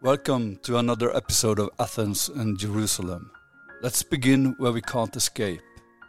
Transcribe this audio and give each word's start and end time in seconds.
Welcome 0.00 0.60
to 0.62 0.76
another 0.76 1.12
episode 1.16 1.58
of 1.58 1.70
Athens 1.80 2.28
and 2.28 2.56
Jerusalem. 2.56 3.32
Let's 3.82 4.04
begin 4.04 4.54
where 4.58 4.70
we 4.70 4.80
can't 4.80 5.16
escape. 5.16 5.60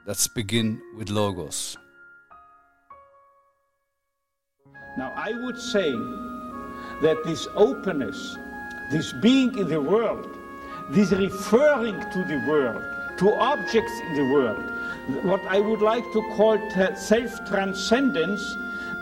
Let's 0.06 0.28
begin 0.28 0.80
with 0.96 1.10
Logos. 1.10 1.76
Now, 4.96 5.12
I 5.16 5.32
would 5.44 5.60
say 5.60 5.90
that 7.02 7.18
this 7.26 7.48
openness, 7.56 8.38
this 8.92 9.12
being 9.24 9.58
in 9.58 9.68
the 9.68 9.82
world, 9.82 10.38
this 10.92 11.12
referring 11.12 12.00
to 12.12 12.24
the 12.26 12.46
world, 12.48 12.84
to 13.18 13.34
objects 13.34 14.00
in 14.10 14.14
the 14.18 14.32
world, 14.32 15.26
what 15.26 15.42
I 15.48 15.60
would 15.60 15.82
like 15.82 16.04
to 16.14 16.22
call 16.36 16.60
self 16.96 17.44
transcendence, 17.50 18.56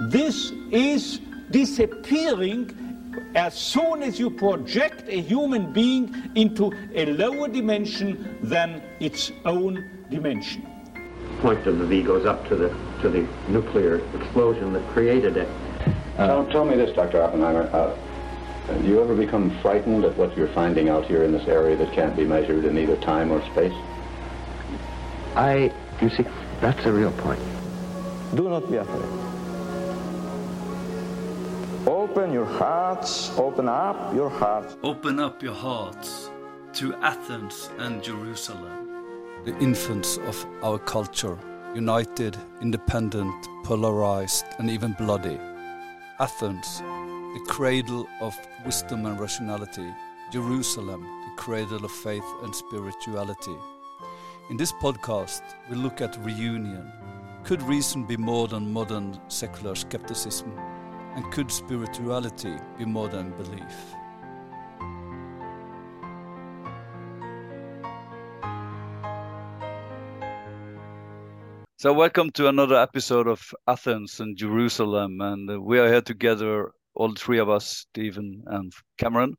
this 0.03 0.53
is 0.71 1.19
disappearing 1.51 2.86
as 3.35 3.53
soon 3.53 4.03
as 4.03 4.19
you 4.19 4.29
project 4.29 5.07
a 5.07 5.21
human 5.21 5.71
being 5.73 6.31
into 6.35 6.71
a 6.93 7.05
lower 7.05 7.47
dimension 7.47 8.37
than 8.41 8.81
its 8.99 9.31
own 9.45 9.89
dimension. 10.09 10.65
The 10.93 11.41
Point 11.41 11.67
of 11.67 11.79
the 11.79 11.85
V 11.85 12.03
goes 12.03 12.25
up 12.25 12.47
to 12.49 12.55
the 12.55 12.69
to 13.01 13.09
the 13.09 13.27
nuclear 13.47 14.01
explosion 14.15 14.73
that 14.73 14.87
created 14.89 15.37
it. 15.37 15.47
Uh, 16.17 16.27
tell, 16.27 16.45
tell 16.47 16.65
me 16.65 16.75
this, 16.75 16.95
Dr. 16.95 17.21
Oppenheimer. 17.21 17.69
Uh, 17.71 17.95
do 18.81 18.87
you 18.87 19.01
ever 19.01 19.15
become 19.15 19.51
frightened 19.61 20.03
at 20.03 20.17
what 20.17 20.35
you're 20.35 20.49
finding 20.49 20.89
out 20.89 21.05
here 21.05 21.23
in 21.23 21.31
this 21.31 21.47
area 21.47 21.75
that 21.77 21.93
can't 21.93 22.15
be 22.17 22.25
measured 22.25 22.65
in 22.65 22.77
either 22.77 22.97
time 22.97 23.31
or 23.31 23.41
space? 23.51 23.73
I, 25.35 25.71
you 26.01 26.09
see, 26.09 26.25
that's 26.59 26.85
a 26.85 26.91
real 26.91 27.11
point. 27.13 27.39
Do 28.35 28.49
not 28.49 28.69
be 28.69 28.77
afraid. 28.77 29.26
Open 32.09 32.31
your 32.31 32.45
hearts, 32.45 33.37
open 33.37 33.67
up 33.67 34.13
your 34.15 34.29
hearts. 34.29 34.77
Open 34.81 35.19
up 35.19 35.43
your 35.43 35.53
hearts 35.53 36.31
to 36.73 36.95
Athens 36.95 37.69
and 37.79 38.01
Jerusalem, 38.01 39.43
the 39.43 39.55
infants 39.59 40.17
of 40.19 40.45
our 40.63 40.79
culture, 40.79 41.37
united, 41.75 42.37
independent, 42.61 43.35
polarized, 43.65 44.45
and 44.57 44.69
even 44.69 44.93
bloody. 44.93 45.37
Athens, 46.19 46.79
the 46.79 47.45
cradle 47.49 48.07
of 48.21 48.33
wisdom 48.65 49.05
and 49.05 49.19
rationality, 49.19 49.93
Jerusalem, 50.31 51.01
the 51.01 51.41
cradle 51.41 51.83
of 51.83 51.91
faith 51.91 52.25
and 52.41 52.55
spirituality. 52.55 53.57
In 54.49 54.55
this 54.55 54.71
podcast, 54.71 55.41
we 55.69 55.75
look 55.75 55.99
at 55.99 56.17
reunion. 56.23 56.89
Could 57.43 57.61
reason 57.63 58.05
be 58.05 58.15
more 58.15 58.47
than 58.47 58.71
modern 58.71 59.19
secular 59.27 59.75
skepticism? 59.75 60.57
And 61.17 61.31
could 61.31 61.51
spirituality 61.51 62.53
be 62.77 62.85
more 62.85 63.09
than 63.09 63.31
belief? 63.31 63.75
So, 71.77 71.91
welcome 71.91 72.29
to 72.33 72.47
another 72.47 72.75
episode 72.75 73.27
of 73.27 73.51
Athens 73.67 74.19
and 74.19 74.37
Jerusalem. 74.37 75.19
And 75.19 75.63
we 75.63 75.79
are 75.79 75.87
here 75.87 76.03
together, 76.03 76.71
all 76.93 77.15
three 77.15 77.39
of 77.39 77.49
us, 77.49 77.87
Stephen 77.89 78.43
and 78.45 78.71
Cameron, 78.99 79.33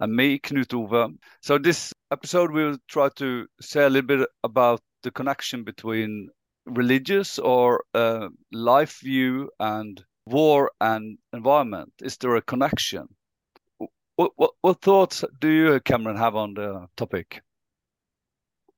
and 0.00 0.12
me, 0.12 0.40
Knut 0.40 0.74
Ove. 0.74 1.12
So, 1.40 1.56
this 1.56 1.92
episode, 2.10 2.50
we'll 2.50 2.78
try 2.88 3.10
to 3.14 3.46
say 3.60 3.84
a 3.84 3.90
little 3.90 4.08
bit 4.08 4.28
about 4.42 4.80
the 5.04 5.12
connection 5.12 5.62
between 5.62 6.30
religious 6.64 7.38
or 7.38 7.84
uh, 7.94 8.28
life 8.50 8.98
view 9.04 9.50
and 9.60 10.04
war 10.26 10.72
and 10.80 11.18
environment? 11.32 11.92
Is 12.02 12.16
there 12.18 12.36
a 12.36 12.42
connection? 12.42 13.08
What, 14.16 14.32
what, 14.36 14.52
what 14.60 14.80
thoughts 14.80 15.24
do 15.40 15.48
you, 15.48 15.80
Cameron, 15.80 16.16
have 16.16 16.36
on 16.36 16.54
the 16.54 16.86
topic? 16.96 17.42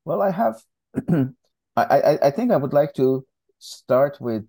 Well, 0.05 0.23
I 0.23 0.31
have. 0.31 0.61
I, 1.77 1.83
I, 1.85 2.19
I 2.27 2.31
think 2.31 2.51
I 2.51 2.57
would 2.57 2.73
like 2.73 2.93
to 2.95 3.25
start 3.59 4.19
with 4.21 4.45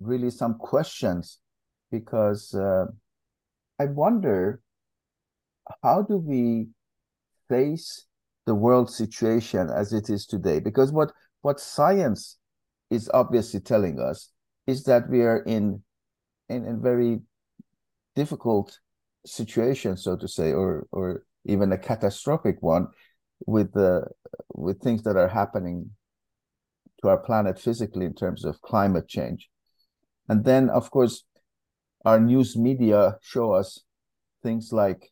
really 0.00 0.30
some 0.30 0.54
questions 0.58 1.38
because 1.90 2.54
uh, 2.54 2.86
I 3.78 3.86
wonder 3.86 4.60
how 5.82 6.02
do 6.02 6.18
we 6.18 6.68
face 7.48 8.06
the 8.46 8.54
world 8.54 8.90
situation 8.90 9.70
as 9.70 9.92
it 9.92 10.10
is 10.10 10.26
today? 10.26 10.60
Because 10.60 10.92
what 10.92 11.12
what 11.42 11.60
science 11.60 12.38
is 12.90 13.10
obviously 13.14 13.60
telling 13.60 14.00
us 14.00 14.30
is 14.66 14.84
that 14.84 15.08
we 15.08 15.22
are 15.22 15.38
in 15.44 15.82
in 16.48 16.66
a 16.66 16.74
very 16.74 17.20
difficult 18.14 18.78
situation, 19.26 19.96
so 19.96 20.16
to 20.16 20.28
say, 20.28 20.52
or 20.52 20.86
or 20.92 21.24
even 21.44 21.72
a 21.72 21.78
catastrophic 21.78 22.56
one, 22.60 22.88
with 23.46 23.72
the 23.72 24.06
with 24.54 24.80
things 24.80 25.02
that 25.02 25.16
are 25.16 25.28
happening 25.28 25.90
to 27.00 27.08
our 27.08 27.18
planet 27.18 27.58
physically 27.58 28.06
in 28.06 28.14
terms 28.14 28.44
of 28.44 28.60
climate 28.62 29.08
change, 29.08 29.48
and 30.28 30.44
then 30.44 30.70
of 30.70 30.90
course, 30.90 31.24
our 32.04 32.20
news 32.20 32.56
media 32.56 33.16
show 33.22 33.52
us 33.52 33.80
things 34.42 34.72
like 34.72 35.10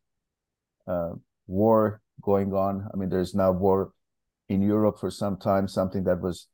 uh, 0.87 1.13
war 1.47 2.01
going 2.21 2.53
on. 2.53 2.89
I 2.93 2.97
mean, 2.97 3.09
there's 3.09 3.35
now 3.35 3.53
war 3.53 3.93
in 4.49 4.63
Europe 4.63 4.99
for 5.01 5.11
some 5.11 5.37
time, 5.39 5.67
something 5.69 6.05
that 6.05 6.21
was 6.21 6.49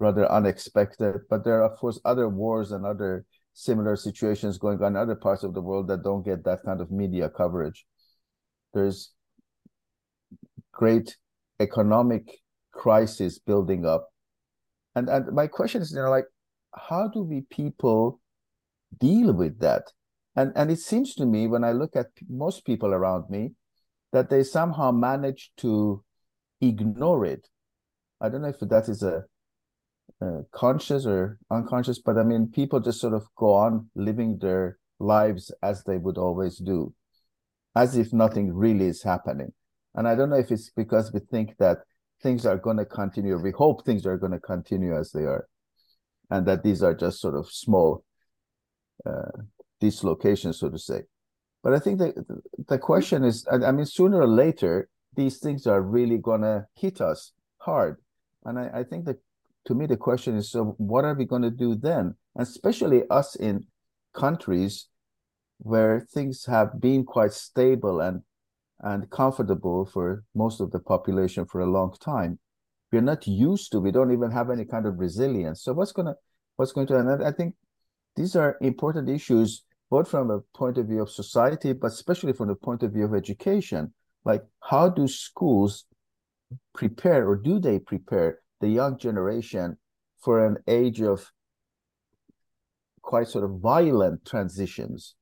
rather 0.00 0.30
unexpected. 0.30 1.22
But 1.30 1.44
there 1.44 1.62
are, 1.62 1.70
of 1.70 1.78
course, 1.78 2.00
other 2.04 2.28
wars 2.28 2.72
and 2.72 2.84
other 2.84 3.24
similar 3.54 3.96
situations 3.96 4.58
going 4.58 4.82
on 4.82 4.92
in 4.92 4.96
other 4.96 5.14
parts 5.14 5.44
of 5.44 5.54
the 5.54 5.62
world 5.62 5.88
that 5.88 6.02
don't 6.02 6.24
get 6.24 6.44
that 6.44 6.62
kind 6.64 6.80
of 6.80 6.90
media 6.90 7.30
coverage. 7.30 7.86
There's 8.74 9.12
great 10.72 11.16
economic 11.60 12.40
crisis 12.72 13.38
building 13.38 13.86
up. 13.86 14.08
And 14.96 15.08
and 15.08 15.32
my 15.32 15.46
question 15.46 15.82
is, 15.82 15.92
you 15.92 16.02
know, 16.02 16.10
like, 16.10 16.26
how 16.74 17.08
do 17.08 17.22
we 17.22 17.42
people 17.42 18.20
deal 18.98 19.32
with 19.32 19.60
that? 19.60 19.84
And 20.36 20.52
and 20.56 20.70
it 20.70 20.80
seems 20.80 21.14
to 21.14 21.24
me 21.24 21.46
when 21.46 21.64
I 21.64 21.72
look 21.72 21.94
at 21.96 22.06
most 22.28 22.64
people 22.66 22.92
around 22.92 23.30
me 23.30 23.52
that 24.12 24.30
they 24.30 24.42
somehow 24.42 24.90
manage 24.90 25.52
to 25.58 26.02
ignore 26.60 27.24
it. 27.24 27.48
I 28.20 28.28
don't 28.28 28.42
know 28.42 28.48
if 28.48 28.60
that 28.60 28.88
is 28.88 29.02
a 29.02 29.24
uh, 30.20 30.42
conscious 30.52 31.06
or 31.06 31.38
unconscious, 31.50 31.98
but 31.98 32.16
I 32.16 32.22
mean, 32.22 32.48
people 32.48 32.80
just 32.80 33.00
sort 33.00 33.14
of 33.14 33.26
go 33.36 33.54
on 33.54 33.90
living 33.94 34.38
their 34.38 34.78
lives 34.98 35.52
as 35.62 35.84
they 35.84 35.98
would 35.98 36.18
always 36.18 36.58
do, 36.58 36.94
as 37.74 37.96
if 37.96 38.12
nothing 38.12 38.52
really 38.54 38.86
is 38.86 39.02
happening. 39.02 39.52
And 39.94 40.08
I 40.08 40.14
don't 40.14 40.30
know 40.30 40.38
if 40.38 40.50
it's 40.50 40.70
because 40.70 41.12
we 41.12 41.20
think 41.20 41.56
that 41.58 41.78
things 42.22 42.46
are 42.46 42.56
going 42.56 42.78
to 42.78 42.84
continue, 42.84 43.36
we 43.38 43.50
hope 43.50 43.84
things 43.84 44.06
are 44.06 44.16
going 44.16 44.32
to 44.32 44.40
continue 44.40 44.96
as 44.96 45.12
they 45.12 45.22
are, 45.22 45.46
and 46.30 46.46
that 46.46 46.62
these 46.62 46.82
are 46.82 46.94
just 46.94 47.20
sort 47.20 47.34
of 47.34 47.50
small 47.50 48.04
uh, 49.04 49.42
dislocations, 49.80 50.60
so 50.60 50.70
to 50.70 50.78
say. 50.78 51.02
But 51.62 51.74
I 51.74 51.78
think 51.78 51.98
that 51.98 52.14
the 52.68 52.78
question 52.78 53.24
is, 53.24 53.46
I 53.50 53.72
mean, 53.72 53.86
sooner 53.86 54.20
or 54.20 54.28
later, 54.28 54.88
these 55.16 55.38
things 55.38 55.66
are 55.66 55.80
really 55.80 56.18
going 56.18 56.42
to 56.42 56.66
hit 56.74 57.00
us 57.00 57.32
hard. 57.58 57.98
And 58.44 58.58
I, 58.58 58.80
I 58.80 58.84
think 58.84 59.06
that 59.06 59.18
to 59.66 59.74
me 59.74 59.86
the 59.86 59.96
question 59.96 60.36
is 60.36 60.50
so 60.50 60.74
what 60.78 61.04
are 61.04 61.14
we 61.14 61.24
going 61.24 61.42
to 61.42 61.50
do 61.50 61.74
then? 61.74 62.14
And 62.34 62.46
especially 62.46 63.02
us 63.10 63.34
in 63.36 63.66
countries 64.14 64.88
where 65.58 66.06
things 66.12 66.44
have 66.46 66.80
been 66.80 67.04
quite 67.04 67.32
stable 67.32 68.00
and 68.00 68.22
and 68.80 69.08
comfortable 69.10 69.86
for 69.86 70.24
most 70.34 70.60
of 70.60 70.70
the 70.70 70.80
population 70.80 71.46
for 71.46 71.60
a 71.60 71.70
long 71.70 71.94
time. 72.00 72.38
We're 72.92 73.00
not 73.00 73.26
used 73.26 73.72
to 73.72 73.80
we 73.80 73.90
don't 73.90 74.12
even 74.12 74.30
have 74.30 74.50
any 74.50 74.64
kind 74.64 74.86
of 74.86 74.98
resilience. 74.98 75.62
So 75.62 75.72
what's 75.72 75.92
going 75.92 76.06
to 76.06 76.16
what's 76.56 76.72
going 76.72 76.86
to 76.86 76.96
and 76.96 77.24
i 77.24 77.32
think 77.32 77.54
these 78.16 78.36
are 78.36 78.56
important 78.60 79.08
issues 79.08 79.64
both 79.90 80.08
from 80.08 80.30
a 80.30 80.40
point 80.56 80.78
of 80.78 80.86
view 80.86 81.02
of 81.02 81.10
society 81.10 81.72
but 81.72 81.88
especially 81.88 82.32
from 82.32 82.48
the 82.48 82.54
point 82.54 82.82
of 82.82 82.92
view 82.92 83.04
of 83.04 83.14
education. 83.14 83.92
Like 84.24 84.42
how 84.60 84.88
do 84.88 85.08
schools 85.08 85.84
prepare 86.74 87.26
or 87.28 87.36
do 87.36 87.58
they 87.58 87.78
prepare 87.78 88.38
the 88.60 88.68
young 88.68 88.98
generation 88.98 89.76
for 90.22 90.44
an 90.46 90.56
age 90.66 91.00
of 91.00 91.32
quite 93.02 93.28
sort 93.28 93.44
of 93.44 93.60
violent 93.60 94.24
transitions. 94.24 95.14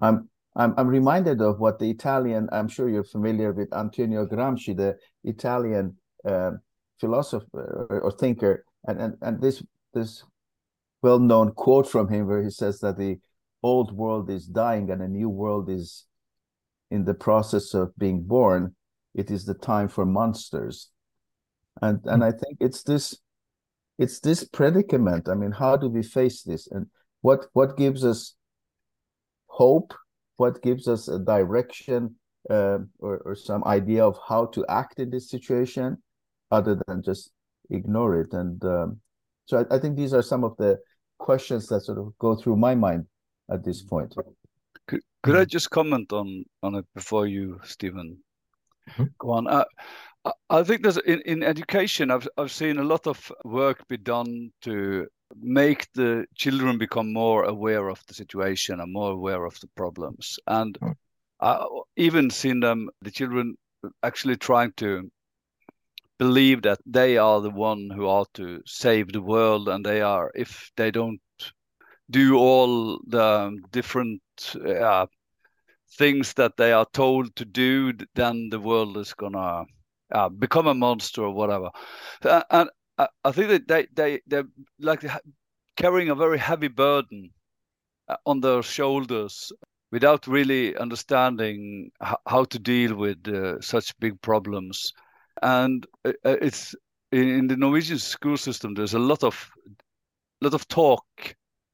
I'm 0.00 0.28
I'm, 0.56 0.74
I'm 0.76 0.88
reminded 0.88 1.40
of 1.40 1.60
what 1.60 1.78
the 1.78 1.88
Italian, 1.88 2.48
I'm 2.50 2.68
sure 2.68 2.88
you're 2.88 3.04
familiar 3.04 3.52
with 3.52 3.72
Antonio 3.72 4.26
Gramsci, 4.26 4.76
the 4.76 4.96
Italian 5.22 5.96
uh, 6.28 6.52
philosopher 6.98 8.00
or 8.02 8.10
thinker, 8.10 8.64
and, 8.84 9.00
and, 9.00 9.14
and 9.22 9.40
this 9.40 9.62
this 9.94 10.24
well-known 11.00 11.52
quote 11.52 11.88
from 11.88 12.08
him 12.08 12.26
where 12.26 12.42
he 12.42 12.50
says 12.50 12.80
that 12.80 12.98
the 12.98 13.18
old 13.62 13.92
world 13.92 14.28
is 14.30 14.46
dying 14.46 14.90
and 14.90 15.00
a 15.00 15.08
new 15.08 15.28
world 15.28 15.70
is 15.70 16.06
in 16.90 17.04
the 17.04 17.14
process 17.14 17.72
of 17.72 17.96
being 17.96 18.22
born. 18.22 18.74
It 19.14 19.30
is 19.30 19.44
the 19.44 19.54
time 19.54 19.88
for 19.88 20.04
monsters 20.04 20.90
and 21.82 22.00
and 22.04 22.24
i 22.24 22.30
think 22.30 22.56
it's 22.60 22.82
this 22.82 23.16
it's 23.98 24.20
this 24.20 24.44
predicament 24.44 25.28
i 25.28 25.34
mean 25.34 25.52
how 25.52 25.76
do 25.76 25.88
we 25.88 26.02
face 26.02 26.42
this 26.42 26.66
and 26.68 26.86
what 27.20 27.46
what 27.52 27.76
gives 27.76 28.04
us 28.04 28.34
hope 29.46 29.94
what 30.36 30.62
gives 30.62 30.88
us 30.88 31.08
a 31.08 31.18
direction 31.18 32.14
uh, 32.50 32.78
or, 33.00 33.18
or 33.24 33.34
some 33.34 33.62
idea 33.64 34.04
of 34.04 34.18
how 34.26 34.46
to 34.46 34.64
act 34.68 34.98
in 35.00 35.10
this 35.10 35.28
situation 35.28 35.98
other 36.50 36.80
than 36.86 37.02
just 37.02 37.32
ignore 37.70 38.18
it. 38.20 38.32
And 38.32 38.62
um, 38.64 39.00
so 39.46 39.66
I, 39.70 39.76
I, 39.76 39.78
think 39.78 39.96
these 39.96 40.14
are 40.14 40.22
some 40.22 40.44
of 40.44 40.56
the 40.56 40.78
questions 41.18 41.66
that 41.68 41.82
sort 41.82 41.98
of 41.98 42.16
go 42.18 42.34
through 42.34 42.56
my 42.56 42.74
mind 42.74 43.06
at 43.50 43.64
this 43.64 43.82
point. 43.82 44.14
Could, 44.86 45.02
could 45.22 45.36
I 45.36 45.44
just 45.44 45.70
comment 45.70 46.12
on 46.12 46.44
on 46.62 46.76
it 46.76 46.86
before 46.94 47.26
you, 47.26 47.60
Stephen? 47.64 48.18
Mm-hmm. 48.90 49.04
Go 49.18 49.30
on. 49.30 49.46
Uh, 49.46 49.64
I 50.50 50.62
think 50.62 50.82
there's 50.82 50.98
in, 50.98 51.20
in 51.22 51.42
education. 51.42 52.10
I've 52.10 52.28
I've 52.36 52.52
seen 52.52 52.78
a 52.78 52.84
lot 52.84 53.06
of 53.06 53.32
work 53.44 53.86
be 53.88 53.96
done 53.96 54.50
to 54.62 55.06
make 55.36 55.86
the 55.92 56.26
children 56.34 56.78
become 56.78 57.12
more 57.12 57.44
aware 57.44 57.88
of 57.88 58.02
the 58.06 58.14
situation 58.14 58.80
and 58.80 58.92
more 58.92 59.12
aware 59.12 59.44
of 59.44 59.58
the 59.60 59.68
problems. 59.76 60.38
And 60.46 60.78
mm. 60.80 60.94
I 61.40 61.66
even 61.96 62.30
seen 62.30 62.60
them, 62.60 62.88
the 63.02 63.10
children 63.10 63.56
actually 64.02 64.36
trying 64.36 64.72
to 64.78 65.10
believe 66.18 66.62
that 66.62 66.80
they 66.84 67.16
are 67.16 67.40
the 67.40 67.50
one 67.50 67.90
who 67.94 68.06
ought 68.06 68.32
to 68.34 68.60
save 68.66 69.12
the 69.12 69.22
world, 69.22 69.68
and 69.68 69.84
they 69.84 70.00
are 70.00 70.32
if 70.34 70.72
they 70.76 70.90
don't 70.90 71.20
do 72.10 72.36
all 72.36 72.98
the 73.06 73.56
different 73.70 74.22
uh, 74.66 75.06
things 75.98 76.32
that 76.34 76.56
they 76.56 76.72
are 76.72 76.86
told 76.92 77.36
to 77.36 77.44
do, 77.44 77.92
then 78.14 78.48
the 78.50 78.60
world 78.60 78.96
is 78.96 79.14
gonna 79.14 79.64
uh, 80.12 80.28
become 80.28 80.66
a 80.66 80.74
monster 80.74 81.22
or 81.22 81.32
whatever. 81.32 81.70
Uh, 82.22 82.42
and 82.50 82.70
I, 82.98 83.08
I 83.24 83.32
think 83.32 83.48
that 83.48 83.68
they 83.68 83.86
they 83.94 84.20
they're 84.26 84.48
like 84.80 85.04
carrying 85.76 86.10
a 86.10 86.14
very 86.14 86.38
heavy 86.38 86.68
burden 86.68 87.30
uh, 88.08 88.16
on 88.26 88.40
their 88.40 88.62
shoulders 88.62 89.52
without 89.90 90.26
really 90.26 90.76
understanding 90.76 91.90
how 92.26 92.44
to 92.44 92.58
deal 92.58 92.94
with 92.94 93.26
uh, 93.28 93.60
such 93.60 93.98
big 94.00 94.20
problems. 94.20 94.92
And 95.42 95.86
uh, 96.04 96.12
it's 96.24 96.74
in 97.12 97.46
the 97.46 97.56
Norwegian 97.56 97.98
school 97.98 98.36
system. 98.36 98.74
There's 98.74 98.94
a 98.94 98.98
lot 98.98 99.24
of 99.24 99.50
lot 100.40 100.54
of 100.54 100.68
talk, 100.68 101.04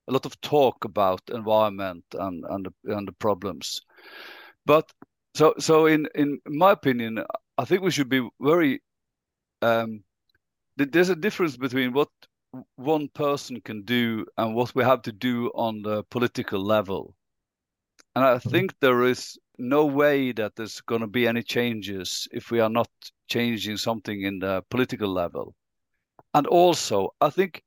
a 0.08 0.12
lot 0.12 0.26
of 0.26 0.40
talk 0.40 0.84
about 0.84 1.20
environment 1.32 2.04
and 2.18 2.44
and 2.50 2.66
the, 2.66 2.96
and 2.96 3.08
the 3.08 3.12
problems. 3.12 3.80
But 4.66 4.92
so 5.34 5.54
so 5.58 5.86
in 5.86 6.06
in 6.14 6.40
my 6.46 6.72
opinion, 6.72 7.24
I 7.58 7.64
think 7.64 7.82
we 7.82 7.90
should 7.90 8.08
be 8.08 8.28
very. 8.40 8.82
Um, 9.62 10.02
there's 10.76 11.08
a 11.08 11.16
difference 11.16 11.56
between 11.56 11.92
what 11.92 12.08
one 12.76 13.08
person 13.08 13.60
can 13.60 13.82
do 13.82 14.26
and 14.36 14.54
what 14.54 14.74
we 14.74 14.84
have 14.84 15.02
to 15.02 15.12
do 15.12 15.50
on 15.54 15.82
the 15.82 16.02
political 16.04 16.60
level. 16.60 17.14
And 18.14 18.24
I 18.24 18.34
mm-hmm. 18.36 18.50
think 18.50 18.74
there 18.80 19.04
is 19.04 19.38
no 19.58 19.86
way 19.86 20.32
that 20.32 20.56
there's 20.56 20.80
going 20.80 21.00
to 21.00 21.06
be 21.06 21.26
any 21.26 21.42
changes 21.42 22.28
if 22.32 22.50
we 22.50 22.60
are 22.60 22.70
not 22.70 22.90
changing 23.28 23.76
something 23.76 24.22
in 24.22 24.38
the 24.40 24.62
political 24.70 25.08
level. 25.08 25.54
And 26.32 26.46
also, 26.46 27.10
I 27.20 27.30
think 27.30 27.62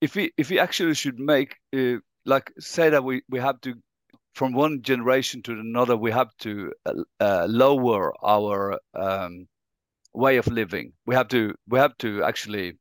if 0.00 0.14
we 0.14 0.32
if 0.36 0.50
we 0.50 0.58
actually 0.58 0.94
should 0.94 1.18
make 1.18 1.56
uh, 1.74 1.96
like 2.26 2.52
say 2.58 2.90
that 2.90 3.02
we 3.02 3.22
we 3.28 3.38
have 3.38 3.60
to 3.62 3.74
from 4.34 4.52
one 4.52 4.82
generation 4.82 5.42
to 5.42 5.52
another 5.52 5.96
we 5.96 6.10
have 6.10 6.36
to 6.38 6.72
uh, 6.86 6.92
uh, 7.20 7.46
lower 7.48 8.12
our 8.24 8.78
um, 8.94 9.46
way 10.12 10.36
of 10.36 10.46
living. 10.48 10.92
We 11.06 11.14
have 11.14 11.28
to 11.28 11.54
we 11.68 11.78
have 11.78 11.96
to 11.98 12.22
actually 12.24 12.78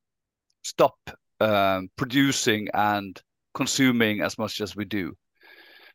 stop 0.64 0.98
um, 1.40 1.90
producing 1.96 2.68
and 2.74 3.22
consuming 3.54 4.22
as 4.22 4.38
much 4.38 4.62
as 4.62 4.76
we 4.76 4.86
do. 4.86 5.16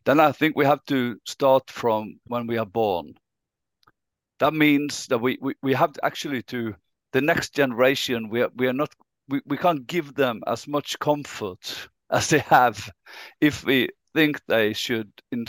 Then 0.05 0.21
I 0.21 0.33
think 0.33 0.57
we 0.57 0.65
have 0.65 0.85
to 0.87 1.19
start 1.27 1.71
from 1.71 2.21
when 2.27 2.47
we 2.47 2.57
are 2.57 2.67
born. 2.67 3.15
That 4.39 4.55
means 4.55 5.07
that 5.07 5.19
we, 5.19 5.39
we, 5.41 5.55
we 5.63 5.75
have 5.75 5.93
to 5.95 6.05
actually 6.05 6.43
to 6.45 6.75
the 7.13 7.21
next 7.21 7.55
generation 7.55 8.29
we 8.29 8.43
are, 8.43 8.51
we 8.55 8.69
are 8.69 8.73
not 8.73 8.95
we, 9.29 9.41
we 9.47 9.57
can't 9.57 9.87
give 9.87 10.15
them 10.15 10.43
as 10.47 10.69
much 10.69 10.99
comfort 11.01 11.89
as 12.11 12.29
they 12.29 12.39
have 12.39 12.91
if 13.41 13.65
we 13.65 13.89
think 14.19 14.41
they 14.49 14.73
should 14.73 15.13
in, 15.31 15.47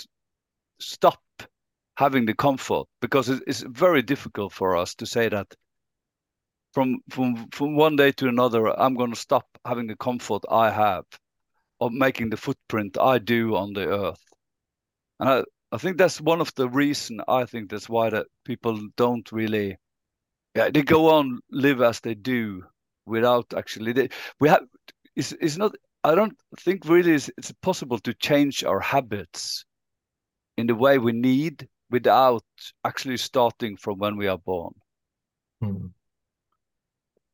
stop 0.80 1.20
having 1.98 2.28
the 2.28 2.36
comfort 2.36 2.86
because 3.02 3.28
it's 3.28 3.62
very 3.62 4.04
difficult 4.04 4.54
for 4.54 4.78
us 4.78 4.94
to 4.94 5.08
say 5.08 5.28
that 5.28 5.48
from 6.72 7.00
from 7.10 7.48
from 7.52 7.76
one 7.76 7.96
day 7.96 8.12
to 8.12 8.28
another 8.28 8.80
i'm 8.80 8.96
going 8.96 9.10
to 9.12 9.26
stop 9.28 9.46
having 9.66 9.88
the 9.88 9.96
comfort 9.96 10.44
i 10.52 10.70
have 10.70 11.04
of 11.82 11.92
making 11.92 12.30
the 12.30 12.38
footprint 12.38 12.96
i 13.00 13.18
do 13.18 13.56
on 13.56 13.74
the 13.74 13.88
earth. 13.88 14.24
And 15.20 15.30
i 15.30 15.44
i 15.72 15.78
think 15.80 15.98
that's 15.98 16.22
one 16.22 16.40
of 16.40 16.54
the 16.56 16.70
reason 16.70 17.22
i 17.28 17.46
think 17.46 17.72
that's 17.72 17.90
why 17.90 18.12
that 18.12 18.28
people 18.46 18.80
don't 18.98 19.32
really 19.32 19.78
yeah 20.56 20.70
they 20.70 20.84
go 20.84 21.10
on 21.18 21.40
live 21.50 21.82
as 21.82 22.00
they 22.02 22.14
do 22.14 22.64
without 23.08 23.48
actually 23.58 23.94
they, 23.94 24.10
we 24.40 24.48
have 24.50 24.66
it's, 25.16 25.32
it's 25.42 25.58
not 25.58 25.74
i 26.04 26.16
don't 26.16 26.38
think 26.60 26.86
really 26.86 27.14
it's, 27.14 27.32
possible 27.62 28.00
to 28.00 28.14
change 28.14 28.64
our 28.64 28.80
habits 28.80 29.66
in 30.58 30.68
the 30.68 30.76
way 30.76 30.98
we 30.98 31.12
need 31.12 31.68
without 31.90 32.44
actually 32.86 33.18
starting 33.18 33.76
from 33.78 33.98
when 33.98 34.18
we 34.18 34.28
are 34.28 34.38
born 34.38 34.74
hmm. 35.62 35.88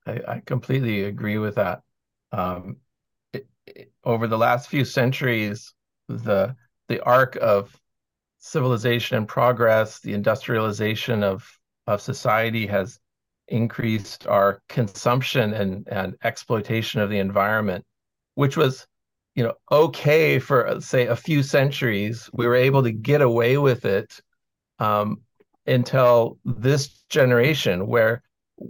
I, 0.05 0.21
I 0.27 0.41
completely 0.45 1.03
agree 1.03 1.37
with 1.37 1.55
that. 1.55 1.81
Um, 2.31 2.77
it, 3.33 3.47
it, 3.65 3.91
over 4.03 4.27
the 4.27 4.37
last 4.37 4.69
few 4.69 4.85
centuries, 4.85 5.73
the 6.07 6.55
the 6.87 7.01
arc 7.03 7.35
of 7.37 7.75
civilization 8.37 9.17
and 9.17 9.27
progress, 9.27 9.99
the 9.99 10.13
industrialization 10.13 11.23
of 11.23 11.49
of 11.87 12.01
society 12.01 12.67
has 12.67 12.99
increased 13.47 14.27
our 14.27 14.61
consumption 14.69 15.53
and 15.53 15.87
and 15.87 16.15
exploitation 16.23 17.01
of 17.01 17.09
the 17.09 17.19
environment, 17.19 17.85
which 18.35 18.55
was 18.55 18.87
you 19.33 19.43
know 19.43 19.53
okay 19.71 20.39
for 20.39 20.79
say 20.79 21.07
a 21.07 21.15
few 21.15 21.43
centuries. 21.43 22.29
We 22.33 22.47
were 22.47 22.55
able 22.55 22.83
to 22.83 22.91
get 22.91 23.21
away 23.21 23.57
with 23.57 23.85
it 23.85 24.19
um, 24.79 25.21
until 25.65 26.37
this 26.45 27.03
generation, 27.09 27.87
where 27.87 28.21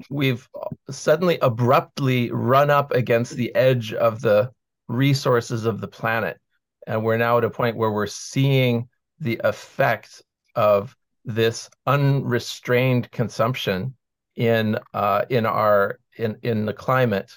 we've 0.10 0.48
suddenly 0.90 1.38
abruptly 1.42 2.32
run 2.32 2.70
up 2.70 2.92
against 2.92 3.36
the 3.36 3.54
edge 3.56 3.94
of 3.94 4.22
the 4.22 4.52
resources 4.88 5.66
of 5.66 5.82
the 5.82 5.88
planet. 5.88 6.40
And 6.88 7.04
we're 7.04 7.18
now 7.18 7.38
at 7.38 7.44
a 7.44 7.50
point 7.50 7.78
where 7.78 7.92
we're 7.92 8.08
seeing 8.08 8.88
the 9.20 9.40
effect 9.44 10.22
of 10.56 10.96
this 11.24 11.70
unrestrained 11.88 13.12
consumption 13.12 13.96
in 14.36 14.78
uh, 14.94 15.26
in 15.30 15.46
our 15.46 16.00
in 16.18 16.38
in 16.44 16.66
the 16.66 16.74
climate 16.74 17.32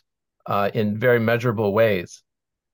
uh, 0.49 0.71
in 0.75 0.99
very 0.99 1.21
measurable 1.21 1.73
ways. 1.73 2.23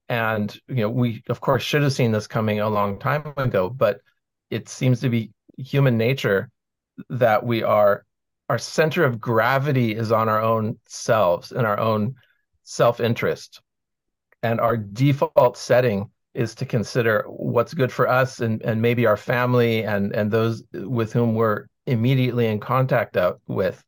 And 0.08 0.56
you 0.68 0.76
know, 0.76 0.88
we 0.88 1.22
of 1.28 1.40
course 1.40 1.62
should 1.62 1.82
have 1.82 1.92
seen 1.92 2.12
this 2.12 2.26
coming 2.26 2.60
a 2.60 2.70
long 2.70 2.98
time 2.98 3.34
ago, 3.36 3.68
but 3.68 4.00
it 4.48 4.68
seems 4.68 5.00
to 5.00 5.08
be 5.08 5.32
human 5.58 5.98
nature 5.98 6.50
that 7.10 7.44
we 7.44 7.62
are 7.62 8.04
our 8.48 8.58
center 8.58 9.04
of 9.04 9.20
gravity 9.20 9.94
is 9.94 10.12
on 10.12 10.28
our 10.28 10.40
own 10.40 10.78
selves 10.86 11.50
and 11.50 11.66
our 11.66 11.80
own 11.80 12.14
self-interest 12.62 13.60
and 14.42 14.60
our 14.60 14.76
default 14.76 15.56
setting 15.56 16.10
is 16.34 16.54
to 16.54 16.66
consider 16.66 17.24
what's 17.28 17.72
good 17.72 17.90
for 17.90 18.06
us 18.06 18.40
and, 18.40 18.60
and 18.62 18.82
maybe 18.82 19.06
our 19.06 19.16
family 19.16 19.82
and, 19.84 20.14
and 20.14 20.30
those 20.30 20.62
with 20.72 21.12
whom 21.12 21.34
we're 21.34 21.66
immediately 21.86 22.46
in 22.46 22.60
contact 22.60 23.16
with 23.46 23.82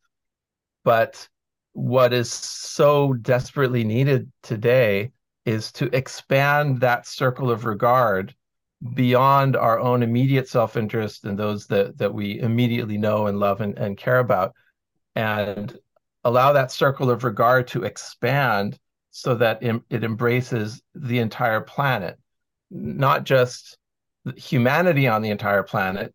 but 0.84 1.28
what 1.76 2.14
is 2.14 2.32
so 2.32 3.12
desperately 3.12 3.84
needed 3.84 4.32
today 4.42 5.12
is 5.44 5.70
to 5.70 5.94
expand 5.94 6.80
that 6.80 7.06
circle 7.06 7.50
of 7.50 7.66
regard 7.66 8.34
beyond 8.94 9.56
our 9.56 9.78
own 9.78 10.02
immediate 10.02 10.48
self-interest 10.48 11.26
and 11.26 11.38
those 11.38 11.66
that 11.66 11.98
that 11.98 12.14
we 12.14 12.40
immediately 12.40 12.96
know 12.96 13.26
and 13.26 13.38
love 13.38 13.60
and, 13.60 13.76
and 13.76 13.98
care 13.98 14.20
about 14.20 14.54
and 15.16 15.78
allow 16.24 16.50
that 16.50 16.72
circle 16.72 17.10
of 17.10 17.24
regard 17.24 17.68
to 17.68 17.84
expand 17.84 18.78
so 19.10 19.34
that 19.34 19.62
it 19.62 20.02
embraces 20.02 20.80
the 20.94 21.18
entire 21.18 21.60
planet. 21.60 22.18
Not 22.70 23.24
just 23.24 23.76
humanity 24.34 25.08
on 25.08 25.20
the 25.20 25.30
entire 25.30 25.62
planet 25.62 26.14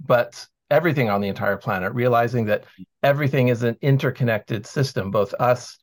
but 0.00 0.48
everything 0.74 1.08
on 1.08 1.20
the 1.20 1.28
entire 1.28 1.56
planet 1.56 1.92
realizing 1.94 2.44
that 2.46 2.64
everything 3.02 3.48
is 3.48 3.62
an 3.62 3.76
interconnected 3.80 4.66
system 4.66 5.10
both 5.10 5.32
us 5.34 5.78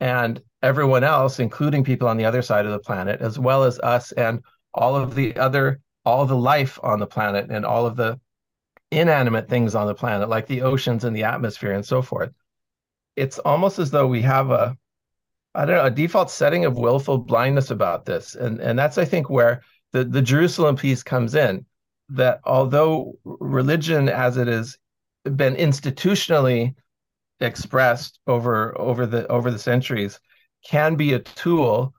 and 0.00 0.40
everyone 0.62 1.04
else 1.04 1.40
including 1.40 1.82
people 1.82 2.08
on 2.08 2.16
the 2.16 2.24
other 2.24 2.42
side 2.42 2.64
of 2.64 2.72
the 2.72 2.78
planet 2.78 3.20
as 3.20 3.38
well 3.38 3.64
as 3.64 3.78
us 3.80 4.12
and 4.12 4.40
all 4.72 4.94
of 4.94 5.14
the 5.14 5.36
other 5.36 5.80
all 6.04 6.24
the 6.24 6.36
life 6.36 6.78
on 6.82 7.00
the 7.00 7.06
planet 7.06 7.50
and 7.50 7.66
all 7.66 7.84
of 7.84 7.96
the 7.96 8.18
inanimate 8.92 9.48
things 9.48 9.74
on 9.74 9.86
the 9.88 9.94
planet 9.94 10.28
like 10.28 10.46
the 10.46 10.62
oceans 10.62 11.04
and 11.04 11.14
the 11.14 11.24
atmosphere 11.24 11.72
and 11.72 11.84
so 11.84 12.00
forth. 12.00 12.30
It's 13.16 13.38
almost 13.40 13.78
as 13.78 13.90
though 13.90 14.06
we 14.06 14.22
have 14.22 14.50
a 14.50 14.76
i 15.54 15.64
don't 15.64 15.76
know 15.76 15.84
a 15.84 15.90
default 15.90 16.30
setting 16.30 16.64
of 16.64 16.78
willful 16.78 17.18
blindness 17.18 17.70
about 17.70 18.04
this. 18.04 18.34
And 18.34 18.60
and 18.60 18.78
that's 18.78 18.98
i 18.98 19.04
think 19.04 19.28
where 19.28 19.62
the 19.92 20.04
the 20.04 20.22
jerusalem 20.22 20.76
piece 20.76 21.02
comes 21.02 21.34
in 21.34 21.66
that 22.08 22.40
although 22.44 23.14
religion 23.24 24.08
as 24.08 24.36
it 24.36 24.48
has 24.48 24.78
been 25.24 25.54
institutionally 25.54 26.74
expressed 27.40 28.20
over 28.26 28.78
over 28.78 29.06
the 29.06 29.26
over 29.26 29.50
the 29.50 29.58
centuries 29.58 30.20
can 30.64 30.94
be 30.94 31.12
a 31.12 31.18
tool 31.18 31.92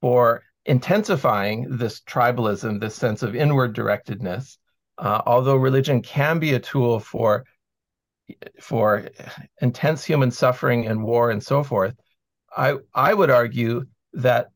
for 0.00 0.42
intensifying 0.66 1.66
this 1.76 2.00
tribalism, 2.00 2.80
this 2.80 2.94
sense 2.94 3.22
of 3.22 3.34
inward 3.34 3.74
directedness. 3.74 4.56
Uh, 4.96 5.20
although 5.26 5.56
religion 5.56 6.00
can 6.02 6.38
be 6.38 6.54
a 6.54 6.60
tool 6.60 7.00
for 7.00 7.44
for 8.60 9.06
intense 9.60 10.04
human 10.04 10.30
suffering 10.30 10.86
and 10.86 11.02
war 11.02 11.30
and 11.30 11.42
so 11.42 11.62
forth, 11.62 11.94
I 12.56 12.76
I 12.94 13.12
would 13.12 13.30
argue 13.30 13.86
that 14.14 14.48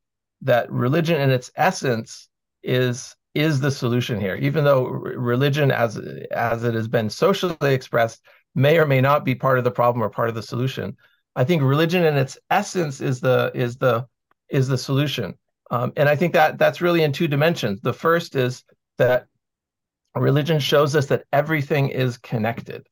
that 0.42 0.70
religion 0.70 1.20
in 1.20 1.30
its 1.30 1.50
essence 1.56 2.28
is 2.62 3.16
is 3.38 3.61
the 3.61 3.71
solution 3.71 4.21
here. 4.21 4.37
Even 4.37 4.64
though 4.64 4.87
religion, 4.87 5.71
as 5.71 5.99
as 6.30 6.64
it 6.64 6.75
has 6.75 6.88
been 6.88 7.11
socially 7.11 7.75
expressed, 7.75 8.23
may 8.54 8.78
or 8.78 8.87
may 8.87 9.00
not 9.00 9.25
be 9.25 9.35
part 9.35 9.59
of 9.59 9.64
the 9.64 9.71
problem 9.71 10.02
or 10.02 10.11
part 10.11 10.28
of 10.28 10.35
the 10.35 10.42
solution. 10.42 10.97
I 11.37 11.45
think 11.45 11.62
religion 11.62 12.04
in 12.04 12.16
its 12.16 12.38
essence 12.50 13.00
is 13.00 13.21
the 13.21 13.50
is 13.54 13.76
the 13.76 14.07
is 14.49 14.68
the 14.68 14.78
solution. 14.78 15.35
Um, 15.71 15.92
and 15.97 16.09
I 16.09 16.16
think 16.16 16.33
that 16.33 16.59
that's 16.59 16.80
really 16.80 17.02
in 17.02 17.12
two 17.12 17.28
dimensions. 17.28 17.80
The 17.80 17.92
first 17.92 18.35
is 18.35 18.64
that 18.97 19.26
religion 20.14 20.59
shows 20.59 20.97
us 20.97 21.07
that 21.07 21.25
everything 21.33 21.90
is 21.90 22.18
connected, 22.18 22.87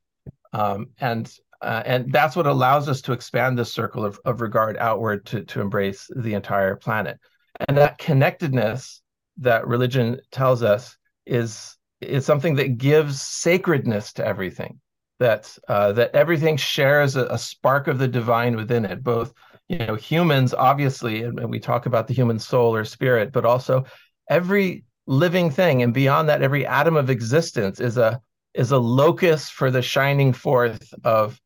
um, 0.52 0.88
and 0.98 1.30
uh, 1.62 1.82
and 1.84 2.12
that's 2.12 2.36
what 2.36 2.46
allows 2.46 2.88
us 2.88 3.00
to 3.02 3.12
expand 3.12 3.58
this 3.58 3.72
circle 3.72 4.04
of, 4.04 4.20
of 4.24 4.40
regard 4.40 4.76
outward 4.76 5.26
to 5.26 5.42
to 5.44 5.60
embrace 5.60 6.08
the 6.14 6.34
entire 6.34 6.76
planet. 6.76 7.18
And 7.66 7.76
that 7.78 7.98
connectedness 7.98 9.02
that 9.38 9.66
religion 9.66 10.20
tells 10.30 10.62
us 10.62 10.96
is 11.26 11.76
is 12.00 12.26
something 12.26 12.56
that 12.56 12.78
gives 12.78 13.22
sacredness 13.22 14.12
to 14.14 14.26
everything. 14.26 14.80
That 15.18 15.56
uh, 15.68 15.92
that 15.92 16.14
everything 16.14 16.56
shares 16.56 17.16
a, 17.16 17.24
a 17.26 17.38
spark 17.38 17.88
of 17.88 17.98
the 17.98 18.08
divine 18.08 18.56
within 18.56 18.84
it, 18.84 19.02
both 19.02 19.32
you 19.68 19.78
know 19.78 19.94
humans 19.94 20.54
obviously 20.54 21.22
and 21.22 21.50
we 21.50 21.58
talk 21.58 21.86
about 21.86 22.06
the 22.06 22.14
human 22.14 22.38
soul 22.38 22.74
or 22.74 22.84
spirit 22.84 23.32
but 23.32 23.44
also 23.44 23.84
every 24.30 24.84
living 25.06 25.50
thing 25.50 25.82
and 25.82 25.92
beyond 25.92 26.28
that 26.28 26.42
every 26.42 26.66
atom 26.66 26.96
of 26.96 27.10
existence 27.10 27.80
is 27.80 27.96
a 27.96 28.20
is 28.54 28.70
a 28.70 28.78
locus 28.78 29.50
for 29.50 29.70
the 29.70 29.82
shining 29.82 30.32
forth 30.32 30.92
of 31.04 31.40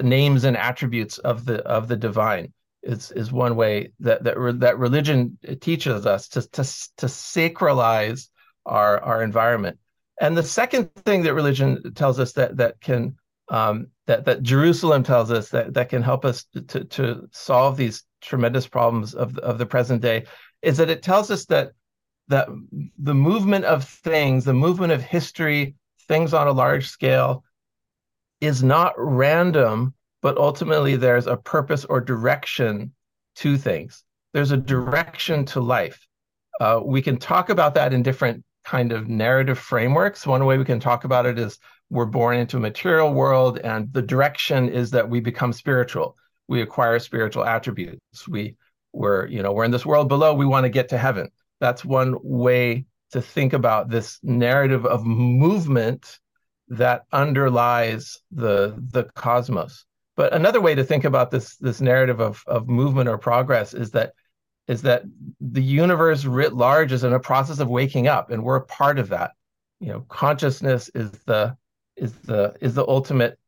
names 0.00 0.44
and 0.44 0.56
attributes 0.56 1.18
of 1.18 1.44
the 1.44 1.62
of 1.62 1.88
the 1.88 1.96
divine 1.96 2.52
is 2.84 3.10
is 3.12 3.32
one 3.32 3.56
way 3.56 3.92
that 4.00 4.24
that 4.24 4.36
that 4.60 4.78
religion 4.78 5.38
teaches 5.60 6.06
us 6.06 6.28
to 6.28 6.42
to 6.42 6.62
to 6.98 7.06
sacralize 7.06 8.28
our 8.66 9.00
our 9.00 9.22
environment. 9.22 9.78
And 10.20 10.36
the 10.36 10.42
second 10.42 10.94
thing 10.94 11.22
that 11.22 11.34
religion 11.34 11.94
tells 11.94 12.20
us 12.20 12.32
that 12.32 12.56
that 12.58 12.80
can 12.80 13.16
um, 13.48 13.88
that 14.06 14.24
that 14.26 14.42
Jerusalem 14.42 15.02
tells 15.02 15.30
us 15.30 15.50
that 15.50 15.74
that 15.74 15.88
can 15.88 16.02
help 16.02 16.24
us 16.24 16.44
to 16.68 16.84
to 16.84 17.28
solve 17.32 17.76
these 17.76 18.04
tremendous 18.20 18.66
problems 18.66 19.14
of 19.14 19.36
of 19.38 19.58
the 19.58 19.66
present 19.66 20.00
day 20.00 20.24
is 20.62 20.76
that 20.78 20.90
it 20.90 21.02
tells 21.02 21.30
us 21.30 21.44
that 21.46 21.72
that 22.28 22.48
the 22.98 23.14
movement 23.14 23.64
of 23.64 23.84
things, 23.84 24.44
the 24.44 24.54
movement 24.54 24.92
of 24.92 25.02
history, 25.02 25.74
things 26.08 26.32
on 26.32 26.46
a 26.46 26.52
large 26.52 26.88
scale, 26.88 27.44
is 28.40 28.62
not 28.62 28.94
random, 28.96 29.94
but 30.24 30.38
ultimately 30.38 30.96
there's 30.96 31.26
a 31.26 31.36
purpose 31.36 31.84
or 31.84 32.00
direction 32.00 32.90
to 33.36 33.58
things. 33.58 34.02
There's 34.32 34.52
a 34.52 34.56
direction 34.56 35.44
to 35.46 35.60
life. 35.60 36.08
Uh, 36.58 36.80
we 36.82 37.02
can 37.02 37.18
talk 37.18 37.50
about 37.50 37.74
that 37.74 37.92
in 37.92 38.02
different 38.02 38.42
kind 38.64 38.90
of 38.90 39.06
narrative 39.06 39.58
frameworks. 39.58 40.26
One 40.26 40.46
way 40.46 40.56
we 40.56 40.64
can 40.64 40.80
talk 40.80 41.04
about 41.04 41.26
it 41.26 41.38
is 41.38 41.58
we're 41.90 42.06
born 42.06 42.38
into 42.38 42.56
a 42.56 42.60
material 42.60 43.12
world 43.12 43.58
and 43.58 43.92
the 43.92 44.00
direction 44.00 44.70
is 44.70 44.90
that 44.92 45.08
we 45.08 45.20
become 45.20 45.52
spiritual 45.52 46.16
we 46.48 46.60
acquire 46.60 46.98
spiritual 46.98 47.44
attributes 47.44 48.26
we 48.28 48.56
we're 48.92 49.26
you 49.26 49.42
know 49.42 49.52
we're 49.52 49.64
in 49.64 49.70
this 49.70 49.86
world 49.86 50.08
below 50.08 50.34
we 50.34 50.46
want 50.46 50.64
to 50.64 50.70
get 50.70 50.88
to 50.88 50.98
heaven 50.98 51.28
that's 51.60 51.84
one 51.84 52.16
way 52.22 52.84
to 53.12 53.20
think 53.20 53.52
about 53.52 53.88
this 53.88 54.18
narrative 54.22 54.84
of 54.86 55.04
movement 55.04 56.18
that 56.68 57.02
underlies 57.12 58.18
the 58.32 58.74
the 58.90 59.04
cosmos 59.14 59.84
but 60.16 60.32
another 60.32 60.60
way 60.60 60.74
to 60.74 60.84
think 60.84 61.04
about 61.04 61.30
this 61.30 61.56
this 61.56 61.80
narrative 61.80 62.20
of 62.20 62.42
of 62.46 62.68
movement 62.68 63.08
or 63.08 63.18
progress 63.18 63.74
is 63.74 63.90
that 63.92 64.12
is 64.66 64.82
that 64.82 65.02
the 65.40 65.62
universe 65.62 66.24
writ 66.24 66.54
large 66.54 66.92
is 66.92 67.04
in 67.04 67.12
a 67.12 67.20
process 67.20 67.58
of 67.58 67.68
waking 67.68 68.08
up 68.08 68.30
and 68.30 68.42
we're 68.42 68.56
a 68.56 68.66
part 68.66 68.98
of 68.98 69.08
that. 69.10 69.32
You 69.80 69.88
know 69.88 70.00
consciousness 70.08 70.90
is 70.94 71.10
the 71.26 71.56
is 71.96 72.12
the 72.20 72.54
is 72.60 72.74
the 72.74 72.86
ultimate 72.86 73.38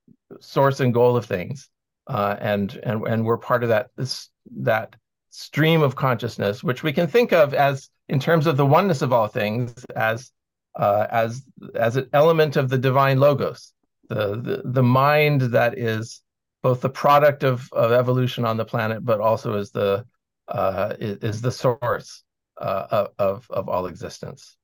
source 0.41 0.81
and 0.81 0.93
goal 0.93 1.17
of 1.17 1.25
things, 1.25 1.69
uh, 2.07 2.37
and 2.41 2.79
and 2.83 3.07
and 3.07 3.25
we're 3.25 3.39
part 3.39 3.63
of 3.63 3.71
that 3.71 3.91
this 3.97 4.29
that 4.59 4.97
stream 5.31 5.83
of 5.83 5.97
consciousness, 5.97 6.65
which 6.65 6.83
we 6.83 6.93
can 6.93 7.07
think 7.07 7.33
of 7.33 7.55
as 7.55 7.91
in 8.09 8.19
terms 8.21 8.47
of 8.47 8.57
the 8.57 8.67
oneness 8.67 9.03
of 9.03 9.13
all 9.13 9.29
things 9.29 9.73
as 9.95 10.31
uh, 10.79 11.07
as 11.11 11.43
as 11.75 11.97
an 11.97 12.09
element 12.13 12.57
of 12.57 12.69
the 12.69 12.79
divine 12.79 13.19
logos, 13.19 13.73
the, 14.09 14.37
the 14.37 14.63
the 14.65 14.83
mind 14.83 15.41
that 15.41 15.79
is 15.79 16.23
both 16.67 16.81
the 16.81 16.97
product 17.05 17.45
of 17.45 17.57
of 17.73 17.93
evolution 17.93 18.45
on 18.45 18.57
the 18.57 18.65
planet, 18.65 19.05
but 19.05 19.21
also 19.21 19.55
is 19.63 19.71
the 19.71 20.05
uh, 20.49 20.95
is, 20.99 21.17
is 21.29 21.41
the 21.41 21.53
source 21.53 22.25
uh, 22.61 23.07
of 23.19 23.47
of 23.51 23.69
all 23.69 23.87
existence. 23.87 24.57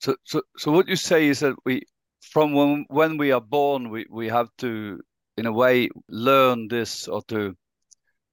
So, 0.00 0.16
so, 0.24 0.42
so 0.56 0.72
what 0.72 0.88
you 0.88 0.96
say 0.96 1.28
is 1.28 1.38
that 1.40 1.54
we 1.64 1.82
from 2.32 2.52
when 2.52 2.84
when 2.88 3.16
we 3.16 3.30
are 3.30 3.46
born, 3.58 3.90
we 3.90 4.06
we 4.10 4.26
have 4.28 4.48
to, 4.58 5.00
in 5.36 5.46
a 5.46 5.52
way, 5.52 5.88
learn 6.08 6.66
this 6.68 7.06
or 7.06 7.22
to 7.28 7.54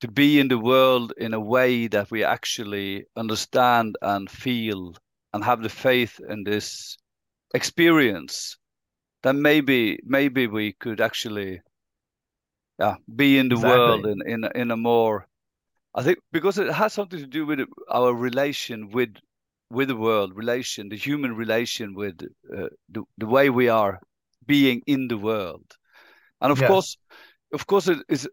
to 0.01 0.07
be 0.07 0.39
in 0.39 0.47
the 0.47 0.63
world 0.71 1.13
in 1.17 1.33
a 1.35 1.45
way 1.55 1.87
that 1.87 2.09
we 2.09 2.23
actually 2.23 3.05
understand 3.15 3.95
and 4.01 4.27
feel 4.27 4.95
and 5.33 5.43
have 5.43 5.61
the 5.61 5.69
faith 5.69 6.19
in 6.29 6.43
this 6.43 6.97
experience 7.53 8.57
then 9.23 9.41
maybe 9.41 9.99
maybe 10.03 10.47
we 10.47 10.73
could 10.73 10.99
actually 10.99 11.61
yeah 12.81 12.95
be 13.15 13.37
in 13.37 13.49
the 13.49 13.55
exactly. 13.55 13.79
world 13.79 14.05
in 14.05 14.19
in 14.33 14.39
in 14.61 14.71
a 14.71 14.77
more 14.77 15.27
i 15.99 16.01
think 16.03 16.17
because 16.31 16.57
it 16.57 16.71
has 16.81 16.93
something 16.93 17.19
to 17.19 17.27
do 17.27 17.45
with 17.45 17.59
our 17.89 18.13
relation 18.13 18.89
with 18.89 19.13
with 19.71 19.87
the 19.87 19.95
world 19.95 20.35
relation, 20.35 20.89
the 20.89 20.97
human 20.97 21.35
relation 21.35 21.95
with 21.95 22.21
uh, 22.55 22.67
the, 22.89 23.03
the 23.17 23.25
way 23.25 23.49
we 23.49 23.69
are 23.69 23.99
being 24.45 24.81
in 24.85 25.07
the 25.07 25.17
world. 25.17 25.65
And 26.41 26.51
of 26.51 26.59
yes. 26.59 26.67
course, 26.67 26.97
of 27.53 27.65
course, 27.67 27.87
it 27.87 27.99
is 28.09 28.29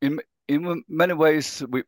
in 0.00 0.18
in 0.48 0.82
many 0.88 1.14
ways 1.14 1.62
we, 1.70 1.82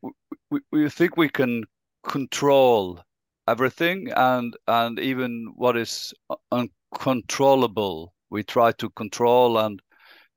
we 0.50 0.60
we 0.70 0.88
think 0.88 1.16
we 1.16 1.28
can 1.28 1.64
control 2.06 3.00
everything 3.48 4.10
and 4.14 4.56
and 4.68 4.98
even 5.00 5.52
what 5.56 5.76
is 5.76 6.14
uncontrollable 6.52 8.14
we 8.30 8.42
try 8.42 8.72
to 8.72 8.88
control 8.90 9.58
and 9.58 9.82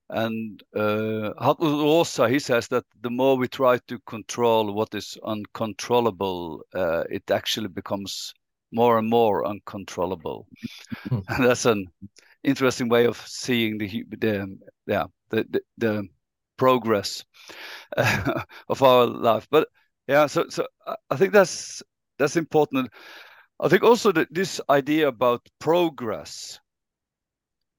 and 0.09 0.63
uh, 0.75 1.31
also 1.37 2.25
he 2.27 2.39
says 2.39 2.67
that 2.69 2.85
the 3.01 3.09
more 3.09 3.35
we 3.35 3.47
try 3.47 3.77
to 3.87 3.99
control 3.99 4.73
what 4.73 4.93
is 4.95 5.17
uncontrollable, 5.23 6.61
uh, 6.73 7.03
it 7.09 7.29
actually 7.29 7.67
becomes 7.67 8.33
more 8.71 8.97
and 8.97 9.09
more 9.09 9.45
uncontrollable. 9.45 10.47
And 11.11 11.45
that's 11.45 11.65
an 11.65 11.87
interesting 12.43 12.89
way 12.89 13.05
of 13.05 13.17
seeing 13.27 13.77
the 13.77 14.05
the 14.17 14.57
yeah 14.85 15.05
the 15.29 15.45
the, 15.49 15.61
the 15.77 16.07
progress 16.57 17.25
uh, 17.97 18.43
of 18.69 18.81
our 18.81 19.05
life. 19.05 19.47
But 19.51 19.67
yeah, 20.07 20.27
so 20.27 20.45
so 20.49 20.67
I 21.09 21.17
think 21.17 21.33
that's 21.33 21.83
that's 22.17 22.37
important. 22.37 22.89
I 23.59 23.67
think 23.69 23.83
also 23.83 24.11
that 24.13 24.33
this 24.33 24.61
idea 24.69 25.07
about 25.07 25.41
progress 25.59 26.59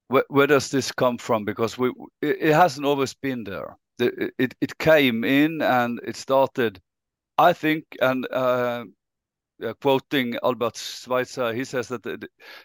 where, 0.08 0.24
where 0.28 0.46
does 0.46 0.70
this 0.70 0.90
come 0.92 1.18
from? 1.18 1.44
Because 1.44 1.78
we 1.78 1.92
it, 2.20 2.52
hasn't 2.52 2.86
always 2.86 3.14
been 3.14 3.44
there. 3.44 3.76
It, 3.98 4.34
it, 4.38 4.54
it 4.60 4.78
came 4.78 5.24
in 5.24 5.62
and 5.62 6.00
it 6.04 6.16
started, 6.16 6.80
I 7.36 7.52
think, 7.52 7.84
and 8.00 8.26
uh, 8.32 8.84
uh, 9.64 9.72
quoting 9.80 10.36
Albert 10.42 10.76
Schweitzer, 10.76 11.52
he 11.52 11.64
says 11.64 11.88
that 11.88 12.02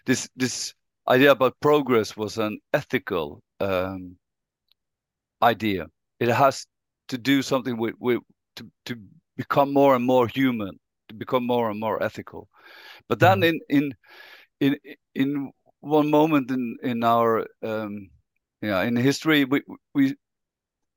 this 0.06 0.28
this 0.36 0.74
idea 1.08 1.32
about 1.32 1.58
progress 1.60 2.16
was 2.16 2.38
an 2.38 2.58
ethical 2.72 3.42
um, 3.60 4.16
idea. 5.42 5.86
It 6.20 6.28
has 6.28 6.66
to 7.08 7.18
do 7.18 7.42
something 7.42 7.76
with, 7.76 7.94
with 7.98 8.20
to 8.56 8.70
to 8.86 8.96
become 9.36 9.72
more 9.72 9.96
and 9.96 10.04
more 10.04 10.28
human, 10.28 10.78
to 11.08 11.14
become 11.14 11.46
more 11.46 11.70
and 11.70 11.80
more 11.80 12.02
ethical. 12.02 12.48
But 13.08 13.18
then 13.18 13.40
mm. 13.40 13.48
in 13.48 13.60
in 13.68 13.94
in 14.60 14.78
in 15.14 15.52
one 15.84 16.10
moment 16.10 16.50
in 16.50 16.76
in 16.82 17.04
our 17.04 17.46
um, 17.62 18.10
yeah 18.62 18.82
in 18.82 18.96
history 18.96 19.44
we 19.44 19.62
we 19.94 20.16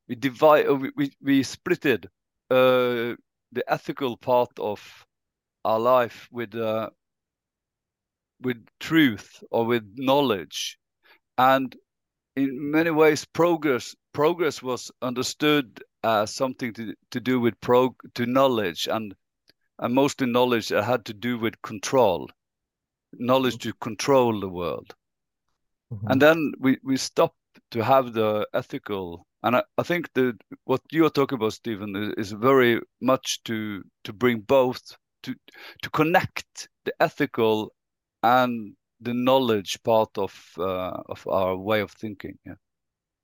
we 0.08 0.15
divide 0.15 0.67
uh, 0.67 0.75
we 0.75 1.12
we, 1.22 1.44
splitted 1.44 2.06
uh, 2.50 3.15
the 3.51 3.63
ethical 3.67 4.17
part 4.17 4.51
of 4.60 5.06
our 5.65 5.79
life 5.79 6.27
with 6.32 6.56
uh, 6.56 6.89
with 8.41 8.65
truth 8.79 9.44
or 9.51 9.65
with 9.65 9.84
knowledge, 9.98 10.77
and 11.38 11.75
in 12.36 12.72
many 12.72 12.91
ways, 12.91 13.25
progress 13.25 13.96
progress 14.13 14.62
was 14.62 14.91
understood 15.01 15.84
as 16.03 16.34
something 16.34 16.74
to, 16.74 16.94
to 17.12 17.20
do 17.20 17.39
with 17.39 17.60
prog 17.62 17.96
to 18.15 18.25
knowledge. 18.25 18.88
And 18.88 19.15
and 19.79 19.94
mostly 19.94 20.27
knowledge 20.27 20.70
that 20.70 20.84
had 20.84 21.06
to 21.06 21.13
do 21.13 21.38
with 21.38 21.62
control, 21.62 22.29
knowledge 23.17 23.57
to 23.59 23.74
control 23.74 24.39
the 24.39 24.50
world. 24.50 24.93
Mm-hmm. 25.93 26.07
And 26.12 26.21
then 26.21 26.51
we, 26.59 26.77
we 26.83 26.97
stop 26.97 27.33
to 27.71 27.83
have 27.83 28.13
the 28.13 28.47
ethical 28.53 29.27
and 29.43 29.55
I, 29.55 29.63
I 29.77 29.83
think 29.83 30.12
that 30.13 30.38
what 30.65 30.81
you're 30.91 31.09
talking 31.09 31.38
about, 31.38 31.53
Stephen, 31.53 31.95
is, 31.95 32.13
is 32.17 32.31
very 32.31 32.81
much 33.01 33.43
to 33.43 33.83
to 34.03 34.13
bring 34.13 34.39
both 34.39 34.81
to 35.24 35.36
to 35.83 35.89
connect 35.91 36.69
the 36.86 36.93
ethical 37.00 37.74
and 38.24 38.74
the 39.00 39.13
knowledge 39.13 39.77
part 39.83 40.17
of 40.17 40.33
uh, 40.57 41.01
of 41.07 41.25
our 41.27 41.55
way 41.55 41.81
of 41.81 41.91
thinking. 41.91 42.38
Yeah. 42.45 42.55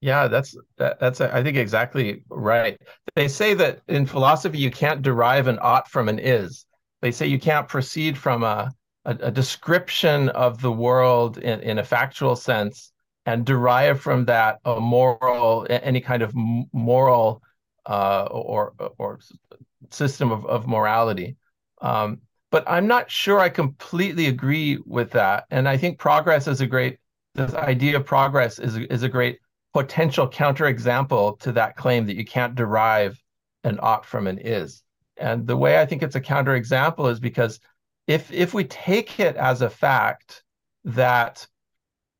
Yeah, 0.01 0.27
that's 0.27 0.55
that, 0.77 1.00
that's 1.00 1.21
I 1.21 1.41
think 1.41 1.57
exactly 1.57 2.25
right. 2.29 2.77
They 3.15 3.29
say 3.29 3.53
that 3.53 3.81
in 3.88 4.05
philosophy 4.05 4.57
you 4.57 4.69
can't 4.69 5.01
derive 5.01 5.47
an 5.47 5.59
ought 5.62 5.89
from 5.89 6.09
an 6.09 6.19
is. 6.19 6.65
They 7.01 7.12
say 7.12 7.27
you 7.27 7.39
can't 7.39 7.69
proceed 7.69 8.17
from 8.17 8.43
a 8.43 8.71
a, 9.05 9.17
a 9.22 9.31
description 9.31 10.29
of 10.29 10.62
the 10.62 10.72
world 10.72 11.38
in, 11.38 11.60
in 11.62 11.79
a 11.79 11.83
factual 11.83 12.36
sense 12.36 12.91
and 13.25 13.45
derive 13.45 14.01
from 14.01 14.25
that 14.25 14.60
a 14.65 14.79
moral 14.79 15.65
any 15.69 16.01
kind 16.01 16.22
of 16.22 16.33
moral 16.74 17.41
uh, 17.86 18.27
or 18.31 18.74
or 18.98 19.19
system 19.91 20.31
of, 20.31 20.45
of 20.45 20.67
morality. 20.67 21.36
Um, 21.81 22.19
but 22.51 22.63
I'm 22.67 22.88
not 22.88 23.10
sure 23.10 23.39
I 23.39 23.50
completely 23.50 24.27
agree 24.27 24.77
with 24.86 25.12
that. 25.12 25.45
And 25.50 25.67
I 25.67 25.77
think 25.77 25.98
progress 25.98 26.48
is 26.48 26.62
a 26.62 26.67
great 26.67 27.00
this 27.36 27.53
idea 27.53 27.98
of 27.98 28.05
progress 28.05 28.60
is 28.60 28.75
is 28.77 29.03
a 29.03 29.10
great 29.10 29.39
potential 29.74 30.29
counterexample 30.29 31.39
to 31.39 31.51
that 31.53 31.75
claim 31.75 32.05
that 32.05 32.15
you 32.15 32.25
can't 32.25 32.55
derive 32.55 33.19
an 33.63 33.79
ought 33.81 34.05
from 34.05 34.27
an 34.27 34.38
is. 34.38 34.83
And 35.17 35.48
the 35.48 35.57
way 35.57 35.79
I 35.79 35.86
think 35.86 36.03
it's 36.03 36.15
a 36.15 36.22
counterexample 36.22 37.12
is 37.12 37.19
because 37.19 37.60
if 38.07 38.31
if 38.31 38.53
we 38.53 38.63
take 38.65 39.19
it 39.19 39.36
as 39.36 39.62
a 39.62 39.69
fact 39.69 40.43
that 40.86 41.48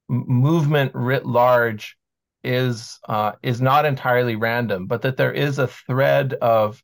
movement 0.10 0.92
writ 0.94 1.26
large 1.26 1.98
is 2.44 3.00
uh, 3.08 3.34
is 3.42 3.62
not 3.62 3.86
entirely 3.86 4.36
random, 4.36 4.86
but 4.88 5.02
that 5.02 5.18
there 5.18 5.34
is 5.34 5.60
a 5.60 5.68
thread 5.68 6.34
of 6.34 6.82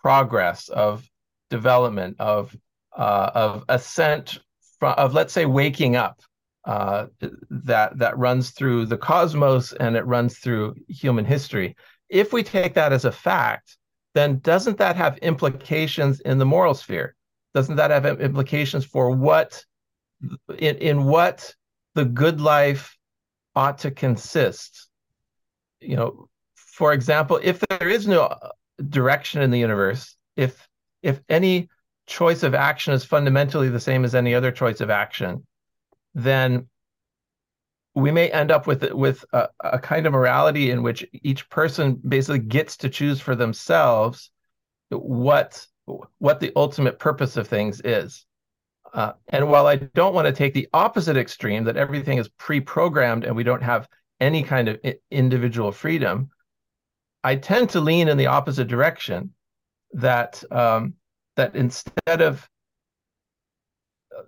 progress, 0.00 0.68
of 0.68 1.08
development, 1.50 2.16
of 2.18 2.54
uh, 2.96 3.30
of 3.34 3.64
ascent, 3.68 4.38
from, 4.78 4.94
of 4.94 5.14
let's 5.14 5.32
say 5.32 5.46
waking 5.46 5.96
up, 5.96 6.20
uh, 6.64 7.06
that 7.50 7.98
that 7.98 8.18
runs 8.18 8.50
through 8.50 8.86
the 8.86 8.98
cosmos 8.98 9.72
and 9.72 9.96
it 9.96 10.06
runs 10.06 10.38
through 10.38 10.74
human 10.88 11.24
history. 11.24 11.76
If 12.08 12.32
we 12.32 12.42
take 12.42 12.74
that 12.74 12.92
as 12.92 13.04
a 13.04 13.12
fact, 13.12 13.78
then 14.14 14.38
doesn't 14.40 14.78
that 14.78 14.96
have 14.96 15.16
implications 15.18 16.20
in 16.20 16.38
the 16.38 16.46
moral 16.46 16.74
sphere? 16.74 17.14
Doesn't 17.54 17.76
that 17.76 17.90
have 17.90 18.06
implications 18.20 18.84
for 18.84 19.10
what 19.10 19.64
in, 20.58 20.76
in 20.76 21.04
what 21.04 21.54
the 21.94 22.04
good 22.04 22.40
life 22.40 22.96
ought 23.54 23.78
to 23.78 23.90
consist? 23.90 24.88
You 25.80 25.96
know, 25.96 26.28
for 26.54 26.92
example, 26.92 27.38
if 27.42 27.60
there 27.68 27.88
is 27.88 28.06
no 28.06 28.22
uh, 28.22 28.48
direction 28.88 29.42
in 29.42 29.50
the 29.50 29.58
universe, 29.58 30.16
if 30.36 30.66
if 31.02 31.20
any 31.28 31.68
choice 32.06 32.42
of 32.42 32.54
action 32.54 32.94
is 32.94 33.04
fundamentally 33.04 33.68
the 33.68 33.80
same 33.80 34.04
as 34.04 34.14
any 34.14 34.34
other 34.34 34.50
choice 34.50 34.80
of 34.80 34.90
action, 34.90 35.46
then 36.14 36.68
we 37.94 38.10
may 38.10 38.30
end 38.30 38.50
up 38.50 38.66
with 38.66 38.90
with 38.92 39.24
a, 39.32 39.48
a, 39.60 39.78
kind 39.78 40.06
of 40.06 40.12
morality 40.12 40.70
in 40.70 40.82
which 40.82 41.04
each 41.12 41.48
person 41.50 42.00
basically 42.06 42.38
gets 42.38 42.78
to 42.78 42.88
choose 42.88 43.20
for 43.20 43.36
themselves 43.36 44.30
what 44.90 45.66
what 45.86 46.40
the 46.40 46.52
ultimate 46.56 46.98
purpose 46.98 47.36
of 47.36 47.48
things 47.48 47.80
is. 47.84 48.24
Uh, 48.94 49.12
and 49.28 49.48
while 49.48 49.66
I 49.66 49.76
don't 49.76 50.14
want 50.14 50.26
to 50.26 50.32
take 50.32 50.54
the 50.54 50.68
opposite 50.72 51.16
extreme 51.16 51.64
that 51.64 51.76
everything 51.76 52.18
is 52.18 52.28
pre-programmed 52.28 53.24
and 53.24 53.34
we 53.34 53.42
don't 53.42 53.62
have 53.62 53.88
any 54.20 54.42
kind 54.42 54.68
of 54.68 54.78
individual 55.10 55.72
freedom, 55.72 56.30
I 57.24 57.36
tend 57.36 57.70
to 57.70 57.80
lean 57.80 58.08
in 58.08 58.18
the 58.18 58.26
opposite 58.26 58.68
direction. 58.68 59.32
That 59.94 60.42
um, 60.50 60.94
that 61.36 61.54
instead 61.54 62.22
of 62.22 62.48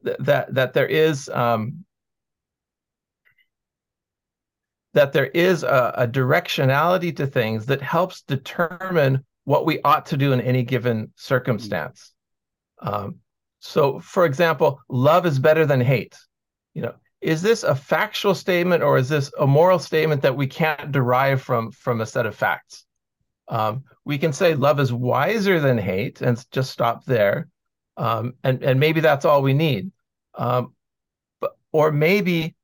that 0.03 0.55
that 0.55 0.75
there 0.75 0.87
is 0.87 1.29
um, 1.31 1.85
that 4.93 5.13
there 5.13 5.27
is 5.27 5.63
a, 5.63 5.95
a, 5.97 6.09
directionality 6.09 7.17
to 7.17 7.27
things 7.27 7.67
that 7.67 7.83
helps 7.83 8.23
determine 8.23 9.25
what 9.45 9.67
we 9.67 9.81
ought 9.83 10.07
to 10.07 10.17
do 10.17 10.33
in 10.33 10.41
any 10.41 10.63
given 10.63 11.13
circumstance. 11.17 12.13
Um, 12.81 13.17
so, 13.61 14.01
for 14.01 14.27
example, 14.27 14.81
love 14.89 15.27
is 15.27 15.39
better 15.39 15.65
than 15.65 15.81
hate. 15.81 16.17
You 16.75 16.83
know, 16.83 16.95
is 17.21 17.41
this 17.41 17.63
a 17.63 17.75
factual 17.75 18.35
statement 18.35 18.83
or 18.83 18.99
is 18.99 19.09
this 19.09 19.31
a 19.39 19.47
moral 19.47 19.79
statement 19.79 20.23
that 20.23 20.37
we 20.37 20.47
can't 20.47 20.93
derive 20.93 21.41
from 21.41 21.71
from 21.73 22.01
a 22.01 22.07
set 22.07 22.27
of 22.27 22.35
facts? 22.35 22.85
Um, 23.49 23.85
we 24.05 24.19
can 24.19 24.33
say 24.33 24.55
love 24.55 24.81
is 24.81 24.93
wiser 24.93 25.61
than 25.61 25.79
hate 25.79 26.21
and 26.21 26.43
just 26.51 26.71
stop 26.71 27.05
there 27.05 27.49
um, 27.97 28.35
and 28.43 28.63
and 28.63 28.81
maybe 28.81 29.01
that's 29.01 29.25
all 29.25 29.43
we 29.43 29.55
need. 29.55 29.91
Um, 30.35 30.75
but 31.41 31.57
or 31.73 31.93
maybe, 31.93 32.55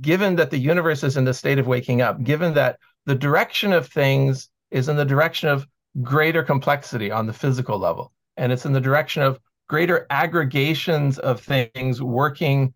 given 0.00 0.36
that 0.36 0.50
the 0.50 0.58
universe 0.58 1.02
is 1.02 1.16
in 1.16 1.24
the 1.24 1.34
state 1.34 1.58
of 1.58 1.66
waking 1.66 2.02
up, 2.02 2.22
given 2.22 2.54
that 2.54 2.78
the 3.06 3.14
direction 3.14 3.72
of 3.72 3.88
things 3.88 4.48
is 4.70 4.88
in 4.88 4.96
the 4.96 5.04
direction 5.04 5.48
of 5.48 5.66
greater 6.02 6.42
complexity 6.42 7.10
on 7.10 7.26
the 7.26 7.32
physical 7.32 7.78
level, 7.78 8.12
and 8.36 8.52
it's 8.52 8.66
in 8.66 8.72
the 8.72 8.80
direction 8.80 9.22
of 9.22 9.40
greater 9.68 10.06
aggregations 10.10 11.18
of 11.18 11.40
things 11.40 12.02
working 12.02 12.74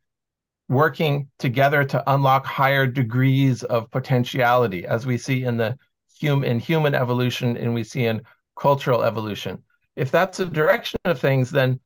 working 0.68 1.28
together 1.38 1.84
to 1.84 2.02
unlock 2.12 2.46
higher 2.46 2.86
degrees 2.86 3.62
of 3.64 3.90
potentiality, 3.90 4.86
as 4.86 5.04
we 5.04 5.18
see 5.18 5.44
in 5.44 5.56
the 5.56 5.76
human 6.18 6.48
in 6.48 6.58
human 6.58 6.94
evolution 6.94 7.56
and 7.56 7.74
we 7.74 7.84
see 7.84 8.06
in 8.06 8.22
cultural 8.56 9.02
evolution. 9.02 9.62
If 9.96 10.10
that's 10.10 10.38
the 10.38 10.46
direction 10.46 10.98
of 11.04 11.20
things, 11.20 11.50
then 11.50 11.80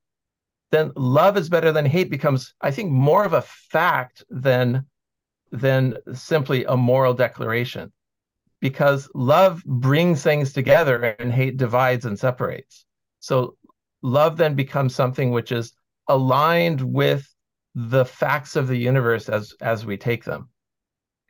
then 0.70 0.92
love 0.96 1.36
is 1.36 1.48
better 1.48 1.72
than 1.72 1.86
hate 1.86 2.10
becomes, 2.10 2.54
I 2.60 2.70
think, 2.70 2.90
more 2.90 3.24
of 3.24 3.32
a 3.32 3.42
fact 3.42 4.24
than 4.28 4.84
than 5.50 5.96
simply 6.12 6.64
a 6.64 6.76
moral 6.76 7.14
declaration, 7.14 7.92
because 8.60 9.08
love 9.14 9.62
brings 9.64 10.22
things 10.22 10.52
together 10.52 11.16
and 11.18 11.32
hate 11.32 11.56
divides 11.56 12.04
and 12.04 12.18
separates. 12.18 12.84
So 13.20 13.56
love 14.02 14.36
then 14.36 14.54
becomes 14.54 14.94
something 14.94 15.30
which 15.30 15.52
is 15.52 15.72
aligned 16.08 16.80
with 16.80 17.26
the 17.74 18.04
facts 18.04 18.56
of 18.56 18.66
the 18.66 18.76
universe 18.76 19.28
as 19.28 19.54
as 19.60 19.86
we 19.86 19.96
take 19.96 20.24
them. 20.24 20.48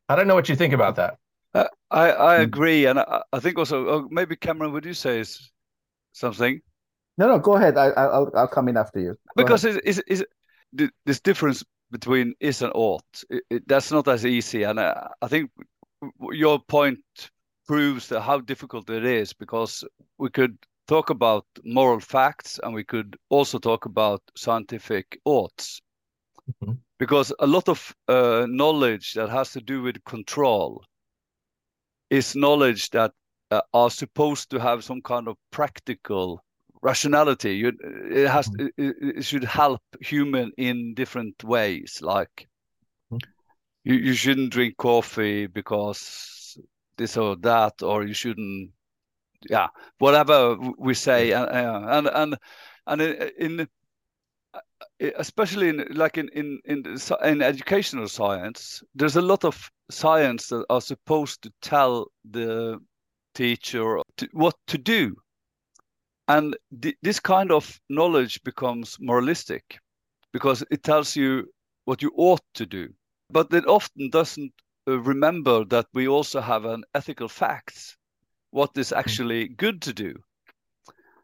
I 0.08 0.16
don't 0.16 0.26
know 0.26 0.34
what 0.34 0.48
you 0.48 0.56
think 0.56 0.72
about 0.72 0.96
that. 0.96 1.18
Uh, 1.54 1.64
I 1.90 2.10
I 2.10 2.36
agree, 2.36 2.86
and 2.86 2.98
I, 2.98 3.22
I 3.32 3.40
think 3.40 3.58
also 3.58 3.86
oh, 3.88 4.08
maybe 4.10 4.36
Cameron, 4.36 4.72
would 4.72 4.84
you 4.84 4.94
say 4.94 5.24
something? 6.12 6.60
No, 7.18 7.26
no, 7.26 7.38
go 7.38 7.56
ahead. 7.56 7.76
I, 7.76 7.88
will 7.88 8.30
I'll 8.34 8.48
come 8.48 8.68
in 8.68 8.76
after 8.76 9.00
you. 9.00 9.10
Go 9.10 9.18
because 9.44 9.64
it's, 9.64 9.78
is 9.78 10.02
it's, 10.06 10.22
this 11.04 11.20
difference 11.20 11.64
between 11.90 12.34
is 12.40 12.62
and 12.62 12.72
ought. 12.74 13.24
It, 13.28 13.42
it, 13.50 13.68
that's 13.68 13.90
not 13.90 14.06
as 14.08 14.24
easy, 14.24 14.62
and 14.62 14.80
I, 14.80 15.08
I 15.20 15.28
think 15.28 15.50
your 16.32 16.58
point 16.58 17.00
proves 17.66 18.08
how 18.08 18.40
difficult 18.40 18.88
it 18.90 19.04
is 19.04 19.32
because 19.32 19.84
we 20.18 20.30
could 20.30 20.56
talk 20.86 21.10
about 21.10 21.44
moral 21.64 22.00
facts 22.00 22.58
and 22.62 22.74
we 22.74 22.82
could 22.82 23.16
also 23.28 23.58
talk 23.58 23.84
about 23.84 24.22
scientific 24.36 25.20
oughts. 25.24 25.80
Mm-hmm. 26.62 26.74
Because 26.98 27.32
a 27.38 27.46
lot 27.46 27.68
of 27.68 27.94
uh, 28.08 28.46
knowledge 28.48 29.12
that 29.14 29.28
has 29.28 29.52
to 29.52 29.60
do 29.60 29.82
with 29.82 30.02
control 30.04 30.82
is 32.10 32.34
knowledge 32.34 32.90
that 32.90 33.12
uh, 33.50 33.60
are 33.72 33.90
supposed 33.90 34.50
to 34.50 34.58
have 34.58 34.82
some 34.82 35.00
kind 35.02 35.28
of 35.28 35.36
practical 35.52 36.42
rationality 36.82 37.56
you, 37.56 37.72
it 38.10 38.28
has 38.28 38.48
mm. 38.50 38.68
it, 38.76 38.96
it, 39.00 39.24
should 39.24 39.44
help 39.44 39.80
human 40.00 40.52
in 40.58 40.94
different 40.94 41.42
ways 41.44 42.00
like. 42.02 42.46
You, 43.84 43.94
you 43.94 44.12
shouldn't 44.14 44.52
drink 44.52 44.76
coffee 44.76 45.46
because 45.46 46.58
this 46.96 47.16
or 47.16 47.36
that 47.36 47.82
or 47.82 48.04
you 48.04 48.14
shouldn't 48.14 48.70
yeah 49.48 49.68
whatever 49.98 50.56
we 50.78 50.94
say. 50.94 51.32
And 51.32 51.48
and 51.50 52.08
and, 52.08 52.38
and 52.86 53.02
in, 53.02 53.60
uh, 54.54 54.60
in 55.00 55.12
especially 55.16 55.68
in 55.68 55.86
like 55.94 56.18
in 56.18 56.28
in 56.34 56.58
in, 56.64 56.98
in 57.24 57.42
educational 57.42 58.08
science 58.08 58.82
there's 58.94 59.16
a 59.16 59.22
lot 59.22 59.44
of 59.44 59.70
science 59.90 60.48
that 60.48 60.64
are 60.68 60.80
supposed 60.80 61.42
to 61.42 61.52
tell 61.62 62.08
the 62.30 62.78
teacher 63.34 63.98
to, 64.16 64.28
what 64.32 64.54
to 64.66 64.78
do. 64.78 65.16
And 66.26 66.56
th- 66.82 66.96
this 67.02 67.20
kind 67.20 67.50
of 67.50 67.80
knowledge 67.88 68.42
becomes 68.42 68.96
moralistic 69.00 69.78
because 70.32 70.62
it 70.70 70.82
tells 70.82 71.16
you 71.16 71.46
what 71.84 72.02
you 72.02 72.12
ought 72.16 72.42
to 72.54 72.66
do, 72.66 72.88
but 73.30 73.52
it 73.52 73.66
often 73.66 74.10
doesn't 74.10 74.52
uh, 74.88 74.98
remember 75.00 75.64
that 75.66 75.86
we 75.92 76.08
also 76.08 76.40
have 76.40 76.64
an 76.64 76.84
ethical 76.94 77.28
facts, 77.28 77.96
what 78.50 78.70
is 78.76 78.90
hmm. 78.90 78.98
actually 78.98 79.48
good 79.48 79.82
to 79.82 79.92
do. 79.92 80.14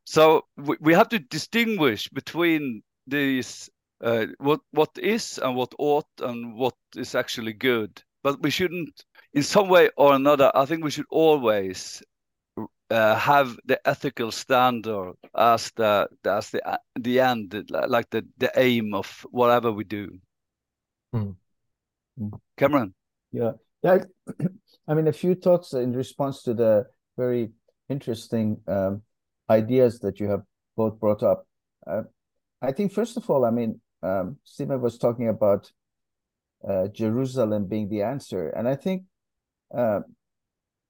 So 0.05 0.45
we, 0.57 0.77
we 0.81 0.95
have 0.95 1.09
to 1.11 1.19
distinguish 1.19 2.09
between 2.09 2.83
these 3.07 3.71
uh, 4.03 4.27
what 4.39 4.61
what 4.73 4.91
is 4.99 5.39
and 5.39 5.57
what 5.57 5.75
ought 5.79 6.09
and 6.21 6.55
what 6.55 6.75
is 6.97 7.15
actually 7.15 7.55
good. 7.55 8.03
But 8.23 8.43
we 8.43 8.51
shouldn't, 8.51 9.05
in 9.33 9.43
some 9.43 9.69
way 9.69 9.91
or 9.97 10.15
another, 10.15 10.51
I 10.55 10.65
think 10.65 10.83
we 10.83 10.91
should 10.91 11.07
always 11.11 12.03
uh, 12.91 13.17
have 13.17 13.59
the 13.65 13.81
ethical 13.87 14.31
standard 14.31 15.15
as 15.37 15.71
the 15.77 16.09
as 16.25 16.51
the 16.51 16.69
uh, 16.69 16.79
the 16.97 17.21
end, 17.21 17.71
like 17.71 18.11
the 18.11 18.27
the 18.39 18.53
aim 18.57 18.95
of 18.95 19.27
whatever 19.31 19.73
we 19.73 19.85
do. 19.85 20.11
Mm. 21.15 21.37
Cameron. 22.57 22.95
Yeah, 23.33 23.53
yeah. 23.83 23.99
I 24.89 24.95
mean, 24.95 25.09
a 25.09 25.13
few 25.13 25.35
thoughts 25.35 25.73
in 25.73 25.93
response 25.93 26.43
to 26.43 26.55
the 26.55 26.87
very 27.17 27.51
interesting 27.89 28.61
um, 28.67 29.03
ideas 29.49 30.01
that 30.01 30.21
you 30.21 30.29
have 30.29 30.43
both 30.77 30.99
brought 30.99 31.23
up. 31.23 31.47
Uh, 31.87 32.03
I 32.61 32.73
think 32.73 32.93
first 32.93 33.17
of 33.17 33.29
all, 33.29 33.45
I 33.45 33.51
mean, 33.51 33.81
um, 34.03 34.37
Stephen 34.45 34.81
was 34.81 34.99
talking 34.99 35.29
about 35.29 35.71
uh, 36.67 36.89
Jerusalem 36.89 37.67
being 37.67 37.89
the 37.89 38.03
answer, 38.03 38.51
and 38.51 38.69
I 38.69 38.75
think 38.75 39.05
uh, 39.77 40.01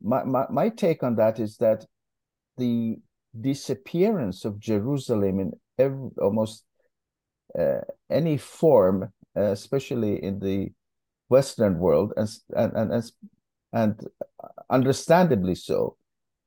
my, 0.02 0.24
my 0.24 0.46
my 0.50 0.68
take 0.68 1.02
on 1.02 1.16
that 1.16 1.38
is 1.40 1.56
that 1.58 1.86
the 2.56 2.98
disappearance 3.40 4.44
of 4.44 4.60
Jerusalem 4.60 5.40
in 5.40 5.52
every, 5.78 6.10
almost 6.20 6.64
uh, 7.58 7.80
any 8.10 8.36
form, 8.36 9.12
uh, 9.36 9.40
especially 9.40 10.22
in 10.22 10.38
the 10.38 10.70
Western 11.28 11.78
world, 11.78 12.12
and 12.16 12.28
and 12.56 12.92
and 12.92 13.12
and 13.72 14.00
understandably 14.70 15.54
so, 15.54 15.96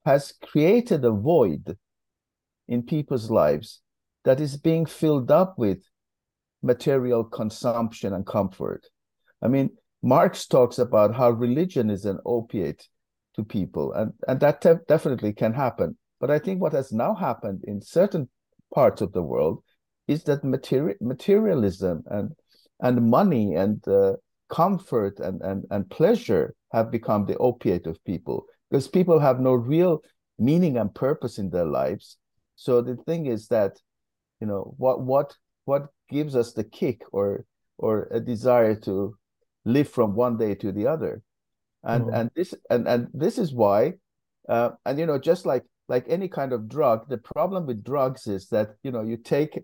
has 0.05 0.33
created 0.43 1.03
a 1.03 1.11
void 1.11 1.77
in 2.67 2.83
people's 2.83 3.29
lives 3.29 3.81
that 4.23 4.39
is 4.39 4.57
being 4.57 4.85
filled 4.85 5.31
up 5.31 5.57
with 5.57 5.79
material 6.61 7.23
consumption 7.23 8.13
and 8.13 8.25
comfort. 8.25 8.87
I 9.41 9.47
mean, 9.47 9.69
Marx 10.01 10.47
talks 10.47 10.79
about 10.79 11.15
how 11.15 11.31
religion 11.31 11.89
is 11.89 12.05
an 12.05 12.19
opiate 12.25 12.87
to 13.35 13.43
people, 13.43 13.93
and, 13.93 14.13
and 14.27 14.39
that 14.39 14.61
te- 14.61 14.83
definitely 14.87 15.33
can 15.33 15.53
happen. 15.53 15.97
But 16.19 16.31
I 16.31 16.39
think 16.39 16.61
what 16.61 16.73
has 16.73 16.91
now 16.91 17.13
happened 17.13 17.63
in 17.65 17.81
certain 17.81 18.29
parts 18.73 19.01
of 19.01 19.13
the 19.13 19.21
world 19.21 19.63
is 20.07 20.23
that 20.23 20.43
materi- 20.43 20.99
materialism 21.01 22.03
and 22.07 22.31
and 22.79 23.09
money 23.09 23.55
and 23.55 23.85
uh, 23.87 24.13
comfort 24.49 25.19
and, 25.19 25.41
and, 25.41 25.65
and 25.71 25.89
pleasure 25.89 26.55
have 26.71 26.91
become 26.91 27.25
the 27.25 27.37
opiate 27.37 27.87
of 27.87 28.03
people 28.03 28.45
because 28.69 28.87
people 28.87 29.19
have 29.19 29.39
no 29.39 29.53
real 29.53 30.01
meaning 30.37 30.77
and 30.77 30.93
purpose 30.93 31.37
in 31.37 31.49
their 31.49 31.65
lives. 31.65 32.17
So 32.55 32.81
the 32.81 32.95
thing 32.95 33.25
is 33.25 33.47
that, 33.47 33.79
you 34.39 34.47
know, 34.47 34.73
what 34.77 35.01
what 35.01 35.35
what 35.65 35.87
gives 36.09 36.35
us 36.35 36.53
the 36.53 36.63
kick 36.63 37.01
or 37.11 37.45
or 37.77 38.07
a 38.11 38.19
desire 38.19 38.75
to 38.75 39.15
live 39.65 39.89
from 39.89 40.15
one 40.15 40.37
day 40.37 40.55
to 40.55 40.71
the 40.71 40.87
other 40.87 41.21
and 41.83 42.05
mm. 42.05 42.19
and 42.19 42.31
this 42.35 42.53
and 42.69 42.87
and 42.87 43.07
this 43.13 43.37
is 43.37 43.53
why 43.53 43.93
uh, 44.49 44.69
and 44.85 44.99
you 44.99 45.05
know 45.05 45.17
just 45.17 45.45
like 45.45 45.63
like 45.87 46.05
any 46.07 46.27
kind 46.27 46.53
of 46.53 46.67
drug 46.67 47.07
the 47.09 47.17
problem 47.17 47.65
with 47.65 47.83
drugs 47.83 48.27
is 48.27 48.47
that 48.49 48.75
you 48.83 48.91
know 48.91 49.01
you 49.01 49.17
take 49.17 49.59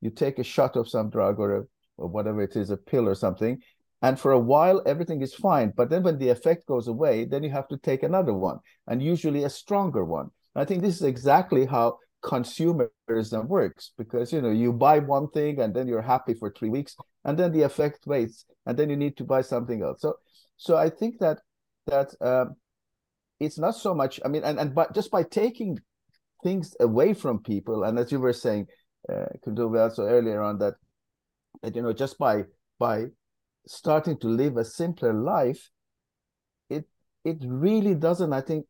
you 0.00 0.10
take 0.10 0.38
a 0.38 0.44
shot 0.44 0.76
of 0.76 0.88
some 0.88 1.10
drug 1.10 1.38
or 1.38 1.56
a, 1.56 1.62
or 1.96 2.08
whatever 2.08 2.42
it 2.42 2.56
is 2.56 2.70
a 2.70 2.76
pill 2.76 3.08
or 3.08 3.14
something 3.14 3.60
and 4.02 4.18
for 4.18 4.32
a 4.32 4.38
while 4.38 4.82
everything 4.86 5.22
is 5.22 5.34
fine. 5.34 5.72
But 5.76 5.90
then 5.90 6.02
when 6.02 6.18
the 6.18 6.28
effect 6.28 6.66
goes 6.66 6.88
away 6.88 7.24
then 7.24 7.42
you 7.42 7.50
have 7.50 7.68
to 7.68 7.76
take 7.76 8.02
another 8.02 8.34
one 8.34 8.58
and 8.86 9.02
usually 9.02 9.44
a 9.44 9.50
stronger 9.50 10.04
one. 10.04 10.30
I 10.54 10.64
think 10.64 10.82
this 10.82 10.96
is 10.96 11.02
exactly 11.02 11.66
how 11.66 11.98
consumerism 12.22 13.46
works 13.46 13.92
because 13.96 14.32
you 14.32 14.42
know 14.42 14.50
you 14.50 14.72
buy 14.72 14.98
one 14.98 15.28
thing 15.30 15.60
and 15.60 15.72
then 15.72 15.86
you're 15.86 16.02
happy 16.02 16.34
for 16.34 16.50
three 16.50 16.68
weeks 16.68 16.96
and 17.24 17.38
then 17.38 17.52
the 17.52 17.62
effect 17.62 18.06
waits 18.06 18.44
and 18.66 18.76
then 18.76 18.90
you 18.90 18.96
need 18.96 19.16
to 19.16 19.24
buy 19.24 19.40
something 19.40 19.82
else. 19.82 20.00
So 20.00 20.14
so 20.58 20.76
i 20.76 20.90
think 20.90 21.18
that 21.20 21.38
that 21.86 22.12
um, 22.20 22.56
it's 23.40 23.58
not 23.58 23.74
so 23.74 23.94
much 23.94 24.20
i 24.24 24.28
mean 24.28 24.44
and, 24.44 24.58
and 24.58 24.74
but 24.74 24.94
just 24.94 25.10
by 25.10 25.22
taking 25.22 25.78
things 26.44 26.76
away 26.80 27.14
from 27.14 27.38
people 27.38 27.84
and 27.84 27.98
as 27.98 28.12
you 28.12 28.20
were 28.20 28.32
saying 28.32 28.66
uh, 29.08 29.24
also 29.78 30.04
earlier 30.04 30.42
on 30.42 30.58
that 30.58 30.74
that 31.62 31.74
you 31.74 31.80
know 31.80 31.92
just 31.92 32.18
by 32.18 32.42
by 32.78 33.06
starting 33.68 34.18
to 34.18 34.28
live 34.28 34.56
a 34.56 34.64
simpler 34.64 35.12
life 35.12 35.70
it 36.70 36.84
it 37.24 37.38
really 37.46 37.94
doesn't 37.94 38.32
i 38.32 38.40
think 38.40 38.66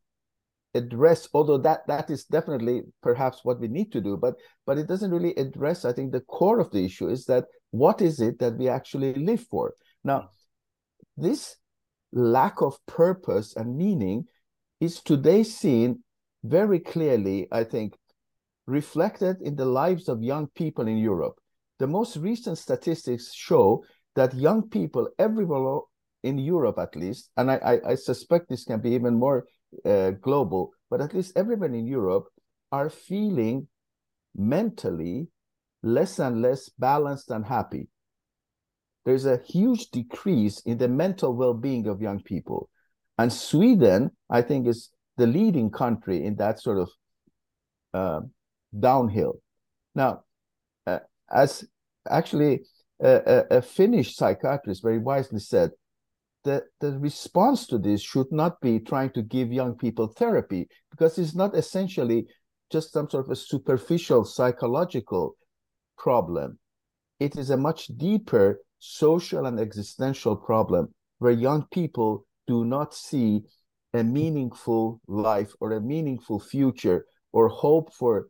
address 0.75 1.27
although 1.33 1.57
that 1.57 1.85
that 1.87 2.09
is 2.09 2.25
definitely 2.25 2.83
perhaps 3.01 3.39
what 3.43 3.59
we 3.59 3.67
need 3.67 3.91
to 3.91 3.99
do 3.99 4.15
but 4.15 4.35
but 4.67 4.77
it 4.77 4.87
doesn't 4.87 5.11
really 5.11 5.33
address 5.35 5.83
i 5.83 5.91
think 5.91 6.11
the 6.11 6.21
core 6.21 6.59
of 6.59 6.69
the 6.71 6.85
issue 6.85 7.09
is 7.09 7.25
that 7.25 7.45
what 7.71 8.01
is 8.01 8.19
it 8.19 8.39
that 8.39 8.57
we 8.57 8.67
actually 8.67 9.13
live 9.13 9.41
for? 9.41 9.73
Now 10.03 10.19
mm. 10.19 10.27
this 11.17 11.55
lack 12.11 12.61
of 12.61 12.83
purpose 12.87 13.55
and 13.55 13.77
meaning 13.77 14.25
is 14.79 15.01
today 15.01 15.43
seen 15.43 16.03
very 16.43 16.79
clearly 16.79 17.47
i 17.51 17.63
think 17.63 17.93
reflected 18.65 19.35
in 19.41 19.55
the 19.55 19.65
lives 19.65 20.09
of 20.09 20.23
young 20.23 20.47
people 20.55 20.87
in 20.87 20.97
europe. 20.97 21.35
The 21.77 21.87
most 21.87 22.17
recent 22.17 22.57
statistics 22.57 23.33
show 23.33 23.83
that 24.19 24.33
young 24.33 24.61
people 24.69 25.09
everywhere 25.17 25.79
in 26.23 26.37
europe 26.37 26.77
at 26.85 26.95
least 26.95 27.31
and 27.37 27.49
i 27.51 27.57
i, 27.71 27.91
I 27.91 27.95
suspect 27.95 28.49
this 28.49 28.65
can 28.65 28.79
be 28.81 28.91
even 28.91 29.15
more 29.15 29.45
uh, 29.85 30.11
global, 30.11 30.71
but 30.89 31.01
at 31.01 31.13
least 31.13 31.33
everyone 31.35 31.73
in 31.73 31.85
Europe 31.85 32.27
are 32.71 32.89
feeling 32.89 33.67
mentally 34.35 35.27
less 35.81 36.19
and 36.19 36.41
less 36.41 36.69
balanced 36.69 37.31
and 37.31 37.45
happy. 37.45 37.87
There's 39.05 39.25
a 39.25 39.39
huge 39.47 39.89
decrease 39.91 40.59
in 40.61 40.77
the 40.77 40.87
mental 40.87 41.33
well 41.33 41.53
being 41.53 41.87
of 41.87 42.01
young 42.01 42.21
people. 42.21 42.69
And 43.17 43.31
Sweden, 43.31 44.11
I 44.29 44.41
think, 44.41 44.67
is 44.67 44.89
the 45.17 45.27
leading 45.27 45.71
country 45.71 46.25
in 46.25 46.35
that 46.37 46.59
sort 46.59 46.79
of 46.79 46.89
uh, 47.93 48.21
downhill. 48.77 49.41
Now, 49.95 50.23
uh, 50.85 50.99
as 51.31 51.65
actually 52.09 52.61
a, 53.01 53.57
a, 53.57 53.61
Finnish 53.61 54.15
psychiatrist 54.15 54.81
very 54.83 54.99
wisely 54.99 55.39
said, 55.39 55.71
that 56.43 56.63
the 56.79 56.97
response 56.99 57.67
to 57.67 57.77
this 57.77 58.01
should 58.01 58.31
not 58.31 58.59
be 58.61 58.79
trying 58.79 59.09
to 59.11 59.21
give 59.21 59.51
young 59.51 59.75
people 59.75 60.07
therapy 60.07 60.67
because 60.89 61.17
it's 61.17 61.35
not 61.35 61.55
essentially 61.55 62.25
just 62.71 62.93
some 62.93 63.09
sort 63.09 63.25
of 63.25 63.31
a 63.31 63.35
superficial 63.35 64.23
psychological 64.23 65.35
problem. 65.97 66.57
It 67.19 67.37
is 67.37 67.49
a 67.49 67.57
much 67.57 67.87
deeper 67.97 68.59
social 68.79 69.45
and 69.45 69.59
existential 69.59 70.35
problem 70.35 70.93
where 71.17 71.31
young 71.31 71.65
people 71.71 72.25
do 72.47 72.63
not 72.63 72.93
see 72.93 73.41
a 73.93 74.03
meaningful 74.03 75.01
life 75.07 75.51
or 75.59 75.73
a 75.73 75.81
meaningful 75.81 76.39
future 76.39 77.05
or 77.33 77.49
hope 77.49 77.93
for 77.93 78.27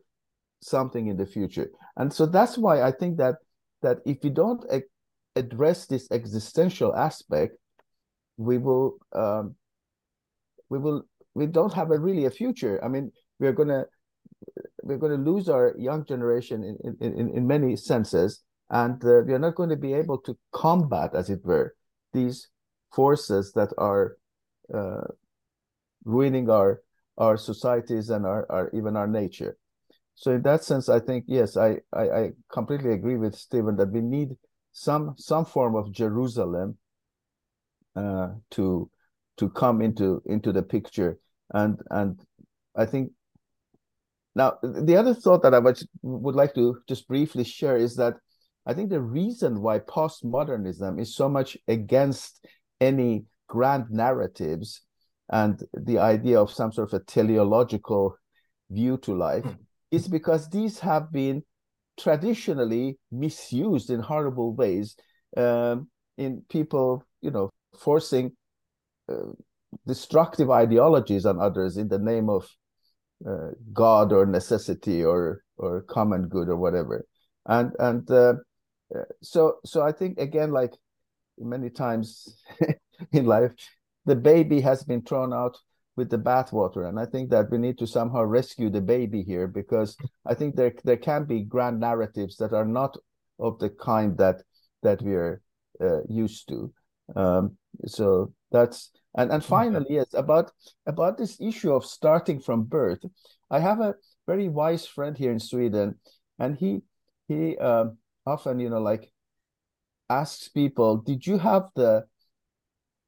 something 0.62 1.06
in 1.06 1.16
the 1.16 1.26
future. 1.26 1.70
And 1.96 2.12
so 2.12 2.26
that's 2.26 2.58
why 2.58 2.82
I 2.82 2.90
think 2.90 3.18
that 3.18 3.36
that 3.82 3.98
if 4.04 4.18
we 4.22 4.30
don't 4.30 4.64
address 5.36 5.86
this 5.86 6.08
existential 6.10 6.94
aspect, 6.94 7.56
we 8.36 8.58
will 8.58 8.98
um, 9.14 9.54
we 10.68 10.78
will 10.78 11.02
we 11.34 11.46
don't 11.46 11.72
have 11.72 11.90
a 11.90 11.98
really 11.98 12.24
a 12.26 12.30
future. 12.30 12.82
I 12.84 12.88
mean, 12.88 13.12
we're 13.38 13.52
gonna 13.52 13.84
we're 14.82 14.98
to 14.98 15.16
lose 15.16 15.48
our 15.48 15.74
young 15.78 16.04
generation 16.04 16.76
in 16.84 16.96
in, 17.00 17.30
in 17.30 17.46
many 17.46 17.76
senses, 17.76 18.42
and 18.70 19.02
uh, 19.04 19.22
we 19.26 19.34
are 19.34 19.38
not 19.38 19.54
going 19.54 19.70
to 19.70 19.76
be 19.76 19.92
able 19.92 20.18
to 20.18 20.36
combat, 20.52 21.14
as 21.14 21.30
it 21.30 21.44
were, 21.44 21.74
these 22.12 22.48
forces 22.92 23.52
that 23.52 23.72
are 23.78 24.16
uh, 24.72 25.06
ruining 26.04 26.48
our 26.50 26.82
our 27.18 27.36
societies 27.36 28.08
and 28.10 28.24
our, 28.24 28.46
our 28.50 28.70
even 28.72 28.96
our 28.96 29.06
nature. 29.06 29.56
So 30.20 30.32
in 30.32 30.42
that 30.42 30.62
sense, 30.62 30.90
I 30.90 31.00
think 31.00 31.24
yes, 31.26 31.56
I, 31.56 31.78
I, 31.94 32.02
I 32.02 32.30
completely 32.52 32.92
agree 32.92 33.16
with 33.16 33.34
Stephen 33.34 33.76
that 33.76 33.90
we 33.90 34.02
need 34.02 34.36
some 34.72 35.14
some 35.16 35.44
form 35.44 35.74
of 35.74 35.92
Jerusalem 35.92 36.76
uh, 37.96 38.28
to 38.50 38.90
to 39.40 39.48
come 39.48 39.80
into 39.80 40.22
into 40.26 40.52
the 40.52 40.62
picture 40.62 41.18
and 41.54 41.80
and 41.90 42.20
i 42.76 42.84
think 42.84 43.10
now 44.34 44.58
the 44.62 44.96
other 44.96 45.14
thought 45.14 45.42
that 45.42 45.54
i 45.54 45.58
would, 45.58 45.80
would 46.02 46.34
like 46.34 46.54
to 46.54 46.76
just 46.86 47.08
briefly 47.08 47.42
share 47.42 47.76
is 47.76 47.96
that 47.96 48.14
i 48.66 48.74
think 48.74 48.90
the 48.90 49.00
reason 49.00 49.62
why 49.62 49.78
postmodernism 49.78 51.00
is 51.00 51.16
so 51.16 51.26
much 51.26 51.56
against 51.68 52.46
any 52.80 53.24
grand 53.48 53.86
narratives 53.90 54.82
and 55.30 55.62
the 55.72 55.98
idea 55.98 56.38
of 56.38 56.52
some 56.52 56.70
sort 56.70 56.92
of 56.92 57.00
a 57.00 57.04
teleological 57.04 58.14
view 58.70 58.98
to 58.98 59.14
life 59.14 59.44
mm. 59.44 59.56
Is 59.90 60.08
because 60.08 60.48
these 60.48 60.78
have 60.78 61.12
been 61.12 61.42
traditionally 61.98 62.98
misused 63.10 63.90
in 63.90 64.00
horrible 64.00 64.54
ways 64.54 64.96
um, 65.36 65.88
in 66.16 66.42
people, 66.48 67.04
you 67.20 67.30
know, 67.30 67.50
forcing 67.78 68.32
uh, 69.10 69.32
destructive 69.86 70.50
ideologies 70.50 71.26
on 71.26 71.40
others 71.40 71.76
in 71.76 71.88
the 71.88 71.98
name 71.98 72.28
of 72.28 72.48
uh, 73.26 73.50
God 73.72 74.12
or 74.12 74.26
necessity 74.26 75.04
or 75.04 75.42
or 75.56 75.82
common 75.82 76.28
good 76.28 76.48
or 76.48 76.56
whatever. 76.56 77.04
And 77.46 77.72
and 77.78 78.10
uh, 78.10 78.34
so 79.22 79.56
so 79.64 79.82
I 79.82 79.92
think 79.92 80.18
again, 80.18 80.52
like 80.52 80.74
many 81.38 81.70
times 81.70 82.42
in 83.12 83.26
life, 83.26 83.52
the 84.06 84.16
baby 84.16 84.60
has 84.60 84.84
been 84.84 85.02
thrown 85.02 85.32
out 85.32 85.58
with 85.96 86.10
the 86.10 86.18
bathwater, 86.18 86.88
and 86.88 86.98
I 86.98 87.06
think 87.06 87.30
that 87.30 87.50
we 87.50 87.58
need 87.58 87.78
to 87.78 87.86
somehow 87.86 88.22
rescue 88.22 88.70
the 88.70 88.80
baby 88.80 89.22
here 89.22 89.46
because 89.46 89.96
I 90.24 90.34
think 90.34 90.56
there 90.56 90.72
there 90.84 90.96
can 90.96 91.24
be 91.24 91.42
grand 91.42 91.80
narratives 91.80 92.36
that 92.36 92.52
are 92.52 92.64
not 92.64 92.96
of 93.38 93.58
the 93.58 93.70
kind 93.70 94.16
that 94.18 94.42
that 94.82 95.02
we 95.02 95.14
are 95.14 95.42
uh, 95.80 96.02
used 96.08 96.48
to. 96.48 96.72
Um, 97.16 97.56
so 97.86 98.32
that's 98.50 98.90
and 99.16 99.32
and 99.32 99.44
finally, 99.44 99.86
yes, 99.90 100.14
about 100.14 100.52
about 100.86 101.18
this 101.18 101.40
issue 101.40 101.72
of 101.72 101.84
starting 101.84 102.40
from 102.40 102.64
birth. 102.64 103.00
I 103.50 103.58
have 103.58 103.80
a 103.80 103.96
very 104.26 104.48
wise 104.48 104.86
friend 104.86 105.18
here 105.18 105.32
in 105.32 105.40
Sweden, 105.40 105.98
and 106.38 106.56
he 106.56 106.82
he 107.26 107.58
um, 107.58 107.98
often, 108.26 108.60
you 108.60 108.70
know, 108.70 108.80
like 108.80 109.12
asks 110.08 110.48
people, 110.48 110.98
"Did 110.98 111.26
you 111.26 111.38
have 111.38 111.70
the 111.74 112.06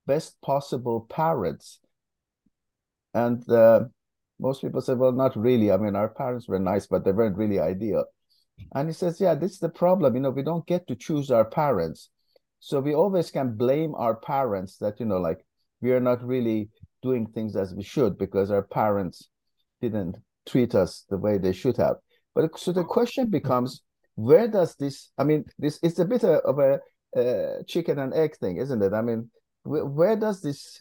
best 0.07 0.41
possible 0.41 1.07
parents?" 1.09 1.79
And 3.15 3.49
uh, 3.51 3.85
most 4.41 4.63
people 4.63 4.81
say, 4.81 4.95
"Well, 4.95 5.13
not 5.13 5.37
really. 5.37 5.71
I 5.71 5.77
mean, 5.77 5.97
our 5.97 6.09
parents 6.09 6.49
were 6.49 6.59
nice, 6.59 6.87
but 6.87 7.05
they 7.05 7.13
weren't 7.13 7.37
really 7.37 7.61
ideal." 7.61 8.05
And 8.75 8.89
he 8.89 8.95
says, 8.95 9.21
"Yeah, 9.21 9.35
this 9.35 9.53
is 9.53 9.59
the 9.59 9.69
problem. 9.69 10.15
You 10.15 10.21
know, 10.21 10.31
we 10.31 10.43
don't 10.43 10.67
get 10.67 10.87
to 10.89 10.97
choose 10.97 11.31
our 11.31 11.45
parents." 11.45 12.11
So 12.65 12.79
we 12.79 12.95
always 12.95 13.33
can 13.33 13.57
blame 13.57 13.93
our 13.97 14.15
parents 14.15 14.79
that, 14.79 15.01
you 15.01 15.07
know, 15.07 15.19
like 15.19 15.45
we 15.81 15.91
are 15.91 16.01
not 16.01 16.25
really 16.25 16.71
doing 17.03 17.27
things 17.27 17.57
as 17.57 17.75
we 17.75 17.83
should 17.83 18.17
because 18.17 18.53
our 18.53 18.63
parents 18.63 19.29
didn't 19.81 20.17
treat 20.47 20.73
us 20.77 21.05
the 21.11 21.19
way 21.19 21.39
they 21.39 21.53
should 21.53 21.77
have. 21.77 21.97
But 22.37 22.57
so 22.57 22.71
the 22.71 22.85
question 22.85 23.31
becomes, 23.31 23.83
where 24.15 24.47
does 24.47 24.77
this? 24.77 25.11
I 25.19 25.25
mean, 25.25 25.45
this 25.59 25.81
it's 25.83 25.99
a 25.99 26.05
bit 26.05 26.23
of 26.23 26.59
a, 26.61 26.79
a 27.17 27.65
chicken 27.67 27.99
and 27.99 28.15
egg 28.15 28.37
thing, 28.37 28.59
isn't 28.59 28.81
it? 28.81 28.93
I 28.93 29.03
mean, 29.03 29.29
where, 29.65 29.85
where 29.85 30.17
does 30.17 30.41
this? 30.41 30.81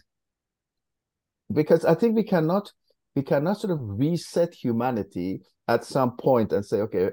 Because 1.53 1.85
I 1.85 1.95
think 1.95 2.15
we 2.15 2.23
cannot 2.23 2.71
we 3.15 3.23
cannot 3.23 3.59
sort 3.59 3.71
of 3.71 3.79
reset 3.81 4.53
humanity 4.53 5.41
at 5.67 5.83
some 5.83 6.15
point 6.15 6.53
and 6.53 6.65
say, 6.65 6.77
okay, 6.77 7.09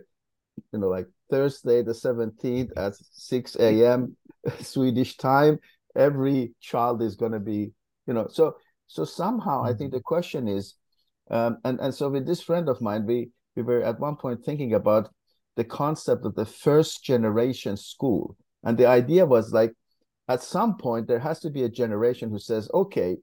you 0.73 0.79
know, 0.79 0.89
like 0.89 1.07
Thursday 1.31 1.83
the 1.83 1.93
17th 1.93 2.71
at 2.77 2.95
6 2.97 3.57
a.m. 3.57 4.17
Swedish 4.61 5.17
time, 5.17 5.59
every 5.97 6.53
child 6.61 7.03
is 7.03 7.17
going 7.17 7.33
to 7.33 7.41
be, 7.41 7.73
you 8.07 8.15
know, 8.15 8.29
so 8.31 8.55
so 8.87 9.05
somehow. 9.05 9.63
I 9.63 9.69
think 9.69 9.91
mm-hmm. 9.91 9.97
the 9.97 10.03
question 10.03 10.49
is, 10.49 10.75
um, 11.31 11.59
and 11.65 11.79
and 11.81 11.95
so 11.95 12.09
with 12.09 12.27
this 12.27 12.43
friend 12.43 12.69
of 12.69 12.81
mine, 12.81 13.07
we 13.07 13.31
we 13.57 13.63
were 13.63 13.83
at 13.83 14.01
one 14.01 14.17
point 14.17 14.45
thinking 14.45 14.75
about 14.75 15.11
the 15.57 15.65
concept 15.65 16.25
of 16.25 16.35
the 16.35 16.47
first 16.47 17.05
generation 17.05 17.77
school, 17.77 18.37
and 18.65 18.79
the 18.79 18.87
idea 18.87 19.27
was 19.27 19.53
like, 19.53 19.75
at 20.29 20.43
some 20.43 20.77
point 20.77 21.07
there 21.07 21.19
has 21.19 21.41
to 21.41 21.51
be 21.51 21.65
a 21.65 21.69
generation 21.69 22.31
who 22.31 22.39
says, 22.39 22.71
okay, 22.73 23.17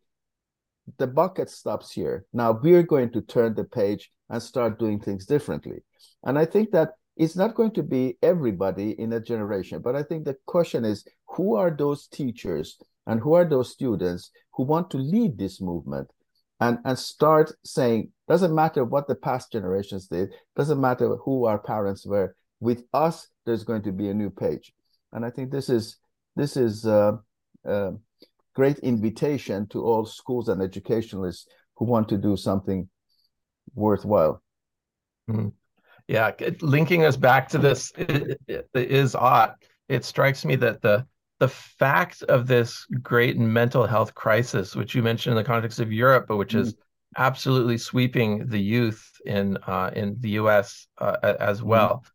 the 0.98 1.08
bucket 1.08 1.50
stops 1.50 1.92
here. 1.92 2.26
Now 2.34 2.52
we're 2.52 2.84
going 2.84 3.12
to 3.12 3.22
turn 3.22 3.56
the 3.56 3.64
page 3.64 4.12
and 4.30 4.42
start 4.42 4.80
doing 4.80 5.00
things 5.00 5.26
differently. 5.26 5.84
And 6.24 6.38
I 6.38 6.46
think 6.46 6.72
that 6.72 6.94
it's 7.18 7.36
not 7.36 7.56
going 7.56 7.72
to 7.72 7.84
be 7.84 8.18
everybody 8.22 8.92
in 9.00 9.14
a 9.14 9.20
generation 9.20 9.82
but 9.82 9.96
i 9.96 10.04
think 10.04 10.26
the 10.26 10.36
question 10.46 10.84
is 10.86 11.08
who 11.28 11.56
are 11.56 11.72
those 11.72 12.08
teachers 12.08 12.78
and 13.08 13.20
who 13.20 13.34
are 13.34 13.46
those 13.46 13.72
students 13.72 14.32
who 14.54 14.64
want 14.64 14.90
to 14.90 14.98
lead 14.98 15.38
this 15.38 15.62
movement 15.62 16.10
and 16.60 16.78
and 16.86 16.98
start 16.98 17.52
saying 17.64 18.10
doesn't 18.28 18.56
matter 18.56 18.84
what 18.84 19.08
the 19.08 19.16
past 19.16 19.52
generations 19.52 20.08
did 20.08 20.30
doesn't 20.56 20.82
matter 20.82 21.16
who 21.18 21.46
our 21.46 21.60
parents 21.60 22.06
were 22.06 22.36
with 22.60 22.84
us 22.94 23.28
there's 23.46 23.64
going 23.64 23.82
to 23.82 23.92
be 23.92 24.10
a 24.10 24.14
new 24.14 24.30
page 24.30 24.74
and 25.14 25.26
i 25.26 25.30
think 25.30 25.52
this 25.52 25.70
is 25.70 25.98
this 26.36 26.58
is 26.58 26.86
a, 26.86 27.18
a 27.66 27.92
great 28.56 28.80
invitation 28.80 29.68
to 29.68 29.84
all 29.84 30.06
schools 30.06 30.50
and 30.50 30.62
educationalists 30.62 31.48
who 31.76 31.86
want 31.86 32.10
to 32.10 32.18
do 32.18 32.36
something 32.38 32.90
worthwhile 33.74 34.42
mm. 35.30 35.52
Yeah, 36.08 36.32
linking 36.62 37.04
us 37.04 37.18
back 37.18 37.50
to 37.50 37.58
this 37.58 37.92
is 38.76 39.16
ought. 39.16 39.56
It 39.90 40.06
strikes 40.06 40.46
me 40.46 40.56
that 40.58 40.82
the 40.82 41.06
the 41.40 41.48
fact 41.48 42.24
of 42.24 42.48
this 42.48 42.86
great 43.02 43.38
mental 43.38 43.86
health 43.86 44.14
crisis, 44.14 44.76
which 44.76 44.96
you 44.96 45.04
mentioned 45.04 45.32
in 45.32 45.38
the 45.38 45.44
context 45.44 45.80
of 45.80 45.92
Europe, 45.92 46.26
but 46.28 46.38
which 46.38 46.54
mm. 46.54 46.60
is 46.60 46.76
absolutely 47.18 47.78
sweeping 47.78 48.48
the 48.48 48.60
youth 48.60 49.10
in 49.26 49.58
uh, 49.66 49.90
in 49.96 50.16
the 50.20 50.30
U.S. 50.32 50.88
Uh, 51.00 51.18
as 51.40 51.64
well, 51.64 52.06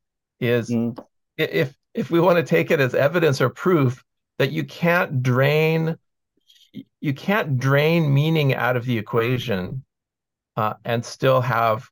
mm. 0.41 0.47
is 0.47 0.71
mm. 0.71 0.97
if 1.37 1.75
if 1.93 2.11
we 2.13 2.21
want 2.21 2.37
to 2.37 2.45
take 2.45 2.71
it 2.71 2.79
as 2.79 2.95
evidence 2.95 3.41
or 3.41 3.51
proof 3.51 4.05
that 4.39 4.53
you 4.53 4.63
can't 4.63 5.21
drain 5.21 5.97
you 7.01 7.15
can't 7.15 7.59
drain 7.59 8.13
meaning 8.13 8.55
out 8.55 8.77
of 8.77 8.85
the 8.85 8.99
equation 8.99 9.85
uh, 10.57 10.75
and 10.85 11.05
still 11.05 11.41
have 11.41 11.89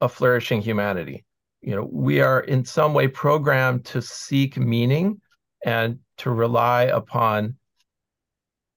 a 0.00 0.08
flourishing 0.08 0.60
humanity. 0.60 1.24
You 1.62 1.76
know, 1.76 1.88
we 1.90 2.20
are 2.20 2.40
in 2.40 2.64
some 2.64 2.92
way 2.92 3.08
programmed 3.08 3.86
to 3.86 4.02
seek 4.02 4.58
meaning 4.58 5.20
and 5.64 5.98
to 6.18 6.30
rely 6.30 6.84
upon. 6.84 7.56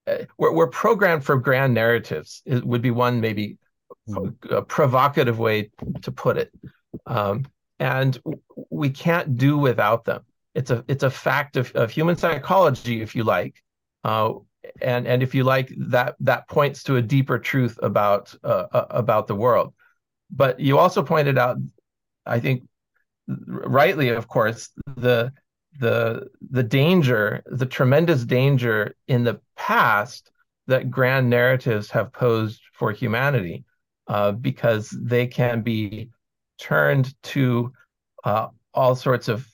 Uh, 0.08 0.20
we're, 0.38 0.54
we're 0.54 0.68
programmed 0.68 1.26
for 1.26 1.38
grand 1.38 1.74
narratives. 1.74 2.42
It 2.46 2.66
would 2.66 2.82
be 2.82 2.92
one 2.92 3.20
maybe 3.20 3.58
mm-hmm. 4.08 4.54
a 4.54 4.62
provocative 4.62 5.38
way 5.38 5.72
to 6.02 6.12
put 6.12 6.38
it, 6.38 6.52
um, 7.06 7.46
and 7.80 8.18
we 8.70 8.90
can't 8.90 9.38
do 9.38 9.58
without 9.58 10.06
them. 10.06 10.22
It's 10.56 10.72
a 10.72 10.86
it's 10.88 11.04
a 11.04 11.10
fact 11.10 11.58
of, 11.58 11.72
of 11.74 11.92
human 11.92 12.16
psychology, 12.16 13.02
if 13.02 13.16
you 13.16 13.26
like, 13.26 13.62
uh, 14.06 14.32
and 14.82 15.08
and 15.08 15.24
if 15.24 15.34
you 15.36 15.44
like 15.44 15.74
that 15.78 16.16
that 16.20 16.48
points 16.48 16.84
to 16.84 16.96
a 16.96 17.02
deeper 17.02 17.40
truth 17.40 17.78
about 17.82 18.34
uh, 18.44 18.66
about 18.90 19.28
the 19.28 19.36
world. 19.36 19.74
But 20.30 20.60
you 20.60 20.78
also 20.78 21.04
pointed 21.04 21.38
out, 21.38 21.58
I 22.26 22.40
think, 22.40 22.64
rightly, 23.28 24.10
of 24.10 24.28
course, 24.28 24.70
the 24.96 25.32
the 25.80 26.28
the 26.50 26.64
danger, 26.64 27.44
the 27.46 27.66
tremendous 27.66 28.26
danger 28.26 28.96
in 29.08 29.24
the 29.24 29.40
past 29.56 30.32
that 30.68 30.92
grand 30.92 31.30
narratives 31.30 31.90
have 31.92 32.12
posed 32.12 32.62
for 32.74 32.92
humanity, 32.92 33.64
uh, 34.08 34.32
because 34.34 34.90
they 34.90 35.28
can 35.28 35.62
be 35.62 36.10
turned 36.60 37.14
to 37.24 37.72
uh, 38.24 38.48
all 38.74 38.96
sorts 38.96 39.28
of 39.28 39.48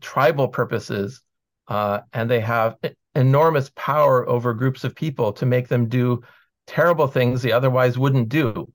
tribal 0.00 0.48
purposes, 0.48 1.22
uh, 1.68 2.00
and 2.12 2.30
they 2.30 2.40
have 2.40 2.76
enormous 3.14 3.70
power 3.74 4.28
over 4.28 4.54
groups 4.54 4.84
of 4.84 4.94
people 4.94 5.32
to 5.32 5.46
make 5.46 5.68
them 5.68 5.88
do 5.88 6.22
terrible 6.66 7.06
things 7.06 7.42
they 7.42 7.52
otherwise 7.52 7.98
wouldn't 7.98 8.28
do. 8.28 8.72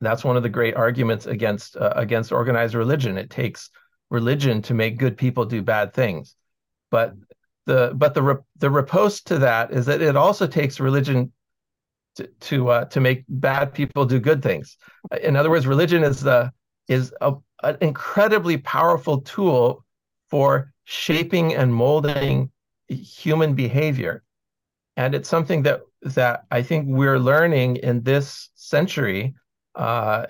That's 0.00 0.24
one 0.24 0.36
of 0.36 0.42
the 0.42 0.48
great 0.48 0.76
arguments 0.76 1.26
against 1.26 1.76
uh, 1.76 1.92
against 1.96 2.32
organized 2.32 2.74
religion. 2.74 3.16
It 3.16 3.30
takes 3.30 3.70
religion 4.10 4.60
to 4.62 4.74
make 4.74 4.98
good 4.98 5.16
people 5.16 5.44
do 5.44 5.62
bad 5.62 5.94
things, 5.94 6.34
but 6.90 7.14
the 7.66 7.92
but 7.94 8.14
the 8.14 8.42
the 8.56 8.70
riposte 8.70 9.26
to 9.28 9.38
that 9.38 9.72
is 9.72 9.86
that 9.86 10.02
it 10.02 10.16
also 10.16 10.46
takes 10.46 10.80
religion 10.80 11.32
to 12.16 12.28
to, 12.40 12.68
uh, 12.68 12.84
to 12.86 13.00
make 13.00 13.24
bad 13.28 13.72
people 13.72 14.04
do 14.04 14.20
good 14.20 14.42
things. 14.42 14.76
In 15.22 15.36
other 15.36 15.50
words, 15.50 15.66
religion 15.66 16.02
is 16.02 16.20
the 16.20 16.52
is 16.88 17.14
a, 17.20 17.34
an 17.62 17.78
incredibly 17.80 18.58
powerful 18.58 19.20
tool 19.20 19.84
for 20.28 20.72
shaping 20.84 21.54
and 21.54 21.74
molding 21.74 22.50
human 22.88 23.54
behavior, 23.54 24.22
and 24.96 25.14
it's 25.14 25.28
something 25.28 25.62
that 25.62 25.82
that 26.02 26.44
I 26.50 26.62
think 26.62 26.86
we're 26.88 27.18
learning 27.18 27.76
in 27.76 28.02
this 28.02 28.50
century 28.54 29.34
uh, 29.74 30.26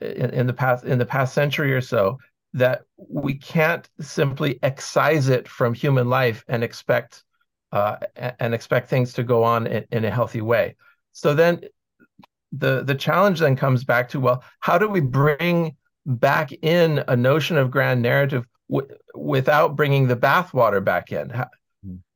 in, 0.00 0.30
in, 0.30 0.46
the 0.46 0.52
past 0.52 0.84
in 0.84 0.98
the 0.98 1.06
past 1.06 1.34
century 1.34 1.72
or 1.72 1.80
so 1.80 2.18
that 2.52 2.82
we 2.96 3.34
can't 3.34 3.88
simply 4.00 4.58
excise 4.62 5.28
it 5.28 5.48
from 5.48 5.74
human 5.74 6.08
life 6.08 6.44
and 6.48 6.62
expect 6.62 7.24
uh, 7.72 7.96
and 8.38 8.54
expect 8.54 8.88
things 8.88 9.12
to 9.12 9.24
go 9.24 9.42
on 9.42 9.66
in, 9.66 9.84
in, 9.90 10.04
a 10.04 10.10
healthy 10.10 10.40
way. 10.40 10.76
So 11.12 11.34
then 11.34 11.60
the 12.52 12.84
the 12.84 12.94
challenge 12.94 13.40
then 13.40 13.56
comes 13.56 13.84
back 13.84 14.08
to 14.10 14.20
well, 14.20 14.44
how 14.60 14.78
do 14.78 14.88
we 14.88 15.00
bring 15.00 15.76
back 16.06 16.52
in 16.62 17.02
a 17.08 17.16
notion 17.16 17.56
of 17.56 17.70
grand 17.70 18.02
narrative 18.02 18.46
w- 18.70 18.88
without 19.14 19.74
bringing 19.74 20.06
the 20.06 20.16
bathwater 20.16 20.84
back 20.84 21.12
in? 21.12 21.30
How. 21.30 21.48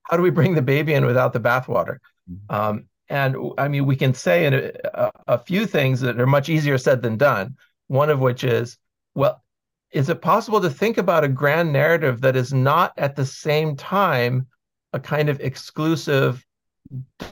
How, 0.09 0.17
do 0.17 0.23
we 0.23 0.31
bring 0.31 0.55
the 0.55 0.63
baby 0.63 0.95
in 0.95 1.07
without 1.07 1.33
the 1.33 1.41
bathwater? 1.41 1.99
Mm-hmm. 2.31 2.55
Um, 2.55 2.85
and 3.09 3.37
I 3.57 3.69
mean, 3.69 3.87
we 3.87 3.97
can 3.97 4.13
say 4.13 4.47
in 4.47 4.55
a, 4.55 5.11
a, 5.27 5.39
few 5.39 5.67
things 5.67 6.01
that 6.01 6.21
are 6.21 6.27
much 6.27 6.49
easier 6.49 6.77
said 6.77 7.03
than 7.03 7.17
done. 7.17 7.57
One 7.87 8.11
of 8.11 8.21
which 8.21 8.45
is, 8.45 8.77
well, 9.15 9.43
is 9.91 10.11
it 10.11 10.21
possible 10.21 10.61
to 10.61 10.69
think 10.69 10.99
about 10.99 11.25
a 11.25 11.29
grand 11.29 11.73
narrative 11.73 12.21
that 12.21 12.37
is 12.37 12.53
not 12.53 12.93
at 12.99 13.17
the 13.17 13.25
same 13.25 13.77
time 13.77 14.47
a 14.93 15.01
kind 15.01 15.31
of 15.31 15.41
exclusive 15.41 16.45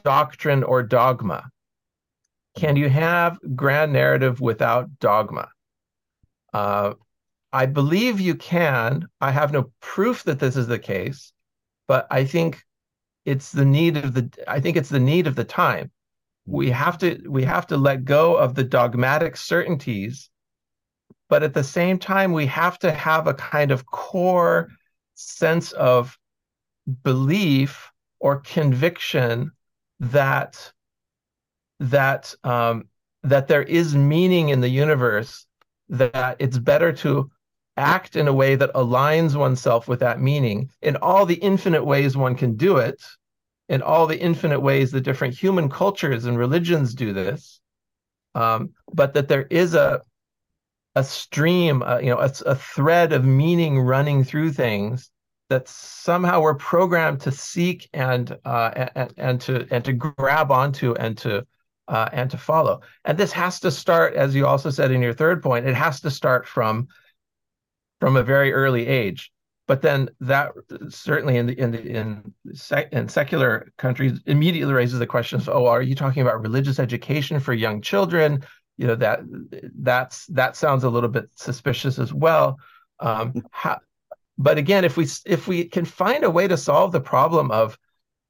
doctrine 0.03 0.63
or 0.63 0.83
dogma? 0.83 1.51
Can 2.57 2.77
you 2.77 2.89
have 2.89 3.39
grand 3.55 3.93
narrative 3.93 4.41
without 4.41 4.99
dogma? 4.99 5.51
Uh, 6.55 6.95
I 7.53 7.67
believe 7.67 8.19
you 8.19 8.35
can. 8.35 9.09
I 9.21 9.31
have 9.31 9.53
no 9.53 9.71
proof 9.81 10.25
that 10.25 10.39
this 10.39 10.57
is 10.57 10.67
the 10.67 10.79
case, 10.79 11.33
but 11.87 12.07
I 12.11 12.25
think 12.25 12.65
it's 13.27 13.51
the 13.53 13.65
need 13.65 13.97
of 13.99 14.15
the. 14.15 14.31
I 14.49 14.61
think 14.61 14.77
it's 14.77 14.89
the 14.89 15.01
need 15.01 15.27
of 15.27 15.35
the 15.35 15.45
time. 15.45 15.91
We 16.47 16.71
have 16.71 16.97
to. 16.99 17.21
We 17.29 17.43
have 17.43 17.67
to 17.67 17.77
let 17.77 18.05
go 18.05 18.37
of 18.37 18.55
the 18.55 18.65
dogmatic 18.65 19.37
certainties, 19.37 20.31
but 21.29 21.43
at 21.43 21.53
the 21.53 21.65
same 21.65 21.99
time, 21.99 22.33
we 22.33 22.47
have 22.47 22.79
to 22.79 22.93
have 22.93 23.27
a 23.27 23.35
kind 23.35 23.73
of 23.73 23.85
core 23.85 24.71
sense 25.15 25.73
of 25.73 26.17
belief 27.03 27.91
or 28.21 28.41
conviction 28.41 29.51
that 29.99 30.73
that 31.81 32.33
um, 32.45 32.89
that 33.25 33.49
there 33.49 33.65
is 33.65 33.97
meaning 33.97 34.51
in 34.51 34.61
the 34.61 34.69
universe 34.69 35.47
that 35.89 36.37
it's 36.39 36.59
better 36.59 36.93
to 36.93 37.31
act 37.77 38.17
in 38.17 38.29
a 38.29 38.33
way 38.33 38.57
that 38.57 38.73
aligns 38.75 39.35
oneself 39.35 39.89
with 39.89 40.01
that 40.01 40.21
meaning 40.21 40.71
in 40.83 40.97
all 40.97 41.27
the 41.27 41.35
infinite 41.37 41.85
ways 41.85 42.17
one 42.17 42.35
can 42.35 42.57
do 42.57 42.79
it 42.79 43.03
in 43.69 43.83
all 43.83 44.07
the 44.07 44.19
infinite 44.19 44.61
ways 44.61 44.91
the 44.91 45.01
different 45.01 45.35
human 45.35 45.69
cultures 45.69 46.25
and 46.25 46.39
religions 46.39 46.95
do 46.95 47.13
this 47.13 47.61
um, 48.35 48.71
but 48.93 49.15
that 49.15 49.29
there 49.29 49.47
is 49.51 49.75
a 49.75 50.01
a 50.95 51.05
stream 51.05 51.83
uh, 51.83 51.99
you 51.99 52.11
know 52.11 52.19
a, 52.19 52.33
a 52.47 52.55
thread 52.55 53.13
of 53.13 53.25
meaning 53.25 53.79
running 53.79 54.25
through 54.25 54.51
things 54.51 55.11
that 55.49 55.69
somehow 55.69 56.41
we're 56.41 56.55
programmed 56.55 57.21
to 57.21 57.31
seek 57.31 57.89
and 57.93 58.37
uh, 58.45 58.89
and, 58.95 59.13
and 59.17 59.41
to 59.41 59.67
and 59.71 59.85
to 59.85 59.93
grab 59.93 60.51
onto 60.51 60.95
and 60.95 61.17
to 61.19 61.47
uh, 61.89 62.09
and 62.13 62.31
to 62.31 62.39
follow. 62.39 62.81
And 63.05 63.17
this 63.17 63.33
has 63.33 63.61
to 63.61 63.71
start, 63.71 64.15
as 64.15 64.35
you 64.35 64.47
also 64.47 64.71
said 64.71 64.91
in 64.91 65.03
your 65.03 65.13
third 65.13 65.43
point, 65.43 65.67
it 65.67 65.75
has 65.75 66.01
to 66.01 66.11
start 66.11 66.47
from 66.47 66.89
from 68.01 68.17
a 68.17 68.23
very 68.23 68.53
early 68.53 68.87
age. 68.87 69.33
But 69.67 69.83
then 69.83 70.09
that 70.21 70.53
certainly 70.89 71.37
in 71.37 71.47
the 71.47 71.59
in 71.59 71.73
the 71.73 71.83
in 71.83 72.35
sec, 72.55 72.93
in 72.93 73.09
secular 73.09 73.73
countries 73.79 74.21
immediately 74.27 74.73
raises 74.73 75.01
the 75.01 75.07
question 75.07 75.41
of, 75.41 75.49
oh, 75.49 75.67
are 75.67 75.83
you 75.83 75.97
talking 75.97 76.23
about 76.23 76.41
religious 76.41 76.79
education 76.79 77.41
for 77.41 77.53
young 77.53 77.83
children? 77.83 78.45
You 78.77 78.87
know 78.87 78.95
that 78.97 79.21
that's 79.79 80.27
that 80.27 80.55
sounds 80.55 80.85
a 80.85 80.91
little 80.91 81.09
bit 81.09 81.31
suspicious 81.35 81.99
as 81.99 82.13
well. 82.15 82.59
Um, 83.01 83.43
how, 83.51 83.81
but 84.39 84.57
again, 84.57 84.85
if 84.85 84.97
we 84.97 85.07
if 85.25 85.49
we 85.49 85.65
can 85.65 85.85
find 85.85 86.23
a 86.23 86.31
way 86.31 86.47
to 86.47 86.57
solve 86.57 86.93
the 86.93 87.01
problem 87.01 87.51
of 87.51 87.77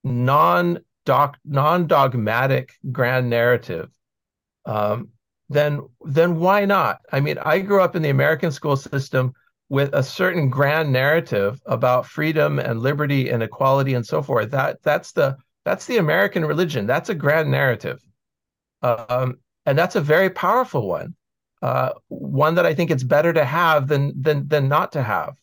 non 0.04 0.78
doc 1.04 1.36
non 1.44 1.86
dogmatic 1.86 2.72
grand 2.92 3.28
narrative, 3.28 3.90
um, 4.64 5.08
then 5.50 5.86
then 6.00 6.38
why 6.40 6.64
not? 6.64 7.00
I 7.12 7.20
mean, 7.20 7.36
I 7.38 7.58
grew 7.58 7.82
up 7.82 7.94
in 7.94 8.00
the 8.00 8.08
American 8.08 8.52
school 8.52 8.76
system 8.76 9.34
with 9.68 9.92
a 9.92 10.02
certain 10.02 10.48
grand 10.48 10.92
narrative 10.92 11.60
about 11.66 12.06
freedom 12.06 12.58
and 12.58 12.80
liberty 12.80 13.30
and 13.30 13.42
equality 13.42 13.94
and 13.94 14.06
so 14.06 14.22
forth. 14.22 14.50
That 14.50 14.82
that's 14.82 15.12
the 15.12 15.36
that's 15.64 15.86
the 15.86 15.98
American 15.98 16.44
religion. 16.44 16.86
That's 16.86 17.08
a 17.08 17.14
grand 17.14 17.50
narrative, 17.50 18.00
um, 18.82 19.38
and 19.64 19.76
that's 19.78 19.96
a 19.96 20.00
very 20.00 20.30
powerful 20.30 20.88
one. 20.88 21.14
Uh, 21.62 21.90
one 22.08 22.54
that 22.54 22.66
I 22.66 22.74
think 22.74 22.90
it's 22.90 23.02
better 23.02 23.32
to 23.32 23.44
have 23.44 23.88
than 23.88 24.12
than 24.20 24.46
than 24.48 24.68
not 24.68 24.92
to 24.92 25.02
have 25.02 25.36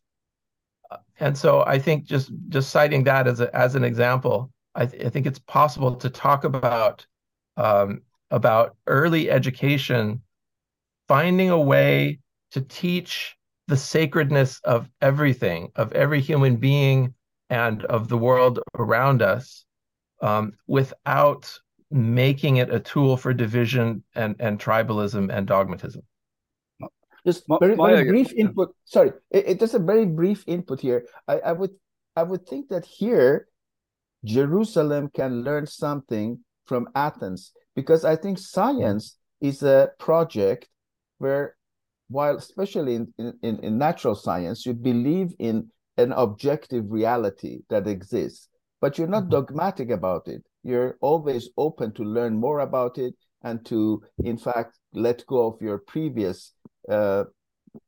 and 1.20 1.38
so 1.38 1.64
I 1.66 1.80
think 1.80 2.06
just 2.06 2.32
just 2.50 2.70
citing 2.70 3.04
that 3.06 3.28
as 3.28 3.40
a, 3.40 3.56
as 3.56 3.76
an 3.76 3.84
example, 3.84 4.52
I, 4.76 4.86
th- 4.86 5.06
I 5.06 5.10
think 5.10 5.26
it's 5.26 5.40
possible 5.40 5.96
to 5.96 6.10
talk 6.10 6.44
about 6.44 7.06
um, 7.58 8.02
about 8.32 8.76
early 8.88 9.30
education, 9.30 10.22
finding 11.08 11.50
a 11.50 11.60
way 11.60 12.20
to 12.52 12.62
teach 12.62 13.38
the 13.68 13.78
sacredness 13.78 14.60
of 14.64 14.90
everything, 15.02 15.72
of 15.76 15.92
every 15.94 16.22
human 16.22 16.58
being, 16.58 17.14
and 17.50 17.84
of 17.86 18.08
the 18.10 18.18
world 18.18 18.60
around 18.76 19.22
us, 19.22 19.66
um, 20.22 20.54
without 20.68 21.52
making 21.92 22.58
it 22.58 22.74
a 22.74 22.80
tool 22.80 23.16
for 23.18 23.34
division 23.34 24.04
and 24.16 24.36
and 24.40 24.60
tribalism 24.60 25.32
and 25.32 25.48
dogmatism. 25.48 26.02
Just 27.26 27.46
very, 27.48 27.76
very 27.76 28.04
brief 28.10 28.34
input. 28.34 28.76
Sorry, 28.84 29.14
it, 29.32 29.48
it, 29.48 29.60
just 29.60 29.76
a 29.76 29.80
very 29.80 30.06
brief 30.06 30.44
input 30.46 30.82
here. 30.82 31.08
I, 31.28 31.40
I 31.40 31.52
would 31.54 31.72
I 32.16 32.24
would 32.24 32.46
think 32.46 32.70
that 32.70 32.86
here, 32.86 33.48
Jerusalem 34.26 35.10
can 35.14 35.44
learn 35.44 35.66
something 35.68 36.40
from 36.66 36.90
Athens 36.96 37.52
because 37.76 38.06
I 38.06 38.16
think 38.16 38.38
science 38.38 39.18
is 39.42 39.64
a 39.64 39.92
project 40.00 40.68
where, 41.18 41.56
while 42.10 42.38
especially 42.38 42.96
in, 42.96 43.14
in, 43.18 43.60
in 43.60 43.78
natural 43.78 44.16
science, 44.16 44.66
you 44.66 44.74
believe 44.74 45.34
in 45.40 45.70
an 45.98 46.12
objective 46.14 46.86
reality 46.90 47.60
that 47.70 47.88
exists, 47.88 48.50
but 48.82 48.98
you're 48.98 49.08
not 49.08 49.24
mm-hmm. 49.24 49.32
dogmatic 49.32 49.90
about 49.90 50.28
it. 50.28 50.44
You're 50.64 50.98
always 51.02 51.50
open 51.58 51.94
to 51.94 52.04
learn 52.04 52.36
more 52.40 52.60
about 52.60 52.98
it 52.98 53.16
and 53.44 53.66
to, 53.66 54.02
in 54.24 54.38
fact, 54.38 54.80
let 54.94 55.26
go 55.28 55.48
of 55.48 55.62
your 55.62 55.80
previous 55.80 56.54
uh, 56.90 57.26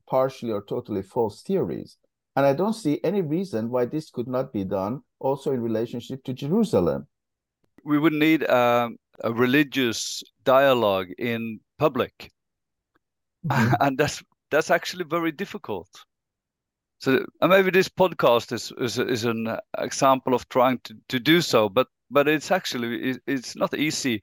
partially 0.10 0.52
or 0.52 0.64
totally 0.64 1.02
false 1.02 1.42
theories. 1.42 1.98
And 2.36 2.46
I 2.46 2.54
don't 2.54 2.74
see 2.74 3.00
any 3.04 3.22
reason 3.22 3.70
why 3.70 3.86
this 3.86 4.10
could 4.10 4.28
not 4.28 4.52
be 4.52 4.66
done 4.66 5.02
also 5.20 5.52
in 5.52 5.62
relationship 5.62 6.24
to 6.26 6.34
Jerusalem. 6.34 7.08
We 7.84 7.98
would 7.98 8.14
need 8.14 8.48
um, 8.50 8.98
a 9.24 9.32
religious 9.32 10.22
dialogue 10.44 11.08
in 11.18 11.60
public. 11.80 12.32
Mm-hmm. 13.48 13.74
and 13.82 13.98
that's 13.98 14.24
that's 14.52 14.72
actually 14.72 15.06
very 15.06 15.32
difficult. 15.32 15.90
So 17.00 17.26
maybe 17.42 17.72
this 17.72 17.90
podcast 17.90 18.52
is, 18.52 18.72
is 18.80 18.98
is 18.98 19.26
an 19.26 19.58
example 19.78 20.34
of 20.34 20.48
trying 20.50 20.80
to, 20.86 20.96
to 21.10 21.20
do 21.20 21.42
so, 21.42 21.70
but 21.70 21.88
but 22.10 22.28
it's 22.28 22.52
actually 22.52 23.16
it's 23.28 23.56
not 23.56 23.74
easy. 23.74 24.22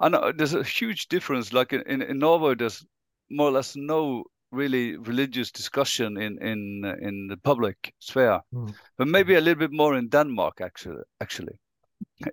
I 0.00 0.08
know 0.08 0.32
there's 0.32 0.54
a 0.54 0.62
huge 0.62 1.08
difference. 1.08 1.52
Like 1.52 1.72
in, 1.72 2.02
in 2.02 2.18
Norway, 2.18 2.54
there's 2.54 2.84
more 3.30 3.48
or 3.48 3.52
less 3.52 3.76
no 3.76 4.24
really 4.52 4.96
religious 4.96 5.50
discussion 5.50 6.16
in 6.16 6.38
in 6.42 6.84
in 7.00 7.28
the 7.28 7.36
public 7.36 7.94
sphere, 8.00 8.40
mm. 8.52 8.74
but 8.98 9.08
maybe 9.08 9.34
a 9.34 9.40
little 9.40 9.58
bit 9.58 9.72
more 9.72 9.96
in 9.96 10.08
Denmark 10.08 10.60
actually. 10.60 11.02
Actually, 11.20 11.58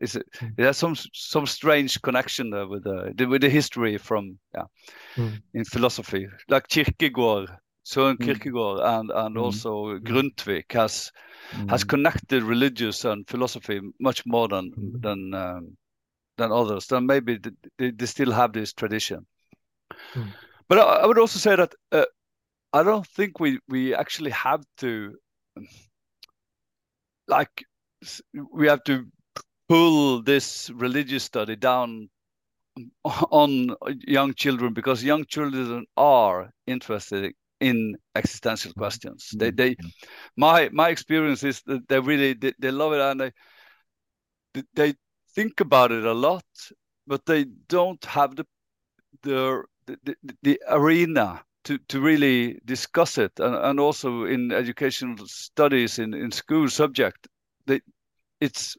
is 0.01 0.15
it? 0.15 0.25
Mm. 0.39 0.53
It 0.57 0.63
has 0.65 0.77
some 0.77 0.95
some 1.13 1.45
strange 1.45 2.01
connection 2.01 2.49
there 2.49 2.67
with 2.67 2.83
the 2.83 3.27
with 3.27 3.41
the 3.41 3.49
history 3.49 3.97
from 3.97 4.39
yeah 4.53 4.65
mm. 5.15 5.41
in 5.53 5.65
philosophy, 5.65 6.27
like 6.49 6.67
Kierkegaard, 6.67 7.49
Søren 7.85 8.17
Kierkegaard, 8.19 8.79
and 8.79 9.11
and 9.11 9.37
also 9.37 9.97
Grundtvig 9.99 10.71
has 10.73 11.11
has 11.69 11.83
connected 11.83 12.43
religious 12.43 13.05
and 13.05 13.27
philosophy 13.27 13.79
much 13.99 14.25
more 14.25 14.47
than 14.47 14.71
than 15.01 15.33
um, 15.33 15.77
than 16.37 16.51
others. 16.51 16.87
Then 16.87 17.05
maybe 17.05 17.39
they, 17.77 17.91
they 17.91 18.05
still 18.05 18.31
have 18.31 18.53
this 18.53 18.73
tradition. 18.73 19.25
Mm. 20.13 20.33
But 20.67 20.79
I, 20.79 20.81
I 20.81 21.05
would 21.05 21.17
also 21.17 21.39
say 21.39 21.55
that 21.55 21.73
uh, 21.91 22.05
I 22.73 22.83
don't 22.83 23.07
think 23.07 23.39
we 23.39 23.59
we 23.69 23.95
actually 23.95 24.31
have 24.31 24.63
to 24.77 25.15
like 27.27 27.63
we 28.51 28.67
have 28.67 28.83
to 28.83 29.05
pull 29.67 30.21
this 30.21 30.69
religious 30.71 31.23
study 31.23 31.55
down 31.55 32.09
on 33.31 33.75
young 34.07 34.33
children 34.33 34.73
because 34.73 35.03
young 35.03 35.25
children 35.25 35.85
are 35.95 36.51
interested 36.67 37.33
in 37.59 37.95
existential 38.15 38.73
questions. 38.73 39.31
They 39.35 39.51
they 39.51 39.71
mm-hmm. 39.71 39.87
my 40.35 40.69
my 40.71 40.89
experience 40.89 41.43
is 41.43 41.61
that 41.65 41.87
they 41.87 41.99
really 41.99 42.33
they, 42.33 42.53
they 42.59 42.71
love 42.71 42.93
it 42.93 43.01
and 43.01 43.19
they 44.53 44.63
they 44.73 44.93
think 45.35 45.59
about 45.59 45.91
it 45.91 46.05
a 46.05 46.13
lot, 46.13 46.45
but 47.05 47.25
they 47.25 47.45
don't 47.67 48.03
have 48.05 48.35
the 48.35 48.45
the 49.23 49.63
the, 50.03 50.15
the, 50.43 50.61
arena 50.67 51.41
to, 51.63 51.77
to 51.87 52.01
really 52.01 52.59
discuss 52.65 53.17
it 53.17 53.31
and, 53.39 53.55
and 53.55 53.79
also 53.79 54.25
in 54.25 54.51
educational 54.51 55.15
studies 55.25 55.97
in, 55.97 56.13
in 56.13 56.29
school 56.29 56.67
subject 56.69 57.27
they, 57.65 57.79
it's 58.41 58.75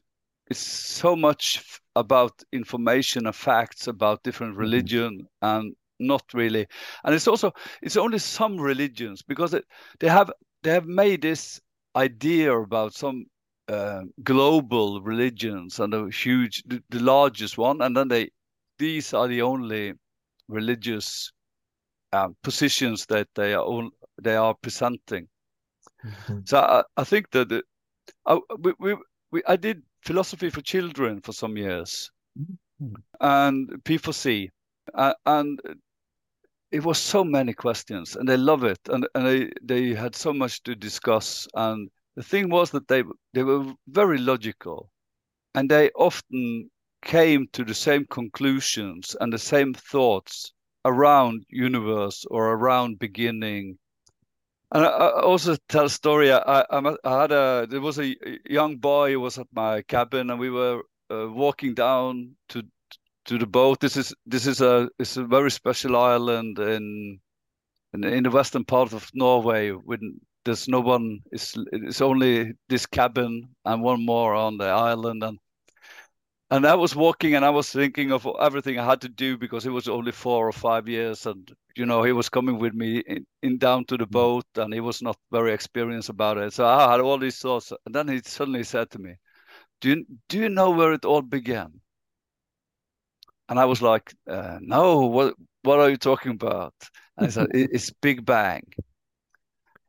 it's 0.49 0.59
so 0.59 1.15
much 1.15 1.79
about 1.95 2.31
information 2.51 3.25
and 3.25 3.35
facts 3.35 3.87
about 3.87 4.23
different 4.23 4.53
mm-hmm. 4.53 4.61
religion 4.61 5.27
and 5.41 5.75
not 5.99 6.23
really 6.33 6.65
and 7.03 7.13
it's 7.13 7.27
also 7.27 7.51
it's 7.81 7.97
only 7.97 8.17
some 8.17 8.59
religions 8.59 9.21
because 9.21 9.53
it, 9.53 9.65
they 9.99 10.07
have 10.07 10.31
they 10.63 10.71
have 10.71 10.85
made 10.85 11.21
this 11.21 11.59
idea 11.95 12.57
about 12.57 12.93
some 12.93 13.25
uh, 13.67 14.01
global 14.23 15.01
religions 15.01 15.79
and 15.79 15.93
a 15.93 16.09
huge 16.09 16.63
the, 16.65 16.81
the 16.89 16.99
largest 16.99 17.57
one 17.57 17.81
and 17.81 17.95
then 17.95 18.07
they 18.07 18.29
these 18.77 19.13
are 19.13 19.27
the 19.27 19.41
only 19.41 19.93
religious 20.47 21.31
um, 22.13 22.35
positions 22.43 23.05
that 23.07 23.27
they 23.35 23.53
are 23.53 23.63
all, 23.63 23.89
they 24.21 24.35
are 24.35 24.55
presenting. 24.55 25.27
Mm-hmm. 26.03 26.39
So 26.45 26.59
I, 26.59 26.83
I, 26.97 27.03
think 27.03 27.29
that 27.31 27.63
I, 28.25 28.39
we, 28.57 28.73
we, 28.79 28.95
we, 29.31 29.43
I 29.47 29.55
did 29.55 29.83
philosophy 30.01 30.49
for 30.49 30.61
children 30.61 31.21
for 31.21 31.33
some 31.33 31.57
years, 31.57 32.11
mm-hmm. 32.37 32.95
and 33.21 33.69
P4C, 33.83 34.49
uh, 34.93 35.13
and 35.25 35.59
it 36.71 36.83
was 36.83 36.97
so 36.97 37.23
many 37.23 37.53
questions, 37.53 38.15
and 38.15 38.27
they 38.27 38.37
love 38.37 38.63
it, 38.63 38.79
and 38.89 39.07
and 39.15 39.25
they 39.25 39.51
they 39.61 39.93
had 39.93 40.15
so 40.15 40.33
much 40.33 40.63
to 40.63 40.75
discuss, 40.75 41.47
and 41.53 41.89
the 42.15 42.23
thing 42.23 42.49
was 42.49 42.71
that 42.71 42.87
they 42.87 43.03
they 43.33 43.43
were 43.43 43.73
very 43.87 44.17
logical, 44.17 44.91
and 45.55 45.69
they 45.69 45.89
often 45.95 46.69
came 47.01 47.47
to 47.53 47.63
the 47.63 47.73
same 47.73 48.05
conclusions 48.07 49.15
and 49.21 49.31
the 49.31 49.39
same 49.39 49.73
thoughts 49.73 50.53
around 50.85 51.45
universe 51.49 52.25
or 52.29 52.53
around 52.53 52.99
beginning 52.99 53.77
and 54.71 54.85
I, 54.85 54.89
I 54.89 55.21
also 55.21 55.55
tell 55.67 55.85
a 55.85 55.89
story. 55.89 56.31
I, 56.31 56.37
I, 56.69 56.95
I, 57.03 57.21
had 57.21 57.31
a 57.31 57.67
there 57.69 57.81
was 57.81 57.99
a 57.99 58.15
young 58.49 58.77
boy 58.77 59.11
who 59.11 59.19
was 59.19 59.37
at 59.37 59.47
my 59.51 59.81
cabin, 59.83 60.29
and 60.29 60.39
we 60.39 60.49
were 60.49 60.81
uh, 61.11 61.27
walking 61.29 61.73
down 61.73 62.35
to 62.49 62.63
to 63.25 63.37
the 63.37 63.47
boat. 63.47 63.79
This 63.79 63.97
is 63.97 64.13
this 64.25 64.45
is 64.47 64.61
a 64.61 64.89
it's 64.99 65.17
a 65.17 65.23
very 65.23 65.51
special 65.51 65.95
island 65.97 66.59
in 66.59 67.19
in, 67.93 68.03
in 68.03 68.23
the 68.23 68.31
western 68.31 68.65
part 68.65 68.93
of 68.93 69.09
Norway. 69.13 69.71
When 69.71 70.19
there's 70.45 70.67
no 70.67 70.81
one, 70.81 71.19
it's 71.31 71.55
it's 71.71 72.01
only 72.01 72.53
this 72.69 72.85
cabin 72.85 73.49
and 73.65 73.81
one 73.81 74.05
more 74.05 74.35
on 74.35 74.57
the 74.57 74.67
island, 74.67 75.23
and 75.23 75.39
and 76.51 76.65
I 76.65 76.75
was 76.75 76.95
walking 76.95 77.35
and 77.35 77.45
I 77.45 77.49
was 77.51 77.71
thinking 77.71 78.11
of 78.11 78.27
everything 78.39 78.79
I 78.79 78.85
had 78.85 79.01
to 79.01 79.09
do 79.09 79.37
because 79.37 79.65
it 79.65 79.69
was 79.71 79.87
only 79.87 80.11
four 80.11 80.47
or 80.47 80.51
five 80.51 80.87
years, 80.87 81.25
and 81.25 81.51
you 81.75 81.85
know 81.85 82.03
he 82.03 82.11
was 82.11 82.29
coming 82.29 82.57
with 82.57 82.73
me 82.73 82.99
in, 82.99 83.25
in 83.43 83.57
down 83.59 83.85
to 83.85 83.97
the 83.97 84.07
mm. 84.07 84.11
boat, 84.11 84.45
and 84.55 84.73
he 84.73 84.79
was 84.79 85.01
not 85.01 85.17
very 85.31 85.53
experienced 85.53 86.09
about 86.09 86.37
it. 86.37 86.53
So 86.53 86.65
I 86.65 86.91
had 86.91 87.01
all 87.01 87.19
these 87.19 87.39
thoughts, 87.39 87.71
and 87.85 87.93
then 87.93 88.07
he 88.07 88.21
suddenly 88.23 88.63
said 88.63 88.89
to 88.91 88.99
me, 88.99 89.15
"Do 89.81 89.89
you 89.89 90.05
do 90.29 90.39
you 90.39 90.49
know 90.49 90.71
where 90.71 90.93
it 90.93 91.05
all 91.05 91.21
began?" 91.21 91.81
And 93.49 93.59
I 93.59 93.65
was 93.65 93.81
like, 93.81 94.13
uh, 94.27 94.59
"No, 94.61 95.05
what 95.07 95.35
what 95.63 95.79
are 95.79 95.89
you 95.89 95.97
talking 95.97 96.31
about?" 96.33 96.73
And 97.17 97.27
he 97.27 97.31
said, 97.31 97.47
"It's 97.53 97.91
Big 98.01 98.25
Bang." 98.25 98.63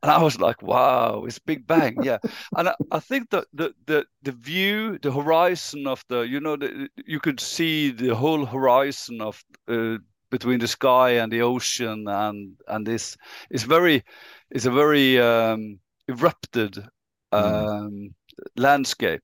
And 0.01 0.11
I 0.11 0.21
was 0.21 0.39
like, 0.39 0.61
"Wow, 0.61 1.25
it's 1.25 1.39
Big 1.39 1.67
Bang, 1.67 1.97
yeah." 2.03 2.17
and 2.57 2.69
I, 2.69 2.75
I, 2.91 2.99
think 2.99 3.29
that 3.29 3.45
the, 3.53 3.73
the 3.85 4.05
the 4.23 4.31
view, 4.31 4.97
the 4.99 5.11
horizon 5.11 5.87
of 5.87 6.03
the, 6.09 6.21
you 6.21 6.39
know, 6.39 6.55
the, 6.55 6.89
you 7.05 7.19
could 7.19 7.39
see 7.39 7.91
the 7.91 8.15
whole 8.15 8.45
horizon 8.45 9.21
of 9.21 9.43
uh, 9.67 9.97
between 10.29 10.59
the 10.59 10.67
sky 10.67 11.11
and 11.11 11.31
the 11.31 11.41
ocean, 11.41 12.07
and 12.07 12.57
and 12.67 12.85
this 12.85 13.17
is 13.49 13.63
very, 13.63 14.03
is 14.49 14.65
a 14.65 14.71
very 14.71 15.19
um, 15.19 15.79
erupted 16.07 16.75
hmm. 16.75 17.37
um, 17.37 17.91
mm. 17.91 18.13
landscape. 18.55 19.23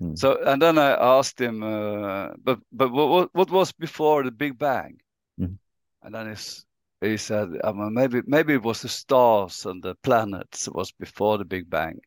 Mm. 0.00 0.18
So, 0.18 0.38
and 0.44 0.62
then 0.62 0.78
I 0.78 0.90
asked 1.18 1.40
him, 1.40 1.62
uh, 1.62 2.28
but 2.42 2.58
but 2.72 2.90
what 2.90 3.30
what 3.34 3.50
was 3.50 3.72
before 3.72 4.22
the 4.24 4.30
Big 4.30 4.58
Bang? 4.58 4.98
Mm. 5.40 5.58
And 6.02 6.14
then 6.14 6.28
it's 6.28 6.64
he 7.00 7.16
said, 7.16 7.48
I 7.62 7.72
mean, 7.72 7.94
maybe 7.94 8.22
maybe 8.26 8.54
it 8.54 8.62
was 8.62 8.82
the 8.82 8.88
stars 8.88 9.66
and 9.66 9.82
the 9.82 9.94
planets 9.96 10.66
It 10.66 10.74
was 10.74 10.92
before 10.92 11.38
the 11.38 11.44
Big 11.44 11.70
Bang. 11.70 12.00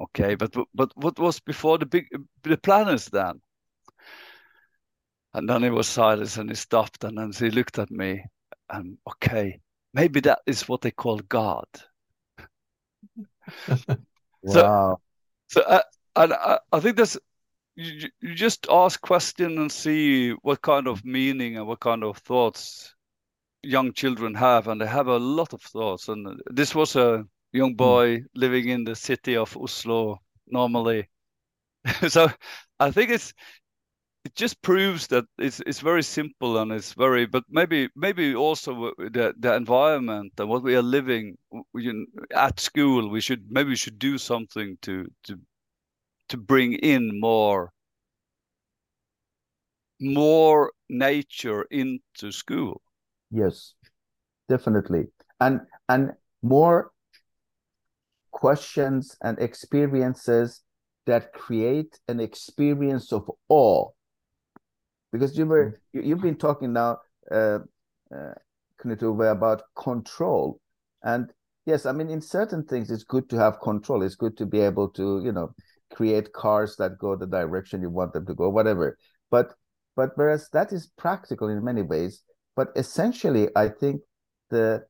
Okay, 0.00 0.34
but 0.34 0.54
but 0.74 0.90
what 0.96 1.18
was 1.18 1.40
before 1.40 1.78
the 1.78 1.86
big 1.86 2.06
the 2.42 2.56
planets 2.56 3.10
then? 3.10 3.40
And 5.34 5.48
then 5.48 5.62
he 5.62 5.70
was 5.70 5.88
silent 5.88 6.36
and 6.36 6.50
he 6.50 6.54
stopped 6.54 7.04
and 7.04 7.18
then 7.18 7.32
he 7.32 7.50
looked 7.50 7.78
at 7.78 7.90
me 7.90 8.24
and 8.70 8.96
okay, 9.08 9.60
maybe 9.94 10.20
that 10.20 10.40
is 10.46 10.68
what 10.68 10.80
they 10.80 10.90
call 10.90 11.18
God. 11.18 11.66
wow. 14.42 14.98
So, 15.48 15.60
so 15.60 15.80
and 16.16 16.32
I, 16.32 16.58
I 16.72 16.80
think 16.80 16.96
that's 16.96 17.18
you, 17.76 18.08
you 18.20 18.34
just 18.34 18.66
ask 18.70 19.00
question 19.00 19.58
and 19.58 19.70
see 19.72 20.30
what 20.42 20.62
kind 20.62 20.86
of 20.86 21.04
meaning 21.04 21.56
and 21.56 21.66
what 21.66 21.80
kind 21.80 22.04
of 22.04 22.18
thoughts 22.18 22.94
young 23.62 23.92
children 23.92 24.34
have, 24.34 24.68
and 24.68 24.80
they 24.80 24.86
have 24.86 25.08
a 25.08 25.18
lot 25.18 25.52
of 25.52 25.62
thoughts. 25.62 26.08
And 26.08 26.40
this 26.46 26.74
was 26.74 26.96
a 26.96 27.24
young 27.52 27.70
hmm. 27.70 27.76
boy 27.76 28.16
mm. 28.18 28.24
living 28.34 28.68
in 28.68 28.84
the 28.84 28.96
city 28.96 29.36
of 29.36 29.56
Oslo 29.56 30.18
normally. 30.46 31.08
so 32.08 32.28
I 32.80 32.90
think 32.90 33.10
it's 33.10 33.32
it 34.24 34.34
just 34.36 34.62
proves 34.62 35.08
that 35.08 35.24
it's 35.38 35.60
it's 35.66 35.80
very 35.80 36.02
simple 36.02 36.58
and 36.58 36.70
it's 36.70 36.92
very 36.92 37.26
but 37.26 37.44
maybe 37.50 37.88
maybe 37.96 38.34
also 38.34 38.92
the 38.98 39.34
the 39.38 39.54
environment 39.54 40.32
and 40.38 40.48
what 40.48 40.62
we 40.62 40.76
are 40.76 40.82
living 40.82 41.36
at 42.34 42.60
school 42.60 43.08
we 43.10 43.20
should 43.20 43.44
maybe 43.50 43.70
we 43.70 43.76
should 43.76 43.98
do 43.98 44.18
something 44.18 44.78
to 44.82 45.06
to 45.24 45.38
to 46.28 46.36
bring 46.36 46.74
in 46.74 47.18
more 47.20 47.72
more 50.00 50.72
nature 50.88 51.62
into 51.70 52.30
school 52.30 52.80
Yes, 53.32 53.74
definitely. 54.48 55.06
And 55.40 55.62
and 55.88 56.12
more 56.42 56.92
questions 58.30 59.16
and 59.22 59.38
experiences 59.38 60.62
that 61.06 61.32
create 61.32 61.98
an 62.08 62.20
experience 62.20 63.12
of 63.12 63.30
awe. 63.48 63.88
Because 65.10 65.36
you 65.36 65.46
were 65.46 65.80
you, 65.92 66.10
have 66.10 66.22
been 66.22 66.36
talking 66.36 66.72
now, 66.72 66.98
uh, 67.30 67.58
uh, 68.14 68.34
about 68.84 69.62
control, 69.76 70.60
and 71.02 71.32
yes, 71.66 71.86
I 71.86 71.92
mean 71.92 72.10
in 72.10 72.20
certain 72.20 72.64
things 72.64 72.90
it's 72.90 73.04
good 73.04 73.28
to 73.30 73.36
have 73.36 73.60
control. 73.60 74.02
It's 74.02 74.14
good 74.14 74.36
to 74.38 74.46
be 74.46 74.60
able 74.60 74.88
to 74.90 75.22
you 75.24 75.32
know 75.32 75.54
create 75.94 76.32
cars 76.32 76.76
that 76.76 76.98
go 76.98 77.14
the 77.16 77.26
direction 77.26 77.82
you 77.82 77.90
want 77.90 78.12
them 78.12 78.26
to 78.26 78.34
go, 78.34 78.48
whatever. 78.48 78.98
But 79.30 79.54
but 79.96 80.10
whereas 80.16 80.48
that 80.52 80.72
is 80.72 80.90
practical 80.98 81.48
in 81.48 81.62
many 81.64 81.82
ways, 81.82 82.22
but 82.56 82.68
essentially, 82.76 83.48
I 83.56 83.68
think 83.68 84.02
the 84.50 84.84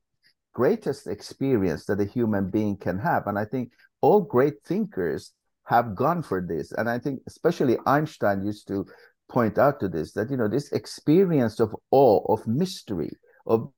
greatest 0.53 1.07
experience 1.07 1.87
that 1.87 2.01
a 2.01 2.05
human 2.05 2.51
being 2.51 2.77
can 2.77 2.99
have, 2.99 3.27
and 3.27 3.39
I 3.39 3.45
think 3.45 3.73
all 4.01 4.21
great 4.21 4.55
thinkers 4.65 5.33
have 5.65 5.95
gone 5.95 6.23
for 6.23 6.41
this. 6.41 6.73
And 6.73 6.89
I 6.89 6.99
think 6.99 7.21
especially 7.27 7.79
Einstein 7.87 8.45
used 8.45 8.69
to 8.69 8.87
point 9.29 9.59
out 9.59 9.81
to 9.81 9.89
this 9.89 10.13
that 10.13 10.31
you 10.31 10.37
know 10.37 10.49
this 10.49 10.73
experience 10.73 11.61
of 11.61 11.75
awe, 11.91 12.21
of 12.33 12.47
mystery, 12.47 13.11
of 13.47 13.71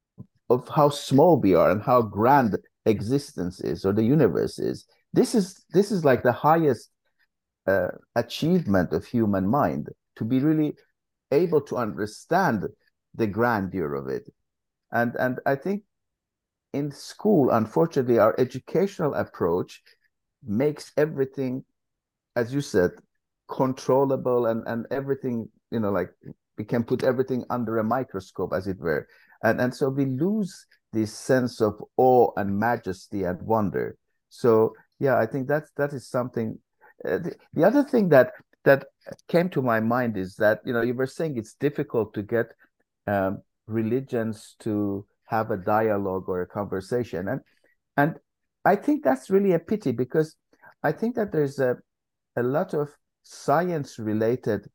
of 0.50 0.68
how 0.68 0.88
small 0.88 1.40
we 1.40 1.54
are 1.54 1.70
and 1.70 1.82
how 1.82 2.02
grand 2.02 2.56
existence 2.86 3.60
is 3.60 3.84
or 3.84 3.92
the 3.92 4.02
universe 4.02 4.58
is. 4.58 4.86
This 5.12 5.34
is 5.34 5.64
this 5.72 5.92
is 5.92 6.04
like 6.04 6.22
the 6.22 6.32
highest 6.32 6.90
uh, 7.66 7.88
achievement 8.14 8.92
of 8.92 9.04
human 9.06 9.48
mind 9.48 9.88
to 10.16 10.24
be 10.24 10.40
really 10.40 10.74
able 11.30 11.60
to 11.62 11.76
understand 11.76 12.66
the 13.14 13.26
grandeur 13.26 13.94
of 13.94 14.08
it. 14.08 14.28
And 14.92 15.14
and 15.16 15.40
I 15.46 15.56
think 15.56 15.82
in 16.72 16.90
school, 16.90 17.50
unfortunately, 17.50 18.18
our 18.18 18.34
educational 18.38 19.14
approach 19.14 19.82
makes 20.44 20.92
everything, 20.96 21.64
as 22.36 22.52
you 22.52 22.60
said, 22.60 22.90
controllable 23.48 24.46
and, 24.46 24.66
and 24.66 24.86
everything, 24.90 25.48
you 25.70 25.80
know, 25.80 25.90
like 25.90 26.10
we 26.58 26.64
can 26.64 26.84
put 26.84 27.04
everything 27.04 27.44
under 27.50 27.78
a 27.78 27.84
microscope, 27.84 28.52
as 28.52 28.66
it 28.66 28.78
were. 28.78 29.06
And 29.42 29.60
and 29.60 29.74
so 29.74 29.88
we 29.88 30.06
lose 30.06 30.66
this 30.92 31.12
sense 31.12 31.60
of 31.60 31.82
awe 31.96 32.30
and 32.36 32.58
majesty 32.58 33.24
and 33.24 33.40
wonder. 33.42 33.96
So 34.28 34.74
yeah, 34.98 35.18
I 35.18 35.26
think 35.26 35.48
that's 35.48 35.70
that 35.76 35.92
is 35.92 36.08
something. 36.08 36.58
Uh, 37.04 37.18
the, 37.18 37.36
the 37.52 37.64
other 37.64 37.82
thing 37.82 38.08
that 38.10 38.32
that 38.64 38.86
came 39.28 39.48
to 39.50 39.62
my 39.62 39.80
mind 39.80 40.16
is 40.16 40.36
that 40.36 40.60
you 40.64 40.72
know 40.72 40.82
you 40.82 40.94
were 40.94 41.06
saying 41.06 41.36
it's 41.36 41.54
difficult 41.54 42.14
to 42.14 42.22
get 42.22 42.52
um, 43.06 43.42
religions 43.66 44.56
to 44.60 45.06
have 45.26 45.50
a 45.50 45.56
dialogue 45.56 46.24
or 46.28 46.42
a 46.42 46.46
conversation. 46.46 47.28
And 47.28 47.40
and 47.96 48.18
i 48.64 48.76
think 48.76 49.02
that's 49.02 49.30
really 49.30 49.52
a 49.52 49.58
pity 49.58 49.92
because 49.92 50.36
i 50.82 50.92
think 50.92 51.14
that 51.14 51.32
there's 51.32 51.58
a 51.58 51.76
a 52.36 52.42
lot 52.42 52.74
of 52.74 52.90
science 53.22 53.98
related 53.98 54.66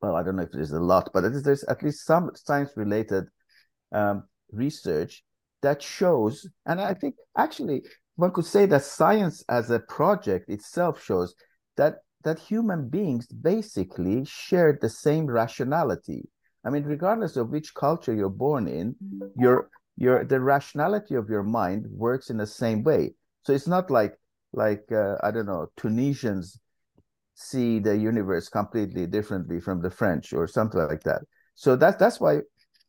well 0.00 0.16
i 0.16 0.22
don't 0.22 0.36
know 0.36 0.42
if 0.42 0.52
there's 0.52 0.72
a 0.72 0.80
lot 0.80 1.10
but 1.12 1.22
there's 1.42 1.64
at 1.64 1.82
least 1.82 2.06
some 2.06 2.30
science 2.34 2.72
related 2.76 3.24
um, 3.92 4.24
research 4.52 5.24
that 5.62 5.82
shows 5.82 6.46
and 6.66 6.80
i 6.80 6.94
think 6.94 7.14
actually 7.36 7.82
one 8.16 8.30
could 8.32 8.44
say 8.46 8.66
that 8.66 8.84
science 8.84 9.42
as 9.48 9.70
a 9.70 9.80
project 9.80 10.48
itself 10.48 11.02
shows 11.02 11.34
that 11.76 11.96
that 12.22 12.38
human 12.38 12.88
beings 12.88 13.26
basically 13.28 14.24
share 14.26 14.78
the 14.80 14.88
same 14.88 15.26
rationality 15.26 16.28
I 16.64 16.70
mean, 16.70 16.84
regardless 16.84 17.36
of 17.36 17.50
which 17.50 17.74
culture 17.74 18.14
you're 18.14 18.28
born 18.28 18.68
in, 18.68 18.96
your 19.36 19.70
your 19.96 20.24
the 20.24 20.40
rationality 20.40 21.14
of 21.14 21.28
your 21.28 21.42
mind 21.42 21.86
works 21.90 22.30
in 22.30 22.36
the 22.36 22.46
same 22.46 22.82
way. 22.82 23.14
So 23.42 23.52
it's 23.52 23.66
not 23.68 23.90
like 23.90 24.14
like 24.52 24.84
uh, 24.92 25.16
I 25.22 25.30
don't 25.30 25.46
know 25.46 25.70
Tunisians 25.76 26.58
see 27.34 27.78
the 27.78 27.96
universe 27.96 28.48
completely 28.48 29.06
differently 29.06 29.60
from 29.60 29.80
the 29.80 29.90
French 29.90 30.32
or 30.32 30.46
something 30.46 30.80
like 30.80 31.02
that. 31.04 31.22
So 31.54 31.76
that's 31.76 31.96
that's 31.96 32.20
why 32.20 32.40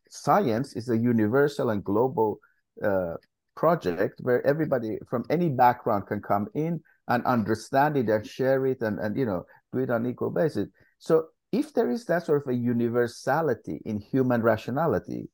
science 0.10 0.76
is 0.76 0.90
a 0.90 0.98
universal 0.98 1.70
and 1.70 1.84
global 1.84 2.40
uh, 2.84 3.16
project 3.56 4.20
where 4.22 4.46
everybody 4.46 4.98
from 5.10 5.24
any 5.30 5.50
background 5.50 6.08
can 6.08 6.22
come 6.22 6.48
in 6.54 6.82
and 7.08 7.26
understand 7.26 7.96
it 7.98 8.10
and 8.10 8.26
share 8.28 8.66
it 8.66 8.82
and 8.82 9.00
and 9.00 9.18
you 9.18 9.26
know 9.26 9.46
do 9.72 9.80
it 9.80 9.90
on 9.90 10.06
equal 10.06 10.32
basis. 10.32 10.68
So 11.00 11.28
if 11.52 11.74
there 11.74 11.90
is 11.90 12.06
that 12.06 12.26
sort 12.26 12.44
of 12.44 12.50
a 12.50 12.56
universality 12.56 13.82
in 13.86 14.00
human 14.00 14.42
rationality, 14.42 15.30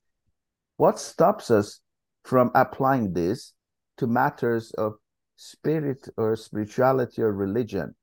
what 0.78 0.99
stops 0.99 1.51
us 1.51 1.80
from 2.24 2.51
applying 2.55 3.13
this 3.13 3.53
to 3.97 4.07
matters 4.07 4.72
of 4.72 4.93
spirit 5.36 6.07
or 6.18 6.36
spirituality 6.36 7.22
or 7.22 7.32
religion? 7.32 7.95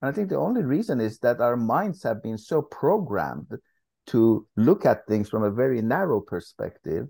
And 0.00 0.08
I 0.08 0.12
think 0.12 0.28
the 0.28 0.36
only 0.36 0.62
reason 0.62 1.00
is 1.00 1.18
that 1.20 1.40
our 1.40 1.56
minds 1.56 2.02
have 2.02 2.22
been 2.22 2.38
so 2.38 2.62
programmed 2.62 3.50
to 4.08 4.46
look 4.56 4.86
at 4.86 5.06
things 5.06 5.28
from 5.28 5.42
a 5.42 5.50
very 5.50 5.82
narrow 5.82 6.20
perspective 6.20 7.08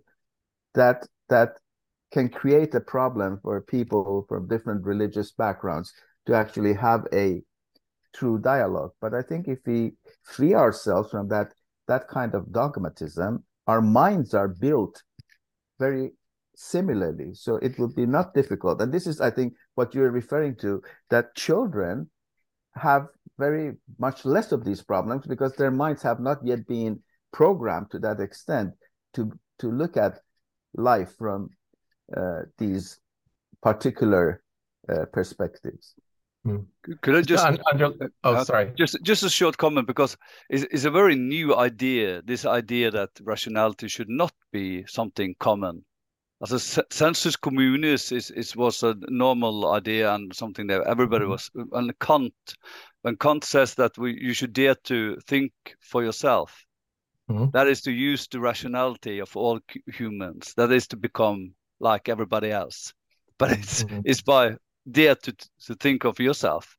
that 0.74 1.06
that 1.28 1.58
can 2.12 2.28
create 2.28 2.74
a 2.74 2.80
problem 2.80 3.38
for 3.42 3.60
people 3.60 4.24
from 4.28 4.48
different 4.48 4.84
religious 4.84 5.32
backgrounds 5.32 5.92
to 6.24 6.34
actually 6.34 6.72
have 6.72 7.04
a 7.12 7.42
true 8.16 8.38
dialogue. 8.38 8.92
But 9.00 9.14
I 9.14 9.22
think 9.22 9.48
if 9.48 9.58
we 9.66 9.92
free 10.22 10.54
ourselves 10.54 11.10
from 11.10 11.28
that 11.28 11.52
that 11.86 12.08
kind 12.08 12.34
of 12.34 12.50
dogmatism, 12.50 13.44
our 13.66 13.80
minds 13.80 14.34
are 14.34 14.48
built 14.48 15.02
very 15.78 16.12
similarly. 16.56 17.34
So 17.34 17.56
it 17.56 17.78
would 17.78 17.94
be 17.94 18.06
not 18.06 18.34
difficult. 18.34 18.80
And 18.80 18.92
this 18.92 19.06
is, 19.06 19.20
I 19.20 19.30
think, 19.30 19.54
what 19.74 19.94
you're 19.94 20.10
referring 20.10 20.56
to, 20.56 20.82
that 21.10 21.34
children 21.36 22.10
have 22.74 23.06
very 23.38 23.74
much 23.98 24.24
less 24.24 24.52
of 24.52 24.64
these 24.64 24.82
problems 24.82 25.26
because 25.26 25.52
their 25.54 25.70
minds 25.70 26.02
have 26.02 26.20
not 26.20 26.38
yet 26.44 26.66
been 26.66 27.00
programmed 27.32 27.90
to 27.90 27.98
that 28.00 28.20
extent 28.20 28.72
to 29.14 29.30
to 29.58 29.70
look 29.70 29.96
at 29.96 30.20
life 30.74 31.14
from 31.18 31.48
uh, 32.16 32.42
these 32.58 32.98
particular 33.62 34.42
uh, 34.88 35.04
perspectives. 35.12 35.94
Hmm. 36.46 36.58
Could 37.02 37.16
I 37.16 37.22
just 37.22 37.44
under, 37.44 37.90
oh 38.22 38.34
uh, 38.34 38.44
sorry 38.44 38.70
just 38.76 38.96
just 39.02 39.24
a 39.24 39.28
short 39.28 39.56
comment 39.56 39.88
because 39.88 40.16
it's, 40.48 40.64
it's 40.70 40.84
a 40.84 40.90
very 40.92 41.16
new 41.16 41.56
idea 41.56 42.22
this 42.22 42.44
idea 42.44 42.92
that 42.92 43.10
rationality 43.20 43.88
should 43.88 44.08
not 44.08 44.32
be 44.52 44.84
something 44.86 45.34
common 45.40 45.84
as 46.42 46.52
a 46.52 46.84
sensus 46.92 47.34
communis 47.34 48.12
is, 48.12 48.30
is 48.30 48.54
was 48.54 48.84
a 48.84 48.94
normal 49.08 49.72
idea 49.72 50.14
and 50.14 50.32
something 50.36 50.68
that 50.68 50.82
everybody 50.86 51.24
mm-hmm. 51.24 51.32
was 51.32 51.50
and 51.72 51.98
Kant 51.98 52.34
when 53.02 53.16
Kant 53.16 53.42
says 53.42 53.74
that 53.74 53.98
we, 53.98 54.16
you 54.20 54.32
should 54.32 54.52
dare 54.52 54.76
to 54.84 55.18
think 55.26 55.52
for 55.80 56.04
yourself 56.04 56.64
mm-hmm. 57.28 57.46
that 57.54 57.66
is 57.66 57.80
to 57.82 57.90
use 57.90 58.28
the 58.28 58.38
rationality 58.38 59.18
of 59.18 59.36
all 59.36 59.58
humans 59.86 60.54
that 60.56 60.70
is 60.70 60.86
to 60.88 60.96
become 60.96 61.54
like 61.80 62.08
everybody 62.08 62.52
else 62.52 62.94
but 63.36 63.50
it's 63.50 63.82
mm-hmm. 63.82 64.02
it's 64.04 64.22
by 64.22 64.54
dare 64.90 65.14
to 65.16 65.32
to 65.66 65.74
think 65.74 66.04
of 66.04 66.20
yourself. 66.20 66.76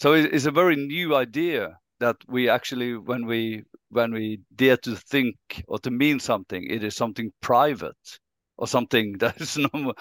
So 0.00 0.14
it, 0.14 0.34
it's 0.34 0.46
a 0.46 0.50
very 0.50 0.76
new 0.76 1.14
idea 1.16 1.78
that 2.00 2.16
we 2.28 2.48
actually 2.48 2.96
when 2.96 3.26
we 3.26 3.64
when 3.90 4.12
we 4.12 4.40
dare 4.56 4.76
to 4.78 4.96
think 4.96 5.36
or 5.68 5.78
to 5.80 5.90
mean 5.90 6.18
something 6.20 6.64
it 6.68 6.82
is 6.84 6.96
something 6.96 7.32
private 7.40 8.18
or 8.56 8.66
something 8.66 9.12
that 9.18 9.40
is 9.40 9.56
not 9.56 9.96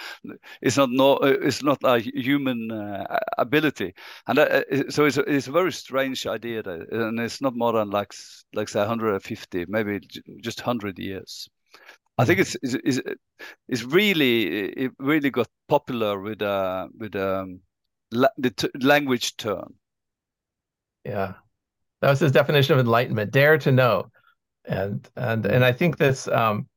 it's 0.61 0.77
not 0.77 0.89
no 0.91 1.13
it's 1.17 1.63
not 1.63 1.79
a 1.83 1.99
human 1.99 2.71
uh, 2.71 3.19
ability. 3.37 3.93
And 4.27 4.37
that, 4.37 4.51
uh, 4.51 4.89
so 4.91 5.05
it's 5.05 5.17
a, 5.17 5.21
it's 5.21 5.47
a 5.47 5.51
very 5.51 5.71
strange 5.71 6.25
idea 6.27 6.63
that, 6.63 6.91
and 6.91 7.19
it's 7.19 7.41
not 7.41 7.55
more 7.55 7.73
than 7.73 7.89
like 7.89 8.13
like 8.53 8.69
say 8.69 8.79
150 8.79 9.65
maybe 9.67 9.99
just 10.41 10.61
100 10.61 10.99
years 10.99 11.49
I 12.17 12.25
think 12.25 12.39
it's 12.39 12.55
it's, 12.61 12.99
it's 13.67 13.83
really 13.83 14.69
it 14.69 14.91
really 14.99 15.29
got 15.29 15.47
popular 15.67 16.19
with 16.19 16.41
uh 16.41 16.87
with 16.97 17.15
um 17.15 17.61
la 18.11 18.27
the 18.37 18.51
t- 18.51 18.69
language 18.79 19.35
turn. 19.37 19.73
Yeah, 21.03 21.33
that 22.01 22.09
was 22.09 22.19
his 22.19 22.31
definition 22.31 22.73
of 22.73 22.79
enlightenment: 22.79 23.31
dare 23.31 23.57
to 23.59 23.71
know, 23.71 24.11
and 24.65 25.07
and 25.15 25.45
and 25.45 25.65
I 25.65 25.71
think 25.71 25.97
this 25.97 26.27
um 26.27 26.67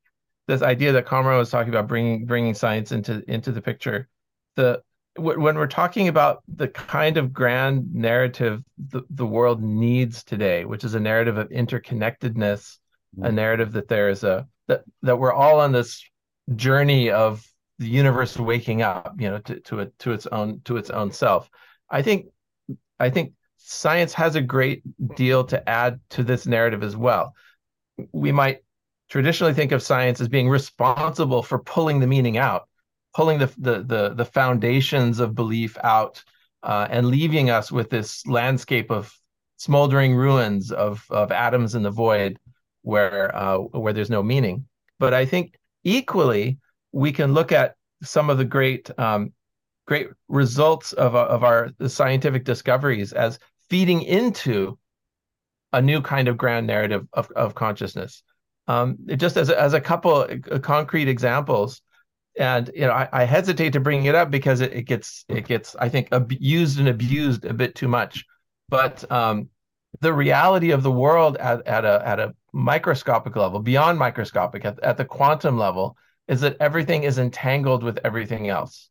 this 0.48 0.62
idea 0.62 0.92
that 0.92 1.06
Kamran 1.06 1.38
was 1.38 1.50
talking 1.50 1.70
about 1.70 1.86
bringing 1.86 2.24
bringing 2.24 2.54
science 2.54 2.92
into 2.92 3.22
into 3.30 3.52
the 3.52 3.60
picture, 3.60 4.08
the 4.54 4.82
when 5.18 5.56
we're 5.56 5.66
talking 5.66 6.08
about 6.08 6.42
the 6.46 6.68
kind 6.68 7.16
of 7.16 7.32
grand 7.32 7.94
narrative 7.94 8.62
the, 8.78 9.02
the 9.10 9.26
world 9.26 9.62
needs 9.62 10.22
today, 10.24 10.64
which 10.64 10.84
is 10.84 10.94
a 10.94 11.00
narrative 11.00 11.38
of 11.38 11.48
interconnectedness, 11.48 12.78
mm-hmm. 13.16 13.24
a 13.24 13.32
narrative 13.32 13.72
that 13.72 13.88
there 13.88 14.08
is 14.08 14.24
a 14.24 14.46
that 14.68 14.84
that 15.02 15.18
we're 15.18 15.32
all 15.32 15.60
on 15.60 15.72
this 15.72 16.04
journey 16.54 17.10
of 17.10 17.46
the 17.78 17.88
universe 17.88 18.38
waking 18.38 18.82
up, 18.82 19.14
you 19.18 19.28
know, 19.28 19.38
to 19.38 19.60
to 19.60 19.80
it 19.80 19.98
to 20.00 20.12
its 20.12 20.26
own 20.26 20.60
to 20.64 20.76
its 20.76 20.90
own 20.90 21.12
self. 21.12 21.50
I 21.90 22.02
think 22.02 22.26
I 22.98 23.10
think 23.10 23.32
science 23.56 24.12
has 24.14 24.36
a 24.36 24.40
great 24.40 24.82
deal 25.16 25.44
to 25.44 25.68
add 25.68 26.00
to 26.10 26.22
this 26.22 26.46
narrative 26.46 26.82
as 26.82 26.96
well. 26.96 27.34
We 28.12 28.32
might 28.32 28.62
traditionally 29.08 29.54
think 29.54 29.72
of 29.72 29.82
science 29.82 30.20
as 30.20 30.28
being 30.28 30.48
responsible 30.48 31.42
for 31.42 31.58
pulling 31.58 32.00
the 32.00 32.06
meaning 32.06 32.38
out, 32.38 32.68
pulling 33.14 33.38
the 33.38 33.52
the 33.58 33.82
the, 33.82 34.14
the 34.14 34.24
foundations 34.24 35.20
of 35.20 35.34
belief 35.34 35.76
out, 35.82 36.22
uh, 36.62 36.88
and 36.90 37.06
leaving 37.06 37.50
us 37.50 37.70
with 37.70 37.90
this 37.90 38.26
landscape 38.26 38.90
of 38.90 39.12
smoldering 39.58 40.14
ruins 40.14 40.70
of 40.72 41.04
of 41.10 41.32
atoms 41.32 41.74
in 41.74 41.82
the 41.82 41.90
void 41.90 42.38
where 42.86 43.34
uh, 43.34 43.58
where 43.58 43.92
there's 43.92 44.10
no 44.10 44.22
meaning. 44.22 44.64
But 45.00 45.12
I 45.12 45.26
think 45.26 45.58
equally 45.82 46.58
we 46.92 47.10
can 47.10 47.34
look 47.34 47.50
at 47.50 47.74
some 48.02 48.30
of 48.30 48.38
the 48.38 48.44
great 48.44 48.88
um, 48.96 49.32
great 49.86 50.08
results 50.28 50.92
of 50.92 51.16
of 51.16 51.42
our 51.42 51.70
scientific 51.88 52.44
discoveries 52.44 53.12
as 53.12 53.40
feeding 53.68 54.02
into 54.02 54.78
a 55.72 55.82
new 55.82 56.00
kind 56.00 56.28
of 56.28 56.36
grand 56.36 56.68
narrative 56.68 57.08
of, 57.12 57.28
of 57.32 57.56
consciousness. 57.56 58.22
Um, 58.68 58.98
just 59.16 59.36
as 59.36 59.50
as 59.50 59.74
a 59.74 59.80
couple 59.80 60.22
of 60.22 60.62
concrete 60.62 61.08
examples, 61.08 61.82
and 62.38 62.70
you 62.72 62.82
know 62.82 62.92
I, 62.92 63.08
I, 63.12 63.24
hesitate 63.24 63.72
to 63.72 63.80
bring 63.80 64.04
it 64.04 64.14
up 64.14 64.30
because 64.30 64.60
it, 64.60 64.72
it 64.72 64.82
gets 64.82 65.24
it 65.28 65.46
gets 65.46 65.74
I 65.74 65.88
think 65.88 66.08
abused 66.12 66.78
and 66.78 66.88
abused 66.88 67.44
a 67.44 67.54
bit 67.54 67.74
too 67.74 67.88
much. 67.88 68.24
But 68.68 69.10
um, 69.10 69.48
the 70.00 70.12
reality 70.12 70.70
of 70.70 70.82
the 70.82 70.90
world 70.90 71.36
at, 71.36 71.66
at 71.66 71.84
a 71.84 72.02
at 72.06 72.20
a 72.20 72.34
microscopic 72.56 73.36
level, 73.36 73.60
beyond 73.60 73.98
microscopic, 73.98 74.64
at, 74.64 74.82
at 74.82 74.96
the 74.96 75.04
quantum 75.04 75.58
level, 75.58 75.94
is 76.26 76.40
that 76.40 76.56
everything 76.58 77.02
is 77.02 77.18
entangled 77.18 77.84
with 77.84 77.98
everything 78.02 78.48
else. 78.48 78.88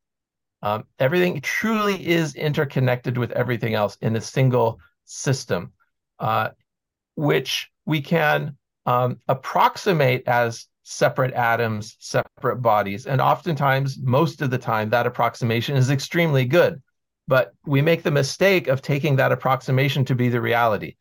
Um, 0.61 0.83
everything 0.99 1.41
truly 1.41 2.07
is 2.07 2.35
interconnected 2.35 3.17
with 3.17 3.31
everything 3.31 3.73
else 3.73 3.97
in 4.01 4.15
a 4.15 4.21
single 4.21 4.79
system, 5.05 5.73
uh, 6.19 6.49
which 7.15 7.71
we 7.87 8.01
can 8.01 8.55
um, 8.85 9.19
approximate 9.27 10.27
as 10.27 10.67
separate 10.83 11.33
atoms, 11.33 11.97
separate 11.99 12.61
bodies. 12.61 13.07
And 13.07 13.19
oftentimes, 13.19 13.97
most 13.99 14.43
of 14.43 14.51
the 14.51 14.59
time, 14.59 14.91
that 14.91 15.07
approximation 15.07 15.75
is 15.75 15.89
extremely 15.89 16.45
good. 16.45 16.81
But 17.27 17.53
we 17.65 17.81
make 17.81 18.03
the 18.03 18.11
mistake 18.11 18.67
of 18.67 18.83
taking 18.83 19.15
that 19.15 19.31
approximation 19.31 20.05
to 20.05 20.15
be 20.15 20.29
the 20.29 20.39
reality. 20.39 20.97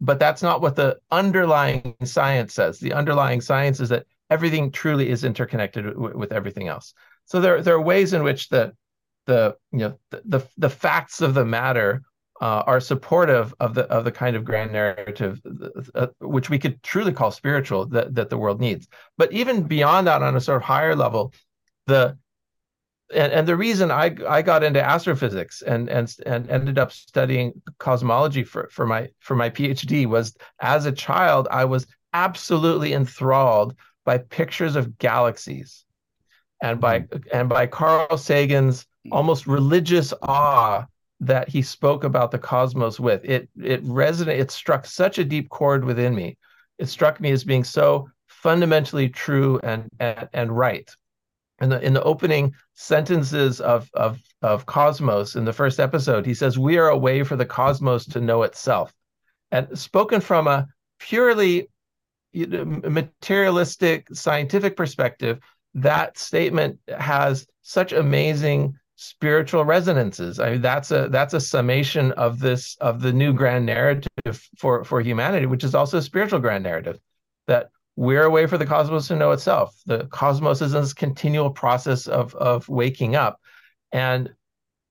But 0.00 0.18
that's 0.18 0.42
not 0.42 0.60
what 0.60 0.76
the 0.76 0.98
underlying 1.10 1.94
science 2.04 2.54
says. 2.54 2.78
The 2.78 2.92
underlying 2.92 3.40
science 3.40 3.80
is 3.80 3.88
that 3.88 4.06
everything 4.30 4.70
truly 4.70 5.08
is 5.08 5.24
interconnected 5.24 5.86
w- 5.86 6.16
with 6.16 6.32
everything 6.32 6.68
else. 6.68 6.92
So 7.24 7.40
there, 7.40 7.62
there 7.62 7.74
are 7.74 7.80
ways 7.80 8.12
in 8.12 8.22
which 8.22 8.48
the 8.48 8.74
the 9.26 9.56
you 9.72 9.78
know 9.78 9.98
the 10.10 10.22
the, 10.24 10.40
the 10.56 10.70
facts 10.70 11.20
of 11.20 11.34
the 11.34 11.44
matter 11.44 12.02
uh, 12.40 12.62
are 12.66 12.80
supportive 12.80 13.54
of 13.60 13.74
the 13.74 13.84
of 13.84 14.04
the 14.04 14.12
kind 14.12 14.36
of 14.36 14.44
grand 14.44 14.72
narrative 14.72 15.40
uh, 15.94 16.08
which 16.20 16.50
we 16.50 16.58
could 16.58 16.82
truly 16.82 17.12
call 17.12 17.30
spiritual 17.30 17.86
that, 17.86 18.14
that 18.14 18.30
the 18.30 18.38
world 18.38 18.60
needs. 18.60 18.88
But 19.16 19.32
even 19.32 19.62
beyond 19.62 20.06
that, 20.06 20.22
on 20.22 20.36
a 20.36 20.40
sort 20.40 20.56
of 20.56 20.62
higher 20.62 20.94
level, 20.94 21.32
the 21.86 22.18
and, 23.14 23.32
and 23.32 23.46
the 23.46 23.56
reason 23.56 23.90
I 23.90 24.16
I 24.28 24.42
got 24.42 24.64
into 24.64 24.82
astrophysics 24.82 25.62
and 25.62 25.88
and 25.88 26.14
and 26.26 26.48
ended 26.50 26.78
up 26.78 26.92
studying 26.92 27.60
cosmology 27.78 28.42
for 28.42 28.68
for 28.72 28.86
my 28.86 29.08
for 29.20 29.36
my 29.36 29.50
PhD 29.50 30.06
was 30.06 30.34
as 30.60 30.86
a 30.86 30.92
child 30.92 31.46
I 31.50 31.64
was 31.64 31.86
absolutely 32.12 32.92
enthralled 32.92 33.76
by 34.04 34.18
pictures 34.18 34.76
of 34.76 34.98
galaxies 34.98 35.84
and 36.62 36.80
by 36.80 37.00
mm-hmm. 37.00 37.18
and 37.32 37.48
by 37.48 37.66
Carl 37.66 38.18
Sagan's 38.18 38.86
almost 39.12 39.46
religious 39.46 40.12
awe 40.22 40.84
that 41.20 41.48
he 41.48 41.62
spoke 41.62 42.04
about 42.04 42.30
the 42.30 42.38
cosmos 42.38 42.98
with. 42.98 43.24
It 43.24 43.48
it 43.62 43.84
resonated 43.84 44.40
it 44.40 44.50
struck 44.50 44.84
such 44.84 45.18
a 45.18 45.24
deep 45.24 45.48
chord 45.50 45.84
within 45.84 46.14
me. 46.14 46.38
It 46.78 46.86
struck 46.86 47.20
me 47.20 47.30
as 47.30 47.44
being 47.44 47.64
so 47.64 48.08
fundamentally 48.26 49.08
true 49.08 49.60
and 49.62 49.88
and, 50.00 50.28
and 50.32 50.56
right 50.56 50.90
in 51.60 51.70
the 51.70 51.80
in 51.80 51.94
the 51.94 52.02
opening 52.02 52.54
sentences 52.74 53.60
of 53.60 53.90
of 53.94 54.20
of 54.42 54.66
Cosmos 54.66 55.36
in 55.36 55.44
the 55.44 55.52
first 55.52 55.80
episode, 55.80 56.26
he 56.26 56.34
says, 56.34 56.58
"We 56.58 56.78
are 56.78 56.88
a 56.88 56.98
way 56.98 57.22
for 57.22 57.36
the 57.36 57.46
cosmos 57.46 58.06
to 58.06 58.20
know 58.20 58.42
itself," 58.42 58.92
and 59.50 59.78
spoken 59.78 60.20
from 60.20 60.46
a 60.46 60.66
purely 60.98 61.68
materialistic 62.34 64.08
scientific 64.12 64.76
perspective, 64.76 65.38
that 65.74 66.18
statement 66.18 66.78
has 66.98 67.46
such 67.62 67.92
amazing 67.92 68.74
spiritual 68.96 69.64
resonances. 69.64 70.40
I 70.40 70.52
mean, 70.52 70.62
that's 70.62 70.90
a 70.90 71.08
that's 71.08 71.34
a 71.34 71.40
summation 71.40 72.12
of 72.12 72.38
this 72.40 72.76
of 72.80 73.00
the 73.00 73.12
new 73.12 73.32
grand 73.32 73.66
narrative 73.66 74.08
for 74.58 74.84
for 74.84 75.00
humanity, 75.00 75.46
which 75.46 75.64
is 75.64 75.74
also 75.74 75.98
a 75.98 76.02
spiritual 76.02 76.40
grand 76.40 76.64
narrative 76.64 76.98
that 77.46 77.70
we're 77.96 78.24
a 78.24 78.30
way 78.30 78.46
for 78.46 78.58
the 78.58 78.66
cosmos 78.66 79.08
to 79.08 79.16
know 79.16 79.32
itself. 79.32 79.74
The 79.86 80.06
cosmos 80.06 80.60
is 80.60 80.72
this 80.72 80.92
continual 80.92 81.50
process 81.50 82.06
of 82.06 82.34
of 82.34 82.68
waking 82.68 83.16
up, 83.16 83.40
and 83.90 84.32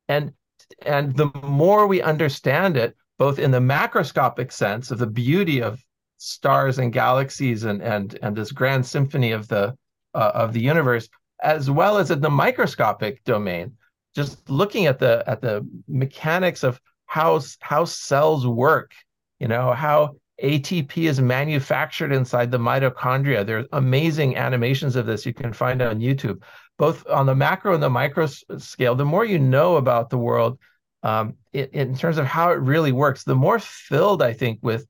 and 0.08 0.34
and 0.82 1.16
the 1.16 1.30
more 1.44 1.86
we 1.86 2.02
understand 2.02 2.76
it, 2.76 2.96
both 3.20 3.38
in 3.38 3.52
the 3.52 3.60
macroscopic 3.60 4.52
sense 4.52 4.90
of 4.90 4.98
the 4.98 5.08
beauty 5.08 5.62
of 5.62 5.80
stars 6.18 6.80
and 6.80 6.92
galaxies 6.92 7.64
and 7.64 7.82
and 7.82 8.18
and 8.24 8.36
this 8.36 8.52
grand 8.52 8.86
symphony 8.86 9.32
of 9.32 9.48
the 9.48 9.76
uh, 10.16 10.32
of 10.34 10.54
the 10.54 10.62
universe, 10.62 11.08
as 11.44 11.70
well 11.70 11.98
as 12.00 12.10
in 12.10 12.22
the 12.22 12.30
microscopic 12.30 13.24
domain, 13.24 13.74
just 14.16 14.50
looking 14.50 14.88
at 14.88 14.98
the 14.98 15.24
at 15.28 15.42
the 15.42 15.68
mechanics 15.88 16.64
of 16.64 16.82
how 17.06 17.40
how 17.60 17.86
cells 17.86 18.48
work, 18.48 18.94
you 19.40 19.48
know 19.48 19.74
how 19.74 20.16
ATP 20.42 21.08
is 21.10 21.22
manufactured 21.22 22.12
inside 22.12 22.52
the 22.52 22.58
mitochondria. 22.58 23.46
There's 23.46 23.68
amazing 23.72 24.36
animations 24.36 24.96
of 24.96 25.06
this 25.06 25.26
you 25.26 25.34
can 25.34 25.54
find 25.54 25.82
on 25.82 26.00
YouTube, 26.00 26.42
both 26.78 27.08
on 27.08 27.26
the 27.26 27.36
macro 27.36 27.74
and 27.74 27.82
the 27.82 27.90
micro 27.90 28.28
scale. 28.58 28.96
The 28.96 29.06
more 29.06 29.24
you 29.24 29.40
know 29.40 29.78
about 29.78 30.10
the 30.10 30.18
world, 30.18 30.60
um, 31.04 31.36
in, 31.54 31.70
in 31.72 31.98
terms 31.98 32.18
of 32.18 32.26
how 32.26 32.52
it 32.52 32.60
really 32.60 32.92
works, 32.92 33.24
the 33.24 33.36
more 33.36 33.60
filled 33.60 34.22
I 34.22 34.34
think 34.34 34.60
with 34.62 34.88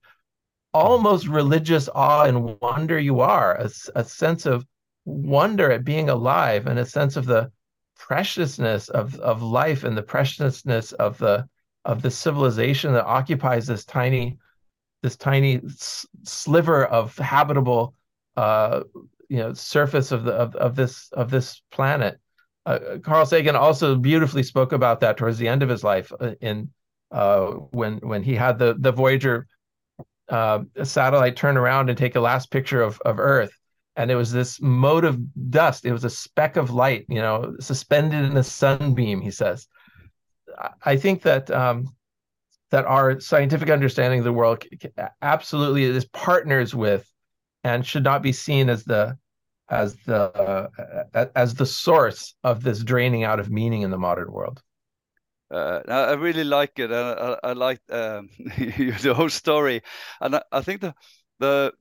almost 0.73 1.27
religious 1.27 1.87
awe 1.93 2.23
and 2.23 2.59
wonder 2.59 2.99
you 2.99 3.19
are, 3.21 3.55
a, 3.55 3.69
a 3.95 4.03
sense 4.03 4.45
of 4.45 4.65
wonder 5.05 5.71
at 5.71 5.85
being 5.85 6.09
alive 6.09 6.67
and 6.67 6.79
a 6.79 6.85
sense 6.85 7.15
of 7.15 7.25
the 7.25 7.51
preciousness 7.97 8.89
of, 8.89 9.15
of 9.19 9.41
life 9.41 9.83
and 9.83 9.97
the 9.97 10.03
preciousness 10.03 10.91
of 10.93 11.17
the 11.17 11.47
of 11.85 12.01
the 12.01 12.09
civilization 12.09 12.93
that 12.93 13.05
occupies 13.05 13.67
this 13.67 13.85
tiny 13.85 14.39
this 15.05 15.15
tiny 15.15 15.61
sliver 16.23 16.83
of 16.83 17.15
habitable 17.19 17.93
uh, 18.37 18.81
you 19.29 19.37
know 19.37 19.53
surface 19.53 20.11
of 20.11 20.23
the 20.23 20.33
of, 20.33 20.55
of 20.55 20.75
this 20.75 21.09
of 21.11 21.29
this 21.29 21.61
planet. 21.71 22.19
Uh, 22.65 22.97
Carl 23.03 23.27
Sagan 23.27 23.55
also 23.55 23.95
beautifully 23.95 24.41
spoke 24.41 24.71
about 24.71 25.01
that 25.01 25.15
towards 25.15 25.37
the 25.37 25.47
end 25.47 25.61
of 25.61 25.69
his 25.69 25.83
life 25.83 26.11
uh, 26.19 26.31
in 26.41 26.71
uh, 27.11 27.45
when 27.71 27.97
when 27.99 28.23
he 28.23 28.33
had 28.33 28.57
the 28.57 28.75
the 28.79 28.91
Voyager 28.91 29.45
uh, 30.29 30.63
satellite 30.83 31.35
turn 31.35 31.55
around 31.55 31.89
and 31.89 31.97
take 31.97 32.15
a 32.15 32.19
last 32.19 32.49
picture 32.49 32.81
of 32.81 32.99
of 33.05 33.19
Earth, 33.19 33.55
and 33.95 34.09
it 34.09 34.15
was 34.15 34.31
this 34.31 34.59
mote 34.59 35.05
of 35.05 35.19
dust. 35.51 35.85
It 35.85 35.91
was 35.91 36.03
a 36.03 36.09
speck 36.09 36.57
of 36.57 36.71
light, 36.71 37.05
you 37.09 37.21
know, 37.21 37.55
suspended 37.59 38.25
in 38.25 38.35
a 38.37 38.43
sunbeam. 38.43 39.21
He 39.21 39.31
says. 39.31 39.67
I 40.83 40.95
think 40.95 41.23
that 41.23 41.51
um, 41.51 41.94
that 42.75 42.83
our 42.83 43.21
scientific 43.21 43.69
understanding 43.69 44.19
of 44.19 44.25
the 44.25 44.33
world 44.33 44.65
absolutely 45.21 45.85
is 45.85 46.03
partners 46.07 46.75
with 46.75 47.09
and 47.63 47.85
should 47.85 48.03
not 48.03 48.21
be 48.21 48.33
seen 48.33 48.69
as 48.69 48.83
the 48.83 49.17
as 49.69 49.95
the 50.05 50.23
uh, 51.13 51.25
as 51.37 51.55
the 51.55 51.65
source 51.65 52.35
of 52.43 52.63
this 52.63 52.83
draining 52.83 53.23
out 53.23 53.39
of 53.39 53.49
meaning 53.49 53.83
in 53.83 53.91
the 53.91 53.97
modern 53.97 54.29
world. 54.29 54.61
Uh, 55.49 55.79
I 55.87 56.15
really 56.15 56.43
like 56.43 56.77
it. 56.77 56.91
I, 56.91 57.37
I, 57.41 57.53
like 57.53 57.79
um, 57.89 58.27
the 58.57 59.13
whole 59.15 59.29
story, 59.29 59.81
and 60.19 60.35
I, 60.35 60.41
I, 60.51 60.61
think 60.61 60.81
the 60.81 60.93
the 61.39 61.71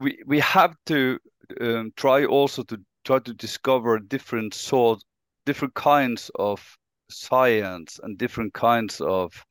we 0.00 0.22
we 0.26 0.38
have 0.40 0.76
to 0.92 1.18
um, 1.62 1.94
try 1.96 2.26
also 2.26 2.62
to 2.64 2.78
try 3.04 3.20
to 3.20 3.32
discover 3.32 3.98
different 4.00 4.52
sort, 4.52 5.02
different 5.46 5.72
kinds 5.72 6.30
of 6.34 6.76
science 7.08 7.98
and 8.02 8.18
different 8.18 8.52
kinds 8.52 9.00
of 9.00 9.46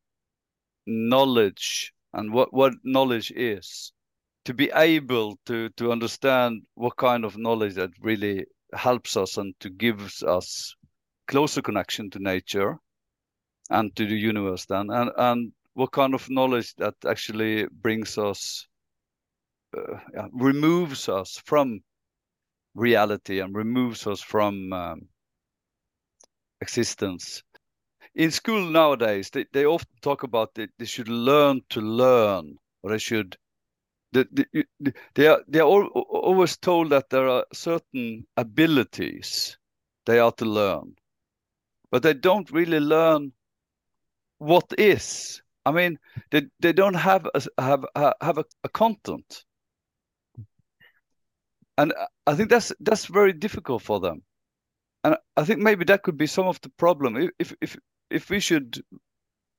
knowledge 0.85 1.93
and 2.13 2.31
what, 2.33 2.53
what 2.53 2.73
knowledge 2.83 3.31
is. 3.35 3.91
To 4.45 4.53
be 4.53 4.69
able 4.75 5.39
to 5.47 5.69
to 5.69 5.91
understand 5.91 6.63
what 6.75 6.97
kind 6.97 7.25
of 7.25 7.35
knowledge 7.35 7.73
that 7.75 7.89
really 7.99 8.45
helps 8.73 9.17
us 9.17 9.37
and 9.37 9.55
to 9.59 9.69
gives 9.69 10.21
us 10.21 10.75
closer 11.27 11.61
connection 11.61 12.09
to 12.11 12.19
nature 12.19 12.77
and 13.71 13.95
to 13.95 14.05
the 14.05 14.15
universe 14.15 14.65
then 14.65 14.89
and 14.91 15.09
and 15.17 15.51
what 15.73 15.91
kind 15.91 16.13
of 16.13 16.29
knowledge 16.29 16.73
that 16.75 16.93
actually 17.07 17.65
brings 17.81 18.17
us 18.17 18.67
uh, 19.75 19.97
yeah, 20.13 20.27
removes 20.31 21.09
us 21.09 21.41
from 21.45 21.81
reality 22.75 23.39
and 23.39 23.55
removes 23.55 24.07
us 24.07 24.21
from 24.21 24.71
um, 24.73 25.01
existence 26.61 27.43
in 28.15 28.31
school 28.31 28.61
nowadays, 28.69 29.29
they, 29.29 29.45
they 29.51 29.65
often 29.65 29.91
talk 30.01 30.23
about 30.23 30.55
that 30.55 30.69
they 30.77 30.85
should 30.85 31.09
learn 31.09 31.61
to 31.69 31.81
learn, 31.81 32.57
or 32.81 32.91
they 32.91 32.97
should. 32.97 33.37
They, 34.13 34.25
they, 35.15 35.27
are 35.27 35.43
they 35.47 35.59
are 35.59 35.65
always 35.65 36.55
told 36.55 36.89
that 36.91 37.09
there 37.09 37.27
are 37.27 37.45
certain 37.51 38.25
abilities 38.37 39.57
they 40.05 40.19
are 40.19 40.31
to 40.33 40.45
learn, 40.45 40.95
but 41.91 42.01
they 42.03 42.13
don't 42.13 42.49
really 42.51 42.79
learn 42.79 43.33
what 44.37 44.73
is. 44.77 45.41
I 45.65 45.71
mean, 45.71 45.99
they, 46.31 46.43
they 46.61 46.71
don't 46.71 46.93
have 46.93 47.27
a, 47.33 47.61
have 47.61 47.85
have 48.21 48.37
a, 48.37 48.45
a 48.63 48.69
content, 48.69 49.43
and 51.77 51.93
I 52.25 52.35
think 52.35 52.49
that's 52.49 52.71
that's 52.79 53.07
very 53.07 53.33
difficult 53.33 53.81
for 53.81 53.99
them 53.99 54.23
and 55.05 55.15
I 55.37 55.43
think 55.45 55.59
maybe 55.59 55.85
that 55.85 56.01
could 56.03 56.17
be 56.17 56.25
some 56.27 56.47
of 56.47 56.59
the 56.61 56.69
problem. 56.69 57.29
If 57.37 57.53
if 57.61 57.77
if 58.09 58.29
we 58.29 58.39
should 58.39 58.83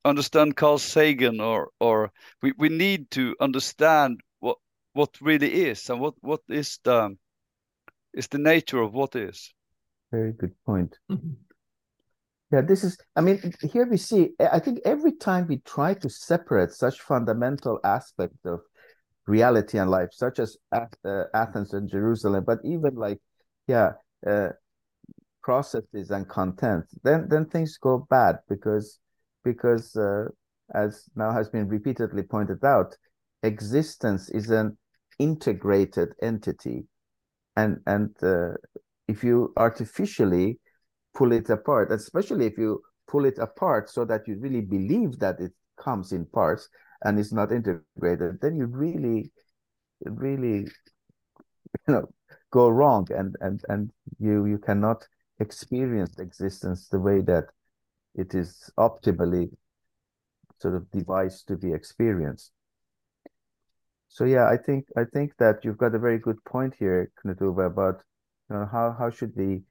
understand 0.05 0.57
Carl 0.57 0.78
Sagan 0.78 1.40
or 1.40 1.70
or 1.80 2.12
we, 2.42 2.53
we 2.59 2.68
need 2.68 3.11
to 3.12 3.34
understand 3.40 4.20
what 4.40 4.59
what 4.92 5.11
really 5.20 5.53
is 5.53 5.90
and 5.90 6.01
what 6.01 6.14
what 6.20 6.40
is 6.49 6.78
the 6.84 7.16
is 8.14 8.28
the 8.28 8.38
nature 8.38 8.80
of 8.80 8.94
what 8.94 9.16
is. 9.16 9.53
Very 10.11 10.32
good 10.32 10.55
point. 10.64 10.99
Mm-hmm. 11.11 11.32
Yeah, 12.53 12.61
this 12.61 12.84
is, 12.84 12.97
I 13.16 13.22
mean, 13.22 13.53
here 13.61 13.86
we 13.86 13.97
see, 13.97 14.30
I 14.38 14.61
think 14.61 14.78
every 14.84 15.12
time 15.12 15.49
we 15.49 15.59
try 15.59 15.94
to 15.94 16.09
separate 16.09 16.70
such 16.70 17.01
fundamental 17.01 17.80
aspects 17.82 18.38
of 18.44 18.61
reality 19.26 19.78
and 19.78 19.90
life, 19.90 20.11
such 20.12 20.38
as 20.38 20.57
uh, 20.72 21.24
Athens 21.34 21.72
and 21.72 21.90
Jerusalem, 21.90 22.44
but 22.47 22.61
even 22.64 22.94
like, 22.94 23.18
yeah, 23.66 23.94
uh, 24.24 24.51
processes 25.47 26.11
and 26.11 26.28
content, 26.28 26.84
then 27.05 27.28
then 27.28 27.47
things 27.47 27.78
go 27.78 28.05
bad 28.11 28.34
because 28.49 28.99
because 29.44 29.94
uh, 29.94 30.24
as 30.74 31.05
now 31.14 31.30
has 31.30 31.49
been 31.49 31.68
repeatedly 31.68 32.24
pointed 32.24 32.64
out, 32.64 32.97
existence 33.44 34.28
is 34.30 34.51
an 34.51 34.76
integrated 35.20 36.09
entity, 36.20 36.84
and 37.57 37.78
and 37.86 38.11
uh, 38.24 38.55
if 39.07 39.22
you 39.22 39.53
artificially 39.57 40.59
pull 41.14 41.30
it 41.30 41.49
apart, 41.49 41.92
especially 41.92 42.47
if 42.47 42.59
you 42.59 42.82
pull 43.07 43.24
it 43.24 43.38
apart 43.38 43.88
so 43.88 44.05
that 44.05 44.26
you 44.26 44.36
really 44.40 44.62
believe 44.62 45.16
that 45.20 45.38
it 45.38 45.53
comes 45.80 46.11
in 46.11 46.26
parts 46.26 46.68
and 47.05 47.20
is 47.20 47.32
not 47.32 47.53
integrated, 47.53 48.40
then 48.42 48.57
you 48.57 48.66
really 48.66 49.30
really 50.07 50.66
you 51.86 51.94
know 51.94 52.09
go 52.51 52.68
wrong 52.68 53.07
and 53.11 53.36
and 53.40 53.61
and 53.68 53.92
you 54.18 54.47
you 54.47 54.59
cannot 54.59 55.07
experienced 55.39 56.20
existence 56.20 56.89
the 56.89 56.99
way 56.99 57.20
that 57.20 57.45
it 58.14 58.34
is 58.34 58.70
optimally 58.78 59.51
sort 60.59 60.74
of 60.74 60.91
devised 60.91 61.47
to 61.49 61.57
be 61.57 61.72
experienced. 61.72 62.53
So 64.09 64.24
yeah, 64.24 64.49
I 64.49 64.57
think 64.57 64.87
I 64.97 65.05
think 65.05 65.37
that 65.39 65.64
you've 65.64 65.76
got 65.76 65.95
a 65.95 65.99
very 65.99 66.18
good 66.18 66.43
point 66.45 66.74
here, 66.78 67.11
Knut 67.22 67.43
Ove, 67.43 67.59
about 67.59 68.03
you 68.49 68.57
know 68.57 68.66
how 68.70 68.97
how 68.99 69.11
should 69.11 69.32
we 69.37 69.62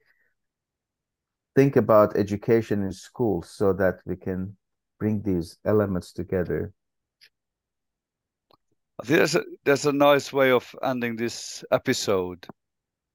think 1.56 1.74
about 1.76 2.16
education 2.16 2.82
in 2.82 2.92
schools 2.92 3.50
so 3.50 3.72
that 3.72 3.96
we 4.04 4.14
can 4.14 4.56
bring 5.00 5.22
these 5.22 5.58
elements 5.64 6.12
together. 6.12 6.72
I 9.00 9.06
think 9.06 9.18
there's 9.18 9.34
a, 9.34 9.44
there's 9.64 9.86
a 9.86 9.92
nice 9.92 10.32
way 10.32 10.52
of 10.52 10.74
ending 10.82 11.16
this 11.16 11.64
episode 11.70 12.46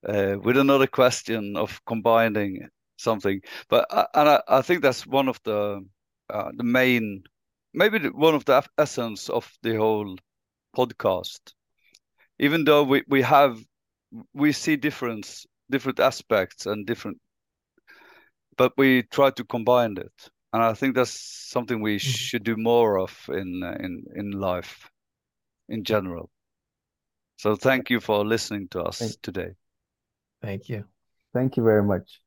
uh, 0.08 0.36
with 0.42 0.58
another 0.58 0.88
question 0.88 1.56
of 1.56 1.84
combining 1.86 2.68
something. 2.98 3.42
But 3.70 3.88
and 4.14 4.30
I, 4.30 4.42
I, 4.48 4.62
think 4.62 4.82
that's 4.82 5.06
one 5.06 5.28
of 5.28 5.40
the 5.44 5.86
uh, 6.30 6.52
the 6.56 6.64
main, 6.64 7.24
maybe 7.74 8.10
one 8.10 8.36
of 8.36 8.46
the 8.46 8.64
essence 8.78 9.30
of 9.30 9.52
the 9.64 9.76
whole 9.76 10.18
podcast. 10.76 11.54
Even 12.40 12.64
though 12.64 12.84
we, 12.84 13.04
we 13.08 13.22
have 13.22 13.60
we 14.34 14.52
see 14.52 14.76
different 14.76 15.46
different 15.70 16.00
aspects 16.00 16.66
and 16.66 16.86
different, 16.86 17.20
but 18.58 18.74
we 18.78 19.04
try 19.04 19.30
to 19.32 19.44
combine 19.44 19.98
it, 19.98 20.30
and 20.54 20.64
I 20.64 20.74
think 20.74 20.96
that's 20.96 21.50
something 21.50 21.82
we 21.82 21.98
mm-hmm. 21.98 22.08
should 22.08 22.44
do 22.44 22.56
more 22.58 23.00
of 23.00 23.14
in 23.30 23.64
in 23.80 24.04
in 24.16 24.32
life, 24.32 24.90
in 25.70 25.84
general. 25.84 26.30
So 27.38 27.56
thank 27.56 27.90
you 27.90 28.00
for 28.00 28.24
listening 28.24 28.68
to 28.70 28.84
us 28.84 29.18
today. 29.24 29.56
Thank 30.42 30.70
you. 30.70 30.86
Thank 31.34 31.58
you 31.58 31.64
very 31.64 31.84
much. 31.84 32.22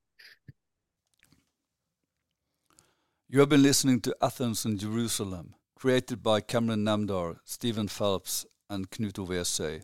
You 3.29 3.41
have 3.41 3.49
been 3.49 3.63
listening 3.63 4.01
to 4.03 4.17
Athens 4.23 4.65
and 4.65 4.79
Jerusalem, 4.79 5.55
created 5.75 6.23
by 6.23 6.41
Kamran 6.41 6.85
Namdar, 6.85 7.39
Stephen 7.45 7.89
Phelps, 7.89 8.47
and 8.71 8.91
Knut 8.91 9.19
Ove 9.19 9.83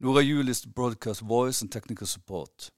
Nora 0.00 0.22
Juel 0.22 0.48
is 0.48 0.60
the 0.62 0.68
broadcast 0.68 1.20
voice 1.20 1.62
and 1.62 1.70
technical 1.70 2.06
support. 2.06 2.70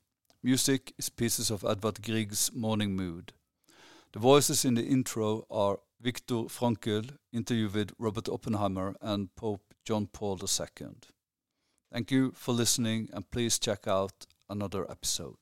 Music 0.42 0.92
is 0.98 1.08
pieces 1.08 1.50
of 1.50 1.64
Edvard 1.64 2.02
Grieg's 2.02 2.52
Morning 2.54 2.94
Mood. 2.94 3.32
The 4.12 4.18
voices 4.18 4.64
in 4.64 4.74
the 4.74 4.84
intro 4.84 5.46
are 5.50 5.80
Viktor 6.00 6.44
Frankl, 6.48 7.16
interview 7.32 7.68
with 7.68 7.92
Robert 7.98 8.28
Oppenheimer 8.28 8.94
and 9.00 9.34
Pope 9.34 9.74
John 9.84 10.06
Paul 10.06 10.38
II. 10.38 10.88
Thank 11.92 12.10
you 12.10 12.32
for 12.32 12.52
listening 12.52 13.08
and 13.12 13.30
please 13.30 13.58
check 13.58 13.88
out 13.88 14.26
another 14.48 14.90
episode. 14.90 15.36